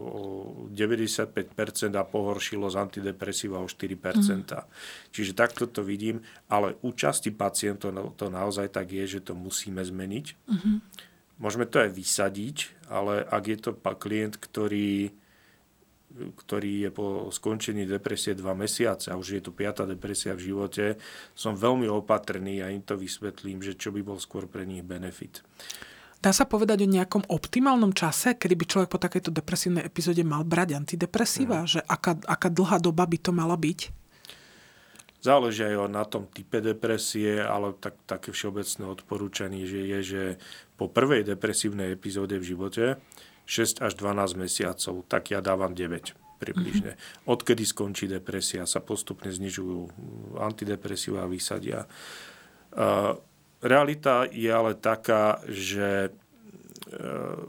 o 0.00 0.20
95% 0.70 1.96
a 1.96 2.04
pohoršilo 2.06 2.66
z 2.70 2.76
antidepresíva 2.76 3.58
o 3.60 3.66
4%. 3.66 3.96
Mm. 3.96 4.64
Čiže 5.10 5.32
takto 5.34 5.66
to 5.66 5.82
vidím, 5.82 6.22
ale 6.46 6.78
u 6.80 6.94
časti 6.94 7.34
pacientov 7.34 8.14
to 8.16 8.26
naozaj 8.28 8.70
tak 8.70 8.92
je, 8.92 9.18
že 9.18 9.20
to 9.20 9.32
musíme 9.34 9.82
zmeniť. 9.82 10.26
Mm-hmm. 10.46 10.76
Môžeme 11.40 11.64
to 11.64 11.80
aj 11.80 11.90
vysadiť, 11.96 12.56
ale 12.92 13.24
ak 13.24 13.44
je 13.48 13.58
to 13.58 13.72
klient, 13.96 14.36
ktorý, 14.36 15.08
ktorý 16.36 16.72
je 16.84 16.90
po 16.92 17.32
skončení 17.32 17.88
depresie 17.88 18.36
dva 18.36 18.52
mesiace 18.52 19.08
a 19.08 19.16
už 19.16 19.40
je 19.40 19.42
to 19.48 19.56
piata 19.56 19.88
depresia 19.88 20.36
v 20.36 20.52
živote, 20.52 21.00
som 21.32 21.56
veľmi 21.56 21.88
opatrný 21.88 22.60
a 22.60 22.68
im 22.68 22.84
to 22.84 23.00
vysvetlím, 23.00 23.64
že 23.64 23.72
čo 23.72 23.88
by 23.88 24.04
bol 24.04 24.20
skôr 24.20 24.44
pre 24.44 24.68
nich 24.68 24.84
benefit. 24.84 25.40
Dá 26.20 26.36
sa 26.36 26.44
povedať 26.44 26.84
o 26.84 26.92
nejakom 26.92 27.24
optimálnom 27.32 27.96
čase, 27.96 28.36
kedy 28.36 28.52
by 28.52 28.64
človek 28.68 28.88
po 28.92 29.00
takejto 29.00 29.32
depresívnej 29.32 29.88
epizóde 29.88 30.20
mal 30.20 30.44
brať 30.44 30.76
antidepresíva? 30.76 31.64
Mm. 31.64 31.68
Že 31.72 31.80
aká, 31.88 32.12
aká 32.28 32.52
dlhá 32.52 32.76
doba 32.76 33.08
by 33.08 33.16
to 33.16 33.32
mala 33.32 33.56
byť? 33.56 33.99
Záleží 35.20 35.68
aj 35.68 35.92
na 35.92 36.04
tom 36.08 36.24
type 36.32 36.64
depresie, 36.64 37.44
ale 37.44 37.76
tak, 37.76 37.92
také 38.08 38.32
všeobecné 38.32 38.88
odporúčanie 38.88 39.68
že 39.68 39.80
je, 39.84 39.98
že 40.00 40.22
po 40.80 40.88
prvej 40.88 41.28
depresívnej 41.28 41.92
epizóde 41.92 42.40
v 42.40 42.56
živote 42.56 42.84
6 43.44 43.84
až 43.84 43.92
12 44.00 44.40
mesiacov, 44.40 45.04
tak 45.04 45.36
ja 45.36 45.44
dávam 45.44 45.76
9 45.76 46.16
približne. 46.40 46.96
Mm-hmm. 46.96 47.28
Odkedy 47.28 47.64
skončí 47.68 48.08
depresia, 48.08 48.64
sa 48.64 48.80
postupne 48.80 49.28
znižujú 49.28 49.78
antidepresíva 50.40 51.28
a 51.28 51.28
vysadia. 51.28 51.84
Realita 53.60 54.24
je 54.24 54.48
ale 54.48 54.72
taká, 54.72 55.44
že 55.44 56.08
uh, 56.08 57.44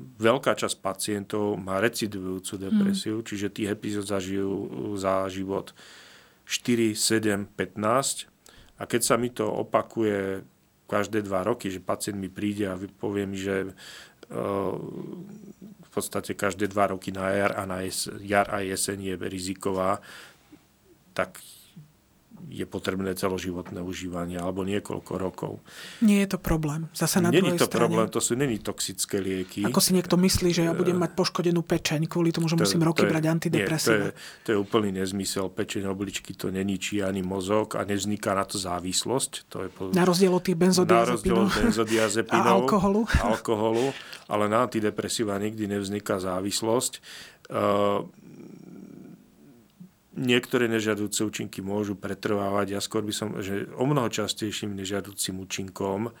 veľká 0.00 0.56
časť 0.56 0.80
pacientov 0.80 1.60
má 1.60 1.76
recidujúcu 1.84 2.56
depresiu, 2.56 3.20
mm. 3.20 3.26
čiže 3.28 3.52
tých 3.52 3.76
epizód 3.76 4.08
zažijú 4.08 4.48
za 4.96 5.28
život 5.28 5.76
4, 6.50 6.98
7, 6.98 7.46
15 7.54 8.26
a 8.80 8.82
keď 8.90 9.00
sa 9.06 9.14
mi 9.14 9.30
to 9.30 9.46
opakuje 9.46 10.42
každé 10.90 11.22
dva 11.22 11.46
roky, 11.46 11.70
že 11.70 11.78
pacient 11.78 12.18
mi 12.18 12.26
príde 12.26 12.66
a 12.66 12.74
povie 12.98 13.22
mi, 13.22 13.38
že 13.38 13.70
e, 13.70 13.72
v 15.62 15.90
podstate 15.94 16.34
každé 16.34 16.66
dva 16.66 16.90
roky 16.90 17.14
na 17.14 17.30
jar 17.30 17.54
a 17.54 17.62
na 17.62 17.86
jar 18.18 18.50
a 18.50 18.66
jeseň 18.66 19.14
je 19.14 19.16
riziková, 19.22 20.02
tak 21.14 21.38
je 22.48 22.64
potrebné 22.64 23.12
celoživotné 23.12 23.84
užívanie 23.84 24.40
alebo 24.40 24.64
niekoľko 24.64 25.12
rokov. 25.20 25.52
Nie 26.00 26.24
je 26.24 26.36
to 26.36 26.38
problém. 26.40 26.88
Zase 26.96 27.20
na 27.20 27.28
Není 27.28 27.58
to 27.60 27.68
strane. 27.68 27.80
problém, 27.84 28.06
to 28.08 28.20
sú 28.22 28.38
není 28.38 28.56
toxické 28.62 29.20
lieky. 29.20 29.66
Ako 29.68 29.82
si 29.82 29.92
niekto 29.92 30.16
myslí, 30.16 30.50
že 30.54 30.62
ja 30.64 30.72
budem 30.72 30.96
mať 30.96 31.12
poškodenú 31.12 31.60
pečeň 31.60 32.08
kvôli 32.08 32.32
tomu, 32.32 32.48
že 32.48 32.56
to, 32.56 32.64
musím 32.64 32.82
roky 32.86 33.04
to 33.04 33.06
je, 33.06 33.12
brať 33.12 33.24
antidepresíva. 33.28 33.92
Nie, 33.92 34.14
to, 34.14 34.16
je, 34.16 34.44
to 34.44 34.48
je 34.54 34.56
úplný 34.56 34.90
nezmysel. 34.96 35.46
Pečeň 35.52 35.82
obličky 35.90 36.32
to 36.32 36.48
neničí 36.48 37.04
ani 37.04 37.20
mozog 37.20 37.76
a 37.76 37.84
nevzniká 37.84 38.32
na 38.32 38.48
to 38.48 38.56
závislosť. 38.56 39.32
To 39.52 39.56
je 39.66 39.68
po, 39.68 39.82
na 39.92 40.04
rozdiel 40.08 40.32
od 40.32 40.42
tých 40.42 40.56
benzodiazepinov. 40.56 41.52
benzodiazepinov 41.52 42.46
a 42.50 42.56
alkoholu. 42.56 43.00
alkoholu. 43.34 43.86
Ale 44.30 44.46
na 44.46 44.64
antidepresíva 44.64 45.36
nikdy 45.36 45.66
nevzniká 45.66 46.22
závislosť. 46.22 46.92
Uh, 47.50 48.06
niektoré 50.20 50.68
nežiaduce 50.68 51.24
účinky 51.24 51.64
môžu 51.64 51.96
pretrvávať. 51.96 52.76
Ja 52.76 52.80
skôr 52.84 53.00
by 53.00 53.14
som, 53.16 53.28
že 53.40 53.66
o 53.72 53.88
mnoho 53.88 54.12
častejším 54.12 54.76
nežiaducím 54.76 55.40
účinkom, 55.40 56.12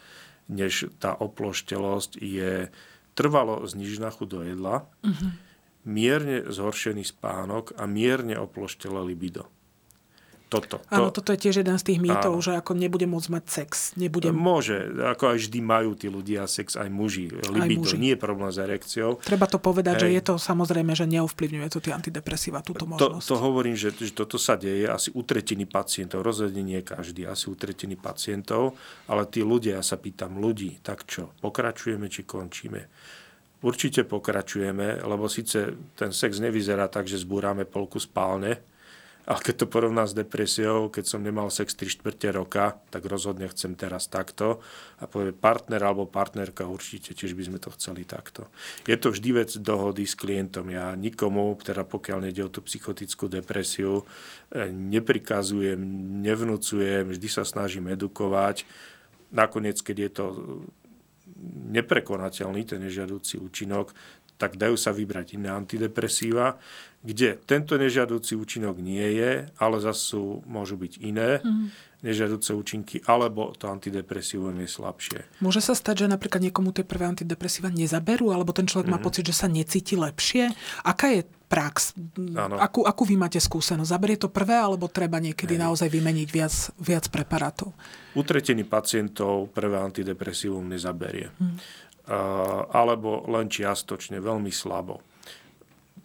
než 0.48 0.88
tá 0.96 1.12
oploštelosť, 1.12 2.16
je 2.16 2.72
trvalo 3.12 3.62
znižená 3.68 4.08
chuť 4.10 4.28
do 4.32 4.40
jedla, 4.40 4.88
uh-huh. 5.04 5.30
mierne 5.84 6.48
zhoršený 6.48 7.04
spánok 7.04 7.76
a 7.76 7.84
mierne 7.84 8.40
oploštelé 8.40 9.04
libido 9.04 9.46
toto. 10.50 10.82
Áno, 10.90 11.14
to, 11.14 11.22
toto 11.22 11.30
je 11.30 11.46
tiež 11.46 11.62
jeden 11.62 11.78
z 11.78 11.84
tých 11.86 12.02
mýtov, 12.02 12.34
áno. 12.34 12.42
že 12.42 12.58
ako 12.58 12.74
nebude 12.74 13.06
môcť 13.06 13.28
mať 13.30 13.44
sex. 13.46 13.94
Nebudem... 13.94 14.34
Môže, 14.34 14.82
ako 14.98 15.30
aj 15.30 15.38
vždy 15.46 15.58
majú 15.62 15.94
tí 15.94 16.10
ľudia 16.10 16.42
sex, 16.50 16.74
aj 16.74 16.90
muži. 16.90 17.30
Libido, 17.30 17.86
aj 17.86 17.94
muži. 17.94 17.96
nie 18.02 18.12
je 18.12 18.18
problém 18.18 18.50
s 18.50 18.58
erekciou. 18.58 19.22
Treba 19.22 19.46
to 19.46 19.62
povedať, 19.62 19.94
Hej. 19.94 20.02
že 20.02 20.08
je 20.10 20.22
to 20.26 20.34
samozrejme, 20.42 20.90
že 20.98 21.06
neovplyvňuje 21.06 21.68
to 21.70 21.78
tie 21.78 21.94
antidepresíva, 21.94 22.66
túto 22.66 22.90
možnosť. 22.90 23.22
To, 23.22 23.30
to 23.30 23.36
hovorím, 23.38 23.78
že, 23.78 23.94
že 23.94 24.10
toto 24.10 24.42
sa 24.42 24.58
deje 24.58 24.90
asi 24.90 25.14
u 25.14 25.22
tretiny 25.22 25.70
pacientov, 25.70 26.26
rozhodne 26.26 26.66
nie 26.66 26.82
každý, 26.82 27.30
asi 27.30 27.46
u 27.46 27.54
tretiny 27.54 27.94
pacientov, 27.94 28.74
ale 29.06 29.30
tí 29.30 29.46
ľudia, 29.46 29.78
ja 29.78 29.84
sa 29.86 30.02
pýtam 30.02 30.42
ľudí, 30.42 30.82
tak 30.82 31.06
čo, 31.06 31.30
pokračujeme 31.38 32.10
či 32.10 32.26
končíme? 32.26 32.90
Určite 33.60 34.08
pokračujeme, 34.08 35.04
lebo 35.04 35.28
síce 35.28 35.76
ten 35.92 36.16
sex 36.16 36.40
nevyzerá 36.40 36.88
tak, 36.88 37.04
že 37.04 37.20
zbúrame 37.20 37.68
polku 37.68 38.00
spálne, 38.00 38.69
a 39.30 39.38
keď 39.38 39.62
to 39.62 39.66
porovná 39.70 40.10
s 40.10 40.18
depresiou, 40.18 40.90
keď 40.90 41.06
som 41.06 41.22
nemal 41.22 41.54
sex 41.54 41.78
3 41.78 41.86
čtvrte 41.86 42.34
roka, 42.34 42.82
tak 42.90 43.06
rozhodne 43.06 43.46
chcem 43.46 43.78
teraz 43.78 44.10
takto. 44.10 44.58
A 44.98 45.06
povie 45.06 45.30
partner 45.30 45.78
alebo 45.78 46.02
partnerka 46.02 46.66
určite, 46.66 47.14
tiež 47.14 47.38
by 47.38 47.46
sme 47.46 47.58
to 47.62 47.70
chceli 47.78 48.02
takto. 48.02 48.50
Je 48.90 48.98
to 48.98 49.14
vždy 49.14 49.46
vec 49.46 49.54
dohody 49.54 50.02
s 50.02 50.18
klientom. 50.18 50.74
Ja 50.74 50.98
nikomu, 50.98 51.54
teda 51.62 51.86
pokiaľ 51.86 52.26
nejde 52.26 52.42
o 52.42 52.50
tú 52.50 52.58
psychotickú 52.66 53.30
depresiu, 53.30 54.02
eh, 54.50 54.66
neprikazujem, 54.74 55.78
nevnúcujem, 56.26 57.14
vždy 57.14 57.28
sa 57.30 57.46
snažím 57.46 57.86
edukovať. 57.86 58.66
Nakoniec, 59.30 59.78
keď 59.78 59.96
je 59.96 60.10
to 60.10 60.24
neprekonateľný, 61.70 62.66
ten 62.66 62.82
nežiadúci 62.82 63.38
účinok, 63.38 63.94
tak 64.40 64.56
dajú 64.56 64.80
sa 64.80 64.96
vybrať 64.96 65.36
iné 65.36 65.52
antidepresíva, 65.52 66.56
kde 67.04 67.36
tento 67.44 67.76
nežiadúci 67.76 68.32
účinok 68.36 68.80
nie 68.80 69.04
je, 69.20 69.48
ale 69.60 69.76
zase 69.80 70.16
môžu 70.48 70.80
byť 70.80 70.92
iné 71.00 71.40
mm. 71.44 71.66
nežiadúce 72.04 72.56
účinky, 72.56 73.04
alebo 73.04 73.52
to 73.56 73.68
antidepresívum 73.68 74.56
je 74.64 74.68
slabšie. 74.68 75.20
Môže 75.44 75.60
sa 75.60 75.76
stať, 75.76 76.04
že 76.04 76.12
napríklad 76.12 76.44
niekomu 76.44 76.72
tie 76.72 76.84
prvé 76.84 77.08
antidepresíva 77.08 77.68
nezaberú, 77.68 78.32
alebo 78.32 78.56
ten 78.56 78.64
človek 78.64 78.88
mm. 78.88 78.94
má 78.96 79.00
mhm. 79.00 79.04
pocit, 79.04 79.24
že 79.28 79.36
sa 79.36 79.48
necíti 79.48 79.96
lepšie? 79.96 80.52
Aká 80.84 81.12
je 81.12 81.24
prax? 81.48 81.96
Akú, 82.60 82.84
akú 82.84 83.02
vy 83.08 83.16
máte 83.16 83.40
skúsenosť? 83.40 83.90
Zaberie 83.90 84.20
to 84.20 84.28
prvé, 84.28 84.60
alebo 84.60 84.88
treba 84.88 85.20
niekedy 85.20 85.56
Hej. 85.56 85.62
naozaj 85.66 85.88
vymeniť 85.88 86.28
viac, 86.28 86.54
viac 86.78 87.04
preparátov? 87.08 87.72
U 88.12 88.22
tretiny 88.22 88.62
pacientov 88.68 89.52
prvé 89.56 89.80
antidepresívum 89.80 90.68
nezaberie. 90.68 91.32
Mm 91.36 91.88
alebo 92.70 93.22
len 93.30 93.46
čiastočne, 93.46 94.18
veľmi 94.18 94.50
slabo. 94.50 94.98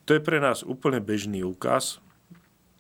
To 0.06 0.14
je 0.14 0.22
pre 0.22 0.38
nás 0.38 0.62
úplne 0.62 1.01
bežný 1.01 1.41
úkaz. 1.41 1.97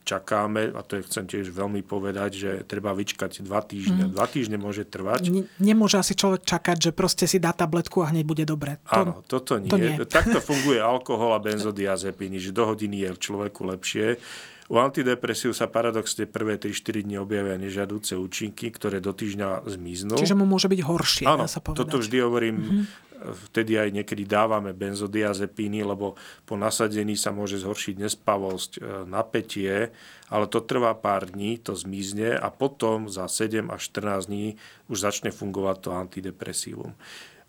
Čakáme, 0.05 0.69
a 0.77 0.85
to 0.85 1.01
je, 1.01 1.09
chcem 1.09 1.25
tiež 1.25 1.49
veľmi 1.49 1.81
povedať, 1.81 2.31
že 2.37 2.51
treba 2.69 2.93
vyčkať 2.93 3.41
dva 3.41 3.65
týždne. 3.65 4.05
Mm. 4.05 4.13
Dva 4.13 4.29
týždne 4.29 4.61
môže 4.61 4.85
trvať. 4.85 5.33
Ne, 5.33 5.49
nemôže 5.57 5.97
asi 5.97 6.13
človek 6.13 6.45
čakať, 6.45 6.77
že 6.77 6.91
proste 6.93 7.25
si 7.25 7.41
dá 7.41 7.57
tabletku 7.57 8.05
a 8.05 8.13
hneď 8.13 8.21
bude 8.21 8.45
dobre. 8.45 8.77
To, 8.85 9.01
Áno, 9.01 9.13
toto 9.25 9.57
nie. 9.57 9.73
To 9.73 9.81
nie. 9.81 9.97
Takto 10.05 10.37
funguje 10.45 10.77
alkohol 10.77 11.33
a 11.33 11.41
benzodiazepiny, 11.41 12.37
že 12.37 12.53
do 12.53 12.69
hodiny 12.69 13.01
je 13.01 13.09
človeku 13.17 13.65
lepšie. 13.65 14.21
U 14.69 14.77
antidepresív 14.77 15.57
sa 15.57 15.65
paradoxne 15.69 16.29
prvé 16.29 16.61
3-4 16.61 17.05
dní 17.05 17.17
objavia 17.17 17.57
nežiadúce 17.57 18.13
účinky, 18.13 18.69
ktoré 18.73 19.01
do 19.01 19.13
týždňa 19.13 19.65
zmiznú. 19.65 20.21
Čiže 20.21 20.37
mu 20.37 20.45
môže 20.45 20.69
byť 20.69 20.81
horšie, 20.85 21.25
Áno, 21.25 21.49
sa 21.49 21.61
povedať. 21.61 21.81
toto 21.81 22.01
vždy 22.01 22.17
hovorím, 22.21 22.55
mm-hmm 22.61 23.04
vtedy 23.49 23.79
aj 23.79 23.89
niekedy 23.91 24.27
dávame 24.27 24.75
benzodiazepíny, 24.75 25.81
lebo 25.81 26.19
po 26.43 26.55
nasadení 26.59 27.15
sa 27.15 27.31
môže 27.31 27.61
zhoršiť 27.61 27.95
nespavosť, 28.01 28.71
e, 28.77 28.79
napätie, 29.07 29.95
ale 30.29 30.45
to 30.49 30.61
trvá 30.61 30.93
pár 30.93 31.31
dní, 31.31 31.57
to 31.57 31.73
zmizne 31.73 32.35
a 32.35 32.47
potom 32.51 33.07
za 33.07 33.25
7 33.29 33.71
až 33.71 33.81
14 33.93 34.27
dní 34.29 34.47
už 34.91 34.97
začne 34.99 35.29
fungovať 35.31 35.77
to 35.81 35.89
antidepresívum. 35.93 36.93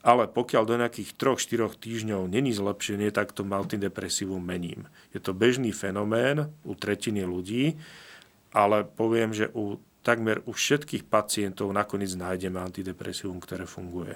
Ale 0.06 0.30
pokiaľ 0.30 0.62
do 0.70 0.78
nejakých 0.78 1.18
3-4 1.18 1.82
týždňov 1.82 2.30
není 2.30 2.54
zlepšenie, 2.54 3.10
tak 3.10 3.34
to 3.34 3.42
antidepresívum 3.42 4.38
mením. 4.38 4.86
Je 5.10 5.18
to 5.18 5.34
bežný 5.34 5.74
fenomén 5.74 6.46
u 6.62 6.78
tretiny 6.78 7.26
ľudí, 7.26 7.74
ale 8.54 8.86
poviem, 8.86 9.34
že 9.34 9.50
u 9.50 9.82
takmer 10.06 10.38
u 10.46 10.54
všetkých 10.54 11.10
pacientov 11.10 11.74
nakoniec 11.74 12.14
nájdeme 12.14 12.62
antidepresívum, 12.62 13.42
ktoré 13.42 13.66
funguje. 13.66 14.14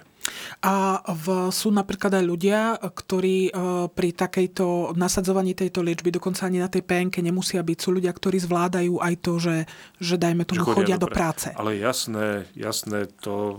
A 0.63 1.03
v, 1.03 1.51
sú 1.51 1.75
napríklad 1.75 2.23
aj 2.23 2.25
ľudia, 2.25 2.61
ktorí 2.79 3.51
e, 3.51 3.53
pri 3.91 4.15
takejto 4.15 4.95
nasadzovaní 4.95 5.59
tejto 5.59 5.83
liečby, 5.83 6.15
dokonca 6.15 6.47
ani 6.47 6.63
na 6.63 6.71
tej 6.71 6.87
PNK 6.87 7.27
nemusia 7.27 7.59
byť. 7.67 7.79
Sú 7.83 7.91
ľudia, 7.91 8.15
ktorí 8.15 8.39
zvládajú 8.39 9.03
aj 9.03 9.15
to, 9.19 9.33
že, 9.43 9.57
že 9.99 10.15
dajme 10.15 10.47
tomu, 10.47 10.63
chodia, 10.63 10.95
chodia 10.95 10.97
do, 11.03 11.11
do 11.11 11.17
práce. 11.17 11.51
Ale 11.59 11.75
jasné, 11.83 12.47
jasné, 12.55 13.11
to 13.19 13.59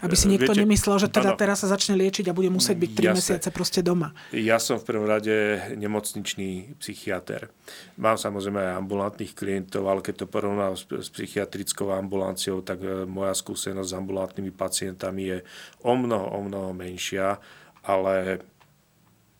aby 0.00 0.14
si 0.16 0.26
niekto 0.32 0.52
Viete, 0.52 0.62
nemyslel, 0.64 0.96
že 0.96 1.08
teda 1.12 1.36
teraz 1.36 1.60
sa 1.60 1.68
začne 1.68 1.96
liečiť 1.96 2.28
a 2.28 2.36
bude 2.36 2.48
musieť 2.48 2.76
byť 2.80 2.90
3 2.96 3.16
mesiace 3.16 3.48
proste 3.52 3.84
doma. 3.84 4.16
Ja 4.32 4.56
som 4.56 4.80
v 4.80 4.88
prvom 4.88 5.04
rade 5.04 5.60
nemocničný 5.76 6.80
psychiatr. 6.80 7.52
Mám 8.00 8.16
samozrejme 8.16 8.60
aj 8.60 8.80
ambulantných 8.80 9.32
klientov, 9.36 9.84
ale 9.88 10.00
keď 10.00 10.24
to 10.24 10.26
porovnám 10.26 10.74
s, 10.74 10.88
s 10.88 11.08
psychiatrickou 11.12 11.92
ambulanciou, 11.92 12.64
tak 12.64 12.80
e, 12.80 13.04
moja 13.04 13.36
skúsenosť 13.36 13.88
s 13.92 13.98
ambulantnými 13.98 14.52
pacientami 14.56 15.22
je 15.36 15.38
o 15.84 15.92
mnoho, 15.92 16.26
o 16.32 16.40
mnoho 16.44 16.70
menšia, 16.72 17.36
ale 17.84 18.40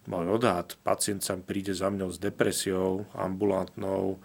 môj 0.09 0.41
odhad, 0.41 0.77
pacient 0.85 1.25
sa 1.25 1.37
príde 1.41 1.73
za 1.73 1.89
mňou 1.89 2.11
s 2.13 2.19
depresiou 2.21 3.09
ambulantnou, 3.17 4.21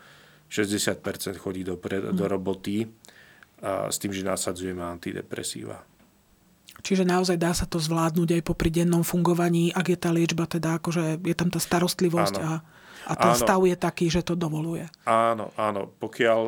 60% 0.49 1.01
chodí 1.41 1.63
do, 1.65 1.75
pre, 1.75 1.99
do 1.99 2.25
hm. 2.25 2.31
roboty 2.31 2.87
a 3.63 3.89
s 3.89 3.97
tým, 3.97 4.11
že 4.11 4.21
nasadzujeme 4.21 4.83
antidepresíva. 4.83 5.94
Čiže 6.85 7.01
naozaj 7.01 7.41
dá 7.41 7.49
sa 7.49 7.65
to 7.65 7.81
zvládnuť 7.81 8.37
aj 8.37 8.41
popri 8.45 8.69
dennom 8.69 9.01
fungovaní, 9.01 9.73
ak 9.73 9.89
je 9.89 9.97
tá 9.97 10.13
liečba 10.13 10.45
teda, 10.45 10.77
akože 10.77 11.17
je 11.25 11.33
tam 11.33 11.49
tá 11.49 11.57
starostlivosť 11.57 12.35
a, 12.37 12.61
a 13.09 13.13
ten 13.17 13.33
áno. 13.33 13.41
stav 13.41 13.59
je 13.65 13.73
taký, 13.73 14.05
že 14.13 14.21
to 14.21 14.37
dovoluje. 14.37 14.85
Áno, 15.09 15.49
áno. 15.57 15.89
Pokiaľ 15.97 16.39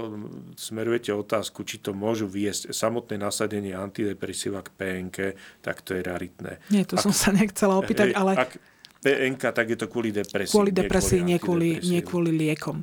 smerujete 0.53 1.09
otázku, 1.09 1.65
či 1.65 1.81
to 1.81 1.97
môžu 1.97 2.29
viesť 2.29 2.69
samotné 2.69 3.17
nasadenie 3.17 3.73
antidepresíva 3.73 4.61
k 4.61 4.69
PNK, 4.77 5.17
tak 5.65 5.81
to 5.81 5.97
je 5.97 6.05
raritné. 6.05 6.61
Nie, 6.69 6.85
to 6.85 7.01
ak, 7.01 7.09
som 7.09 7.13
sa 7.13 7.33
nechcela 7.33 7.73
opýtať, 7.81 8.13
ale... 8.13 8.38
Ak, 8.38 8.61
PNK, 9.01 9.43
tak 9.53 9.69
je 9.69 9.77
to 9.77 9.85
kvôli 9.85 10.09
depresii. 10.09 10.53
Kvôli 10.53 10.73
depresii, 10.73 11.21
nie 11.21 11.37
kvôli, 11.37 11.77
nie 11.85 12.01
kvôli 12.01 12.33
liekom. 12.33 12.81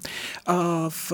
V, 0.88 1.06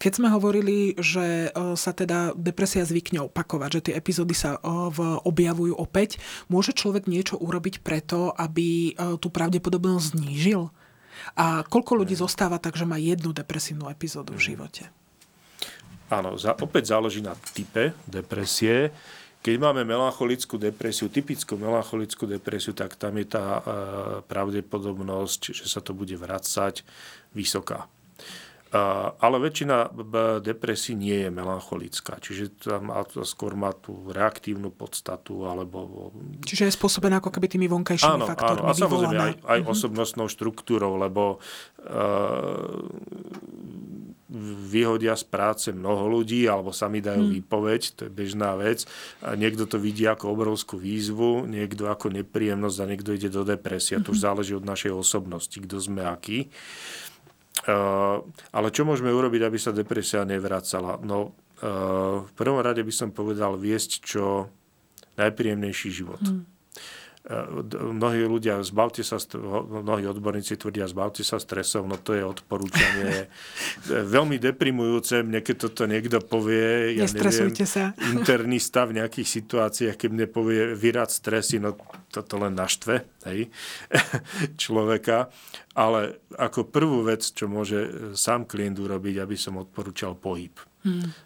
keď 0.00 0.12
sme 0.12 0.28
hovorili, 0.32 0.96
že 0.96 1.52
sa 1.76 1.92
teda 1.92 2.32
depresia 2.32 2.88
zvykne 2.88 3.28
opakovať, 3.28 3.70
že 3.78 3.84
tie 3.90 3.94
epizódy 3.94 4.32
sa 4.32 4.56
v, 4.64 4.98
objavujú 5.24 5.76
opäť, 5.76 6.16
môže 6.48 6.72
človek 6.72 7.06
niečo 7.06 7.36
urobiť 7.36 7.84
preto, 7.84 8.32
aby 8.34 8.96
tú 9.20 9.28
pravdepodobnosť 9.28 10.16
znížil? 10.16 10.72
A 11.34 11.66
koľko 11.66 12.04
ľudí 12.04 12.14
zostáva 12.14 12.62
tak, 12.62 12.78
že 12.78 12.86
má 12.86 12.96
jednu 12.96 13.34
depresívnu 13.34 13.90
epizódu 13.90 14.38
v 14.38 14.54
živote? 14.54 14.88
Áno, 16.08 16.40
za, 16.40 16.56
opäť 16.56 16.96
záleží 16.96 17.20
na 17.20 17.36
type 17.52 17.92
depresie. 18.08 18.88
Keď 19.38 19.54
máme 19.56 19.86
melancholickú 19.86 20.58
depresiu, 20.58 21.06
typickú 21.08 21.54
melancholickú 21.54 22.26
depresiu, 22.26 22.74
tak 22.74 22.98
tam 22.98 23.16
je 23.22 23.26
tá 23.26 23.46
e, 23.46 23.62
pravdepodobnosť, 24.26 25.54
že 25.54 25.70
sa 25.70 25.78
to 25.78 25.94
bude 25.94 26.18
vracať, 26.18 26.82
vysoká. 27.32 27.86
Ale 29.18 29.40
väčšina 29.40 29.88
depresí 30.44 30.92
nie 30.92 31.24
je 31.24 31.30
melancholická, 31.32 32.20
čiže 32.20 32.68
tam 32.68 32.92
skôr 33.24 33.56
má 33.56 33.72
tú 33.72 34.12
reaktívnu 34.12 34.68
podstatu. 34.68 35.48
Alebo... 35.48 36.12
Čiže 36.44 36.68
je 36.68 36.76
spôsobená 36.76 37.24
ako 37.24 37.32
keby 37.32 37.48
tými 37.48 37.64
vonkajšími 37.64 38.20
áno, 38.20 38.28
faktormi. 38.28 38.68
Áno, 38.68 38.68
a 38.68 38.76
samozrejme 38.76 39.24
aj, 39.24 39.34
aj 39.40 39.60
osobnostnou 39.72 40.28
štruktúrou, 40.28 41.00
lebo 41.00 41.40
uh, 41.40 42.92
vyhodia 44.68 45.16
z 45.16 45.24
práce 45.24 45.68
mnoho 45.72 46.20
ľudí 46.20 46.44
alebo 46.44 46.68
sami 46.68 47.00
dajú 47.00 47.24
hmm. 47.24 47.34
výpoveď, 47.40 47.80
to 47.96 48.00
je 48.06 48.12
bežná 48.12 48.52
vec. 48.60 48.84
A 49.24 49.32
niekto 49.32 49.64
to 49.64 49.80
vidí 49.80 50.04
ako 50.04 50.36
obrovskú 50.36 50.76
výzvu, 50.76 51.48
niekto 51.48 51.88
ako 51.88 52.12
nepríjemnosť 52.12 52.78
a 52.78 52.88
niekto 52.88 53.16
ide 53.16 53.32
do 53.32 53.42
depresie. 53.42 53.96
Hmm. 53.96 54.04
To 54.04 54.12
už 54.12 54.20
mhm. 54.20 54.26
záleží 54.28 54.52
od 54.52 54.68
našej 54.68 54.92
osobnosti, 54.92 55.56
kto 55.56 55.76
sme 55.80 56.04
aký. 56.04 56.52
Uh, 57.66 58.22
ale 58.54 58.70
čo 58.70 58.86
môžeme 58.86 59.10
urobiť, 59.10 59.42
aby 59.42 59.58
sa 59.58 59.74
depresia 59.74 60.22
nevracala? 60.22 61.00
No, 61.02 61.34
uh, 61.60 62.22
v 62.22 62.32
prvom 62.38 62.62
rade 62.62 62.80
by 62.86 62.94
som 62.94 63.10
povedal 63.10 63.58
viesť 63.58 63.90
čo 64.06 64.46
najpríjemnejší 65.18 65.90
život. 65.90 66.22
Hmm 66.22 66.57
mnohí 67.26 68.24
ľudia, 68.24 68.62
zbavte 68.64 69.04
sa, 69.04 69.20
mnohí 69.82 70.06
odborníci 70.08 70.56
tvrdia, 70.56 70.88
zbavte 70.88 71.20
sa 71.26 71.36
stresov, 71.36 71.84
no 71.84 71.98
to 72.00 72.16
je 72.16 72.24
odporúčanie. 72.24 73.28
Veľmi 74.16 74.40
deprimujúce, 74.40 75.26
mne 75.26 75.42
keď 75.44 75.56
toto 75.68 75.84
niekto 75.84 76.22
povie, 76.24 76.96
ja 76.96 77.04
neviem, 77.04 77.52
sa. 77.66 77.92
internista 78.14 78.88
v 78.88 79.02
nejakých 79.02 79.28
situáciách, 79.28 79.96
keď 79.98 80.10
mne 80.14 80.26
povie 80.30 80.72
vyrať 80.72 81.10
stresy, 81.10 81.60
no 81.60 81.76
toto 82.08 82.40
len 82.40 82.56
naštve 82.56 83.04
hej, 83.28 83.50
človeka, 84.62 85.28
ale 85.76 86.22
ako 86.38 86.70
prvú 86.70 87.04
vec, 87.04 87.26
čo 87.28 87.50
môže 87.50 88.14
sám 88.16 88.48
klient 88.48 88.78
urobiť, 88.78 89.20
aby 89.20 89.36
som 89.36 89.60
odporúčal 89.60 90.16
pohyb 90.16 90.67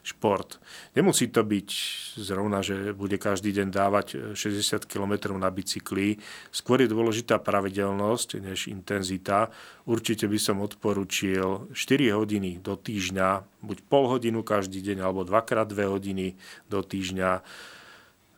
šport. 0.02 0.56
Nemusí 0.96 1.28
to 1.28 1.44
byť 1.44 1.68
zrovna, 2.16 2.64
že 2.64 2.96
bude 2.96 3.20
každý 3.20 3.52
deň 3.52 3.68
dávať 3.68 4.06
60 4.32 4.88
km 4.88 5.36
na 5.36 5.52
bicykli. 5.52 6.18
Skôr 6.48 6.82
je 6.82 6.88
dôležitá 6.88 7.36
pravidelnosť 7.38 8.40
než 8.40 8.72
intenzita. 8.72 9.52
Určite 9.84 10.26
by 10.26 10.38
som 10.40 10.64
odporučil 10.64 11.68
4 11.70 12.16
hodiny 12.16 12.64
do 12.64 12.74
týždňa, 12.74 13.60
buď 13.60 13.78
pol 13.86 14.08
hodinu 14.08 14.40
každý 14.40 14.80
deň, 14.80 15.04
alebo 15.04 15.22
2x 15.22 15.68
2 15.68 15.94
hodiny 15.94 16.34
do 16.72 16.80
týždňa. 16.80 17.44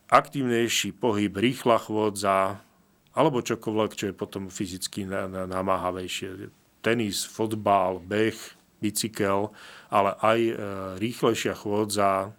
Aktívnejší 0.05 0.93
pohyb, 0.93 1.33
rýchla 1.33 1.81
chôdza, 1.81 2.61
alebo 3.15 3.39
čokoľvek, 3.39 3.91
čo 3.95 4.05
je 4.11 4.13
potom 4.13 4.51
fyzicky 4.51 5.07
namáhavejšie. 5.07 6.51
Tenis, 6.83 7.25
fotbal, 7.25 8.03
beh, 8.03 8.37
bicykel, 8.85 9.49
ale 9.89 10.13
aj 10.21 10.39
e, 10.39 10.53
rýchlejšia 11.01 11.57
chôdza, 11.57 12.37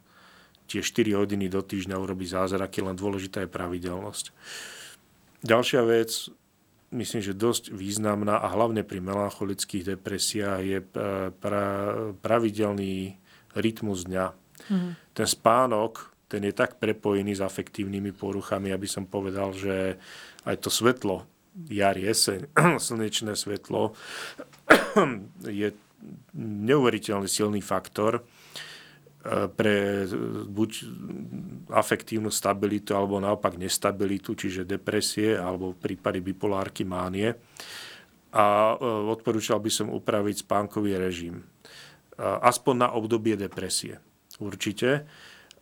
tie 0.71 0.83
4 0.83 1.19
hodiny 1.19 1.51
do 1.51 1.63
týždňa 1.63 1.99
urobí 1.99 2.27
zázraky, 2.27 2.87
len 2.87 2.95
dôležitá 2.95 3.43
je 3.43 3.51
pravidelnosť. 3.51 4.31
Ďalšia 5.43 5.83
vec, 5.87 6.11
myslím, 6.95 7.23
že 7.23 7.35
dosť 7.35 7.75
významná 7.75 8.39
a 8.39 8.47
hlavne 8.51 8.87
pri 8.87 9.03
melancholických 9.03 9.99
depresiách 9.99 10.61
je 10.63 10.79
e, 10.83 10.87
pra, 11.35 11.67
pravidelný 12.23 13.19
rytmus 13.59 14.07
dňa. 14.07 14.27
Mm. 14.71 14.91
Ten 15.15 15.27
spánok, 15.27 16.15
ten 16.27 16.43
je 16.43 16.55
tak 16.55 16.83
prepojený 16.83 17.39
s 17.39 17.43
afektívnymi 17.43 18.11
poruchami, 18.15 18.75
aby 18.75 18.87
som 18.91 19.07
povedal, 19.07 19.55
že 19.55 19.99
aj 20.43 20.57
to 20.63 20.71
svetlo, 20.71 21.27
jar, 21.71 21.97
jeseň, 21.97 22.53
slnečné 22.87 23.33
svetlo 23.39 23.97
je 25.47 25.73
neuveriteľne 26.37 27.29
silný 27.29 27.61
faktor 27.65 28.21
e, 28.21 28.23
pre 29.49 30.07
buď 30.47 30.71
afektívnu 31.73 32.29
stabilitu 32.31 32.93
alebo 32.93 33.19
naopak 33.19 33.57
nestabilitu, 33.57 34.37
čiže 34.37 34.69
depresie 34.69 35.35
alebo 35.35 35.75
v 35.75 35.79
prípade 35.81 36.21
bipolárky 36.21 36.85
mánie. 36.85 37.35
A 38.37 38.77
e, 38.77 38.87
odporúčal 39.11 39.59
by 39.59 39.71
som 39.73 39.89
upraviť 39.89 40.45
spánkový 40.45 41.01
režim. 41.01 41.41
E, 41.41 41.45
aspoň 42.23 42.75
na 42.77 42.89
obdobie 42.93 43.35
depresie. 43.35 43.99
Určite. 44.37 45.09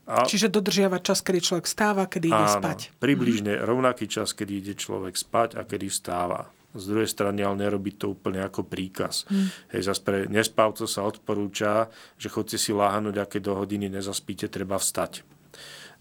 A... 0.05 0.29
Čiže 0.29 0.53
dodržiavať 0.53 1.01
čas, 1.01 1.25
kedy 1.25 1.41
človek 1.41 1.67
stáva, 1.71 2.05
kedy 2.05 2.29
ide 2.29 2.45
áno, 2.45 2.57
spať. 2.61 2.93
približne 3.01 3.57
rovnaký 3.65 4.05
čas, 4.05 4.37
kedy 4.37 4.53
ide 4.61 4.75
človek 4.77 5.17
spať 5.17 5.57
a 5.57 5.65
kedy 5.65 5.89
stáva 5.89 6.53
z 6.75 6.85
druhej 6.91 7.07
strany 7.07 7.47
ale 7.47 7.65
nerobiť 7.65 7.95
to 8.03 8.07
úplne 8.13 8.43
ako 8.43 8.67
príkaz. 8.67 9.25
Mm. 9.31 9.47
Hej, 9.73 9.81
zase 9.89 10.01
pre 10.03 10.19
nespavcov 10.27 10.91
sa 10.91 11.07
odporúča, 11.07 11.89
že 12.19 12.29
chodte 12.29 12.59
si 12.59 12.75
láhnuť, 12.75 13.15
aké 13.17 13.39
do 13.39 13.55
hodiny 13.55 13.87
nezaspíte, 13.87 14.51
treba 14.51 14.77
vstať. 14.77 15.23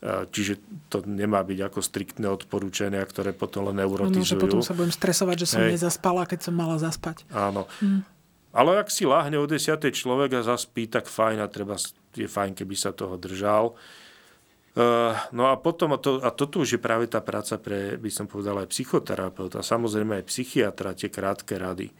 E, 0.03 0.27
čiže 0.27 0.59
to 0.89 1.05
nemá 1.05 1.45
byť 1.45 1.59
ako 1.63 1.79
striktné 1.79 2.27
odporúčania, 2.27 3.05
ktoré 3.05 3.31
potom 3.31 3.71
len 3.71 3.79
neurotizujú. 3.79 4.19
No, 4.19 4.27
že 4.27 4.41
potom 4.41 4.59
sa 4.65 4.75
budem 4.75 4.91
stresovať, 4.91 5.35
že 5.45 5.47
som 5.47 5.61
Hej. 5.63 5.79
nezaspala, 5.79 6.25
keď 6.27 6.49
som 6.49 6.53
mala 6.57 6.75
zaspať. 6.81 7.23
Áno. 7.31 7.69
Mm. 7.79 8.03
Ale 8.53 8.77
ak 8.77 8.93
si 8.93 9.07
láhne 9.07 9.41
o 9.41 9.49
10. 9.49 9.81
človek 9.89 10.37
a 10.37 10.41
zaspí, 10.45 10.85
tak 10.85 11.09
fajn 11.09 11.41
a 11.41 11.49
treba, 11.49 11.73
je 12.13 12.29
fajn, 12.29 12.53
keby 12.53 12.75
sa 12.77 12.93
toho 12.93 13.17
držal. 13.17 13.73
Uh, 14.73 15.13
no 15.29 15.53
a 15.53 15.55
potom, 15.61 15.93
a, 15.93 16.01
to, 16.01 16.17
a 16.17 16.33
toto 16.33 16.65
už 16.65 16.77
je 16.77 16.81
práve 16.81 17.05
tá 17.05 17.21
práca 17.21 17.61
pre, 17.61 17.93
by 17.93 18.09
som 18.09 18.25
povedal, 18.25 18.57
aj 18.57 18.73
psychoterapeuta, 18.73 19.61
samozrejme 19.61 20.17
aj 20.17 20.25
psychiatra, 20.33 20.97
tie 20.97 21.13
krátke 21.13 21.61
rady. 21.61 21.93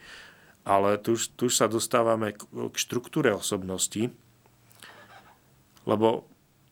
Ale 0.66 0.98
tu 0.98 1.14
už, 1.14 1.38
tu 1.38 1.54
už 1.54 1.54
sa 1.54 1.70
dostávame 1.70 2.34
k, 2.34 2.42
k 2.50 2.76
štruktúre 2.76 3.30
osobnosti, 3.30 4.10
lebo 5.86 6.26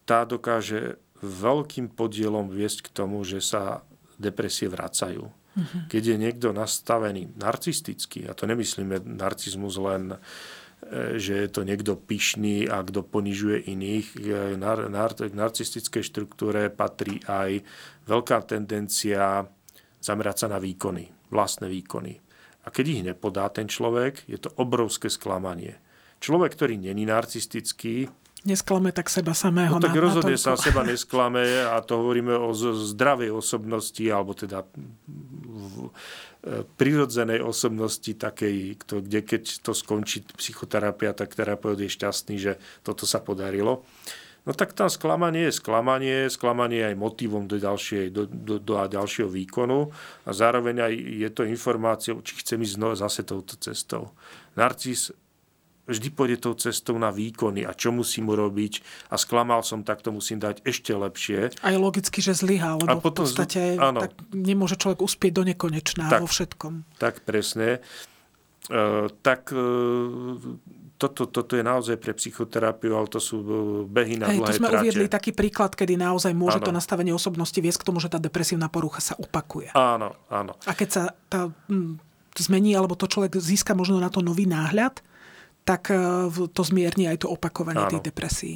tá 0.10 0.26
dokáže 0.26 0.98
veľkým 1.22 1.94
podielom 1.94 2.50
viesť 2.50 2.90
k 2.90 2.94
tomu, 2.98 3.22
že 3.22 3.38
sa 3.38 3.86
depresie 4.18 4.74
vracajú. 4.74 5.30
Mm-hmm. 5.30 5.82
Keď 5.86 6.02
je 6.02 6.18
niekto 6.18 6.48
nastavený 6.50 7.30
narcisticky, 7.38 8.26
a 8.26 8.34
to 8.34 8.50
nemyslíme 8.50 9.06
narcizmus 9.06 9.78
len 9.78 10.18
uh, 10.18 10.20
že 11.16 11.46
je 11.46 11.50
to 11.50 11.62
niekto 11.62 11.94
pyšný 11.96 12.66
a 12.66 12.82
kto 12.82 13.06
ponižuje 13.06 13.70
iných. 13.70 14.08
K 14.18 15.34
narcistickej 15.38 16.04
štruktúre 16.04 16.74
patrí 16.74 17.22
aj 17.30 17.62
veľká 18.10 18.44
tendencia 18.50 19.46
zamerať 20.02 20.36
sa 20.46 20.48
na 20.50 20.58
výkony, 20.58 21.08
vlastné 21.30 21.70
výkony. 21.70 22.18
A 22.66 22.74
keď 22.74 22.86
ich 22.90 23.02
nepodá 23.06 23.50
ten 23.54 23.70
človek, 23.70 24.26
je 24.26 24.38
to 24.38 24.54
obrovské 24.58 25.10
sklamanie. 25.10 25.78
Človek, 26.22 26.54
ktorý 26.54 26.78
není 26.78 27.10
narcistický, 27.10 28.06
Nesklame 28.42 28.90
tak 28.90 29.06
seba 29.06 29.38
samého. 29.38 29.78
No 29.78 29.84
tak 29.84 29.94
na, 29.94 30.02
rozhodne 30.02 30.34
na 30.34 30.42
sa 30.42 30.58
seba 30.58 30.82
nesklame 30.90 31.46
a 31.62 31.78
to 31.86 32.02
hovoríme 32.02 32.34
o 32.34 32.50
zdravej 32.58 33.30
osobnosti, 33.30 34.02
alebo 34.10 34.34
teda 34.34 34.66
v, 34.66 35.94
prirodzenej 36.74 37.46
osobnosti 37.46 38.18
takej, 38.18 38.82
kde 38.82 39.20
keď 39.22 39.62
to 39.62 39.78
skončí 39.78 40.26
psychoterapia, 40.42 41.14
tak 41.14 41.38
terapeut 41.38 41.78
je 41.78 41.86
šťastný, 41.86 42.36
že 42.42 42.58
toto 42.82 43.06
sa 43.06 43.22
podarilo. 43.22 43.86
No 44.42 44.58
tak 44.58 44.74
tam 44.74 44.90
sklamanie 44.90 45.54
je 45.54 45.62
sklamanie, 45.62 46.26
sklamanie 46.26 46.82
je 46.82 46.88
aj 46.90 46.98
motivom 46.98 47.46
do, 47.46 47.62
ďalšie, 47.62 48.10
do, 48.10 48.26
do, 48.26 48.58
do 48.58 48.74
ďalšieho 48.74 49.30
výkonu 49.30 49.94
a 50.26 50.30
zároveň 50.34 50.90
aj 50.90 50.94
je 50.98 51.30
to 51.30 51.46
informáciou, 51.46 52.26
či 52.26 52.42
chcem 52.42 52.58
ísť 52.58 52.98
zase 52.98 53.22
touto 53.22 53.54
cestou. 53.62 54.18
Narcis 54.58 55.14
vždy 55.90 56.08
pôjde 56.14 56.38
tou 56.42 56.54
cestou 56.54 56.96
na 57.02 57.10
výkony 57.10 57.66
a 57.66 57.74
čo 57.74 57.90
musím 57.90 58.30
urobiť 58.30 58.82
a 59.10 59.16
sklamal 59.18 59.66
som, 59.66 59.82
tak 59.82 60.06
to 60.06 60.14
musím 60.14 60.38
dať 60.38 60.62
ešte 60.62 60.94
lepšie. 60.94 61.58
A 61.66 61.68
je 61.74 61.78
logicky, 61.82 62.22
že 62.22 62.38
zlyhá, 62.38 62.78
lebo 62.78 63.02
a 63.02 63.02
potom, 63.02 63.26
v 63.26 63.34
podstate 63.34 63.76
áno, 63.82 64.06
tak 64.06 64.14
nemôže 64.32 64.78
človek 64.78 65.02
uspieť 65.02 65.32
do 65.34 65.44
nekonečná 65.50 66.06
tak, 66.08 66.22
vo 66.22 66.28
všetkom. 66.30 66.74
Tak 67.02 67.26
presne. 67.26 67.82
Uh, 68.70 69.10
tak 69.26 69.50
uh, 69.52 70.38
toto, 71.02 71.26
toto 71.26 71.58
je 71.58 71.66
naozaj 71.66 71.98
pre 71.98 72.14
psychoterapiu, 72.14 72.94
ale 72.94 73.10
to 73.10 73.18
sú 73.18 73.42
e, 73.42 73.50
behy 73.90 74.22
na 74.22 74.30
Hej, 74.30 74.38
dlhé 74.38 74.54
to 74.54 74.60
sme 74.62 74.70
trate. 74.70 74.82
uviedli 74.86 75.06
taký 75.10 75.34
príklad, 75.34 75.74
kedy 75.74 75.98
naozaj 75.98 76.30
môže 76.38 76.62
áno. 76.62 76.70
to 76.70 76.72
nastavenie 76.78 77.10
osobnosti 77.10 77.58
viesť 77.58 77.82
k 77.82 77.88
tomu, 77.90 77.98
že 77.98 78.14
tá 78.14 78.22
depresívna 78.22 78.70
porucha 78.70 79.02
sa 79.02 79.18
opakuje. 79.18 79.74
Áno, 79.74 80.14
áno. 80.30 80.54
A 80.70 80.78
keď 80.78 80.90
sa 80.94 81.04
tá 81.26 81.50
hm, 81.50 81.98
zmení, 82.38 82.78
alebo 82.78 82.94
to 82.94 83.10
človek 83.10 83.34
získa 83.34 83.74
možno 83.74 83.98
na 83.98 84.14
to 84.14 84.22
nový 84.22 84.46
náhľad, 84.46 85.02
tak 85.64 85.94
e, 85.94 86.28
to 86.52 86.62
zmierni 86.66 87.08
aj 87.10 87.26
to 87.26 87.28
opakovanie 87.30 87.86
Áno. 87.86 87.92
tých 87.98 88.06
depresí. 88.12 88.54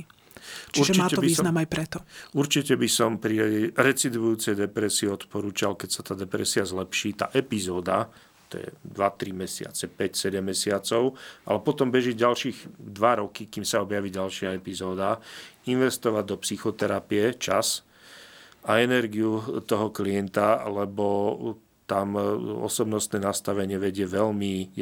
Čiže 0.72 0.94
určite 0.94 1.02
má 1.02 1.08
to 1.10 1.22
význam 1.26 1.56
som, 1.56 1.62
aj 1.62 1.68
preto. 1.68 1.98
Určite 2.38 2.74
by 2.78 2.90
som 2.90 3.12
pri 3.18 3.36
recidivujúcej 3.74 4.54
depresii 4.54 5.10
odporúčal, 5.10 5.74
keď 5.74 5.90
sa 5.90 6.02
tá 6.06 6.14
depresia 6.14 6.64
zlepší, 6.68 7.18
tá 7.18 7.28
epizóda, 7.34 8.08
to 8.46 8.62
je 8.62 8.70
2-3 8.94 9.34
mesiace, 9.34 9.90
5-7 9.90 10.38
mesiacov, 10.46 11.18
ale 11.50 11.58
potom 11.66 11.90
beží 11.90 12.14
ďalších 12.14 12.78
2 12.78 13.22
roky, 13.26 13.50
kým 13.50 13.66
sa 13.66 13.82
objaví 13.82 14.14
ďalšia 14.14 14.54
epizóda, 14.54 15.18
investovať 15.66 16.24
do 16.24 16.38
psychoterapie 16.38 17.36
čas 17.42 17.82
a 18.66 18.82
energiu 18.82 19.62
toho 19.66 19.90
klienta, 19.90 20.62
lebo 20.70 21.06
tam 21.86 22.18
osobnostné 22.66 23.22
nastavenie 23.22 23.78
vedie 23.78 24.10
veľmi 24.10 24.74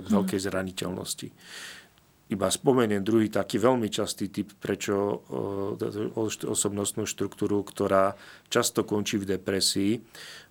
k 0.00 0.06
veľkej 0.06 0.40
zraniteľnosti 0.44 1.28
iba 2.30 2.46
spomeniem 2.46 3.02
druhý 3.02 3.26
taký 3.26 3.58
veľmi 3.58 3.90
častý 3.90 4.30
typ, 4.30 4.54
prečo 4.62 5.26
osobnostnú 6.46 7.02
štruktúru, 7.02 7.66
ktorá 7.66 8.14
často 8.46 8.86
končí 8.86 9.18
v 9.18 9.34
depresii. 9.34 9.98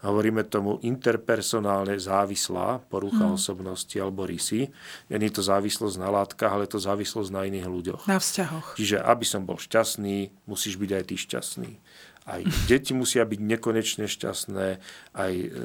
Hovoríme 0.03 0.43
tomu 0.51 0.83
interpersonálne 0.83 1.95
závislá 1.95 2.83
porucha 2.91 3.31
hmm. 3.31 3.39
osobnosti 3.39 3.95
alebo 3.95 4.27
rysy. 4.27 4.67
Není 5.07 5.31
to 5.31 5.39
závislosť 5.39 5.95
na 6.03 6.11
látkach, 6.11 6.51
ale 6.51 6.67
to 6.67 6.83
závislosť 6.83 7.31
na 7.31 7.47
iných 7.47 7.67
ľuďoch. 7.71 8.01
Na 8.11 8.19
vzťahoch. 8.19 8.75
Čiže 8.75 8.99
aby 8.99 9.23
som 9.23 9.47
bol 9.47 9.55
šťastný, 9.55 10.35
musíš 10.51 10.75
byť 10.75 10.91
aj 10.91 11.03
ty 11.07 11.15
šťastný. 11.15 11.71
Aj 12.29 12.45
deti 12.69 12.93
musia 12.93 13.25
byť 13.25 13.39
nekonečne 13.41 14.05
šťastné, 14.05 14.67
aj, 15.17 15.33
e, 15.33 15.57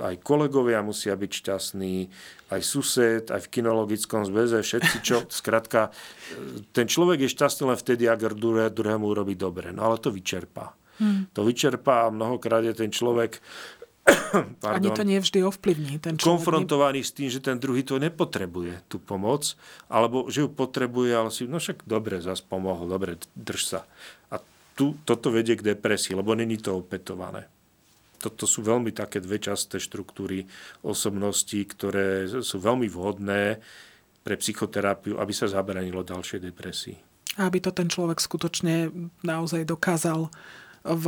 aj 0.00 0.14
kolegovia 0.24 0.80
musia 0.80 1.12
byť 1.12 1.28
šťastní, 1.28 2.08
aj 2.48 2.60
sused, 2.64 3.28
aj 3.28 3.40
v 3.44 3.52
kinologickom 3.52 4.24
zväze, 4.24 4.64
všetci, 4.64 4.96
čo, 5.04 5.28
skratka, 5.44 5.92
e, 5.92 6.64
ten 6.72 6.88
človek 6.88 7.28
je 7.28 7.34
šťastný 7.36 7.68
len 7.68 7.78
vtedy, 7.78 8.08
ak 8.08 8.32
druhé, 8.32 8.72
druhému 8.72 9.04
urobí 9.12 9.36
dobre. 9.36 9.76
No 9.76 9.92
ale 9.92 10.00
to 10.00 10.08
vyčerpá. 10.08 10.72
Hmm. 10.96 11.28
To 11.36 11.44
vyčerpá 11.44 12.08
a 12.08 12.12
mnohokrát 12.12 12.64
je 12.64 12.76
ten 12.76 12.92
človek 12.92 13.40
pardon, 14.64 14.76
Ani 14.76 14.88
to 14.90 15.04
nie 15.04 15.18
vždy 15.20 15.38
ovplyvní 15.44 16.00
ten 16.00 16.16
človek. 16.16 16.24
Konfrontovaný 16.24 17.04
s 17.04 17.12
tým, 17.12 17.28
že 17.28 17.40
ten 17.44 17.60
druhý 17.60 17.84
to 17.84 18.00
nepotrebuje, 18.00 18.88
tú 18.88 18.96
pomoc, 18.96 19.54
alebo 19.92 20.26
že 20.32 20.44
ju 20.44 20.48
potrebuje, 20.48 21.12
ale 21.12 21.30
si, 21.30 21.44
no 21.44 21.60
však 21.60 21.84
dobre, 21.84 22.24
zas 22.24 22.40
pomohol, 22.40 22.88
dobre, 22.88 23.20
drž 23.36 23.62
sa. 23.76 23.80
Tu, 24.80 24.96
toto 25.04 25.28
vedie 25.28 25.60
k 25.60 25.76
depresii, 25.76 26.16
lebo 26.16 26.32
není 26.32 26.56
to 26.56 26.72
opetované. 26.72 27.44
Toto 28.16 28.48
sú 28.48 28.64
veľmi 28.64 28.96
také 28.96 29.20
dve 29.20 29.36
časté 29.36 29.76
štruktúry 29.76 30.48
osobnosti, 30.80 31.60
ktoré 31.68 32.24
sú 32.40 32.56
veľmi 32.56 32.88
vhodné 32.88 33.60
pre 34.24 34.40
psychoterapiu, 34.40 35.20
aby 35.20 35.32
sa 35.36 35.52
zabranilo 35.52 36.00
ďalšej 36.00 36.40
depresii. 36.40 36.96
A 37.36 37.52
aby 37.52 37.60
to 37.60 37.76
ten 37.76 37.92
človek 37.92 38.24
skutočne 38.24 38.88
naozaj 39.20 39.68
dokázal 39.68 40.32
v, 40.80 41.06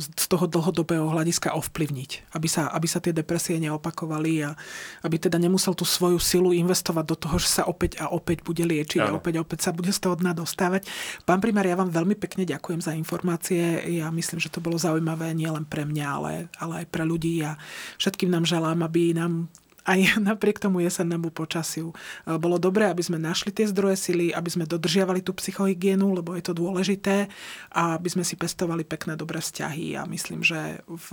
z 0.00 0.26
toho 0.32 0.48
dlhodobého 0.48 1.04
hľadiska 1.12 1.52
ovplyvniť. 1.52 2.32
Aby 2.32 2.48
sa, 2.48 2.72
aby 2.72 2.88
sa 2.88 3.04
tie 3.04 3.12
depresie 3.12 3.60
neopakovali 3.60 4.48
a 4.48 4.56
aby 5.04 5.16
teda 5.20 5.36
nemusel 5.36 5.76
tú 5.76 5.84
svoju 5.84 6.16
silu 6.16 6.56
investovať 6.56 7.04
do 7.04 7.16
toho, 7.16 7.36
že 7.36 7.60
sa 7.60 7.62
opäť 7.68 8.00
a 8.00 8.08
opäť 8.08 8.40
bude 8.40 8.64
liečiť 8.64 9.04
ano. 9.04 9.16
a 9.16 9.18
opäť 9.20 9.44
opäť 9.44 9.68
sa 9.68 9.76
bude 9.76 9.92
z 9.92 10.00
toho 10.00 10.16
dna 10.16 10.32
dostávať. 10.32 10.88
Pán 11.28 11.44
primár, 11.44 11.68
ja 11.68 11.76
vám 11.76 11.92
veľmi 11.92 12.16
pekne 12.16 12.48
ďakujem 12.48 12.80
za 12.80 12.96
informácie. 12.96 13.84
Ja 13.92 14.08
myslím, 14.08 14.40
že 14.40 14.48
to 14.48 14.64
bolo 14.64 14.80
zaujímavé 14.80 15.36
nielen 15.36 15.68
pre 15.68 15.84
mňa, 15.84 16.06
ale, 16.08 16.32
ale 16.56 16.84
aj 16.84 16.86
pre 16.88 17.04
ľudí 17.04 17.44
a 17.44 17.60
všetkým 18.00 18.32
nám 18.32 18.48
želám, 18.48 18.80
aby 18.80 19.12
nám 19.12 19.52
aj 19.90 19.98
napriek 20.30 20.62
tomu 20.62 20.78
jesennému 20.86 21.34
počasiu. 21.34 21.90
E, 21.90 21.94
bolo 22.38 22.62
dobré, 22.62 22.86
aby 22.86 23.02
sme 23.02 23.18
našli 23.18 23.50
tie 23.50 23.66
zdroje 23.66 23.98
sily, 23.98 24.26
aby 24.30 24.50
sme 24.50 24.70
dodržiavali 24.70 25.26
tú 25.26 25.34
psychohygienu, 25.34 26.14
lebo 26.14 26.38
je 26.38 26.44
to 26.46 26.54
dôležité 26.54 27.26
a 27.74 27.98
aby 27.98 28.08
sme 28.08 28.22
si 28.22 28.38
pestovali 28.38 28.86
pekné, 28.86 29.18
dobré 29.18 29.42
vzťahy 29.42 29.98
a 29.98 30.06
myslím, 30.06 30.46
že 30.46 30.86
v, 30.86 31.08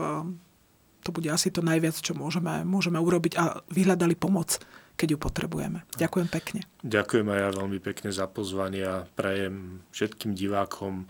to 1.01 1.09
bude 1.09 1.27
asi 1.33 1.49
to 1.49 1.65
najviac, 1.65 1.97
čo 1.97 2.13
môžeme, 2.13 2.61
môžeme 2.61 3.01
urobiť 3.01 3.33
a 3.41 3.65
vyhľadali 3.73 4.13
pomoc 4.13 4.61
keď 4.97 5.13
ju 5.13 5.19
potrebujeme. 5.21 5.85
Ďakujem 5.93 6.25
pekne. 6.25 6.65
Ďakujem 6.81 7.29
aj 7.29 7.37
ja 7.37 7.49
veľmi 7.53 7.77
pekne 7.77 8.09
za 8.09 8.25
pozvanie 8.25 8.81
a 8.81 9.05
prajem 9.05 9.85
všetkým 9.93 10.33
divákom 10.33 11.05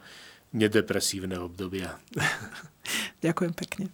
nedepresívne 0.51 1.39
obdobia. 1.39 1.95
Ďakujem 3.25 3.53
pekne. 3.55 3.87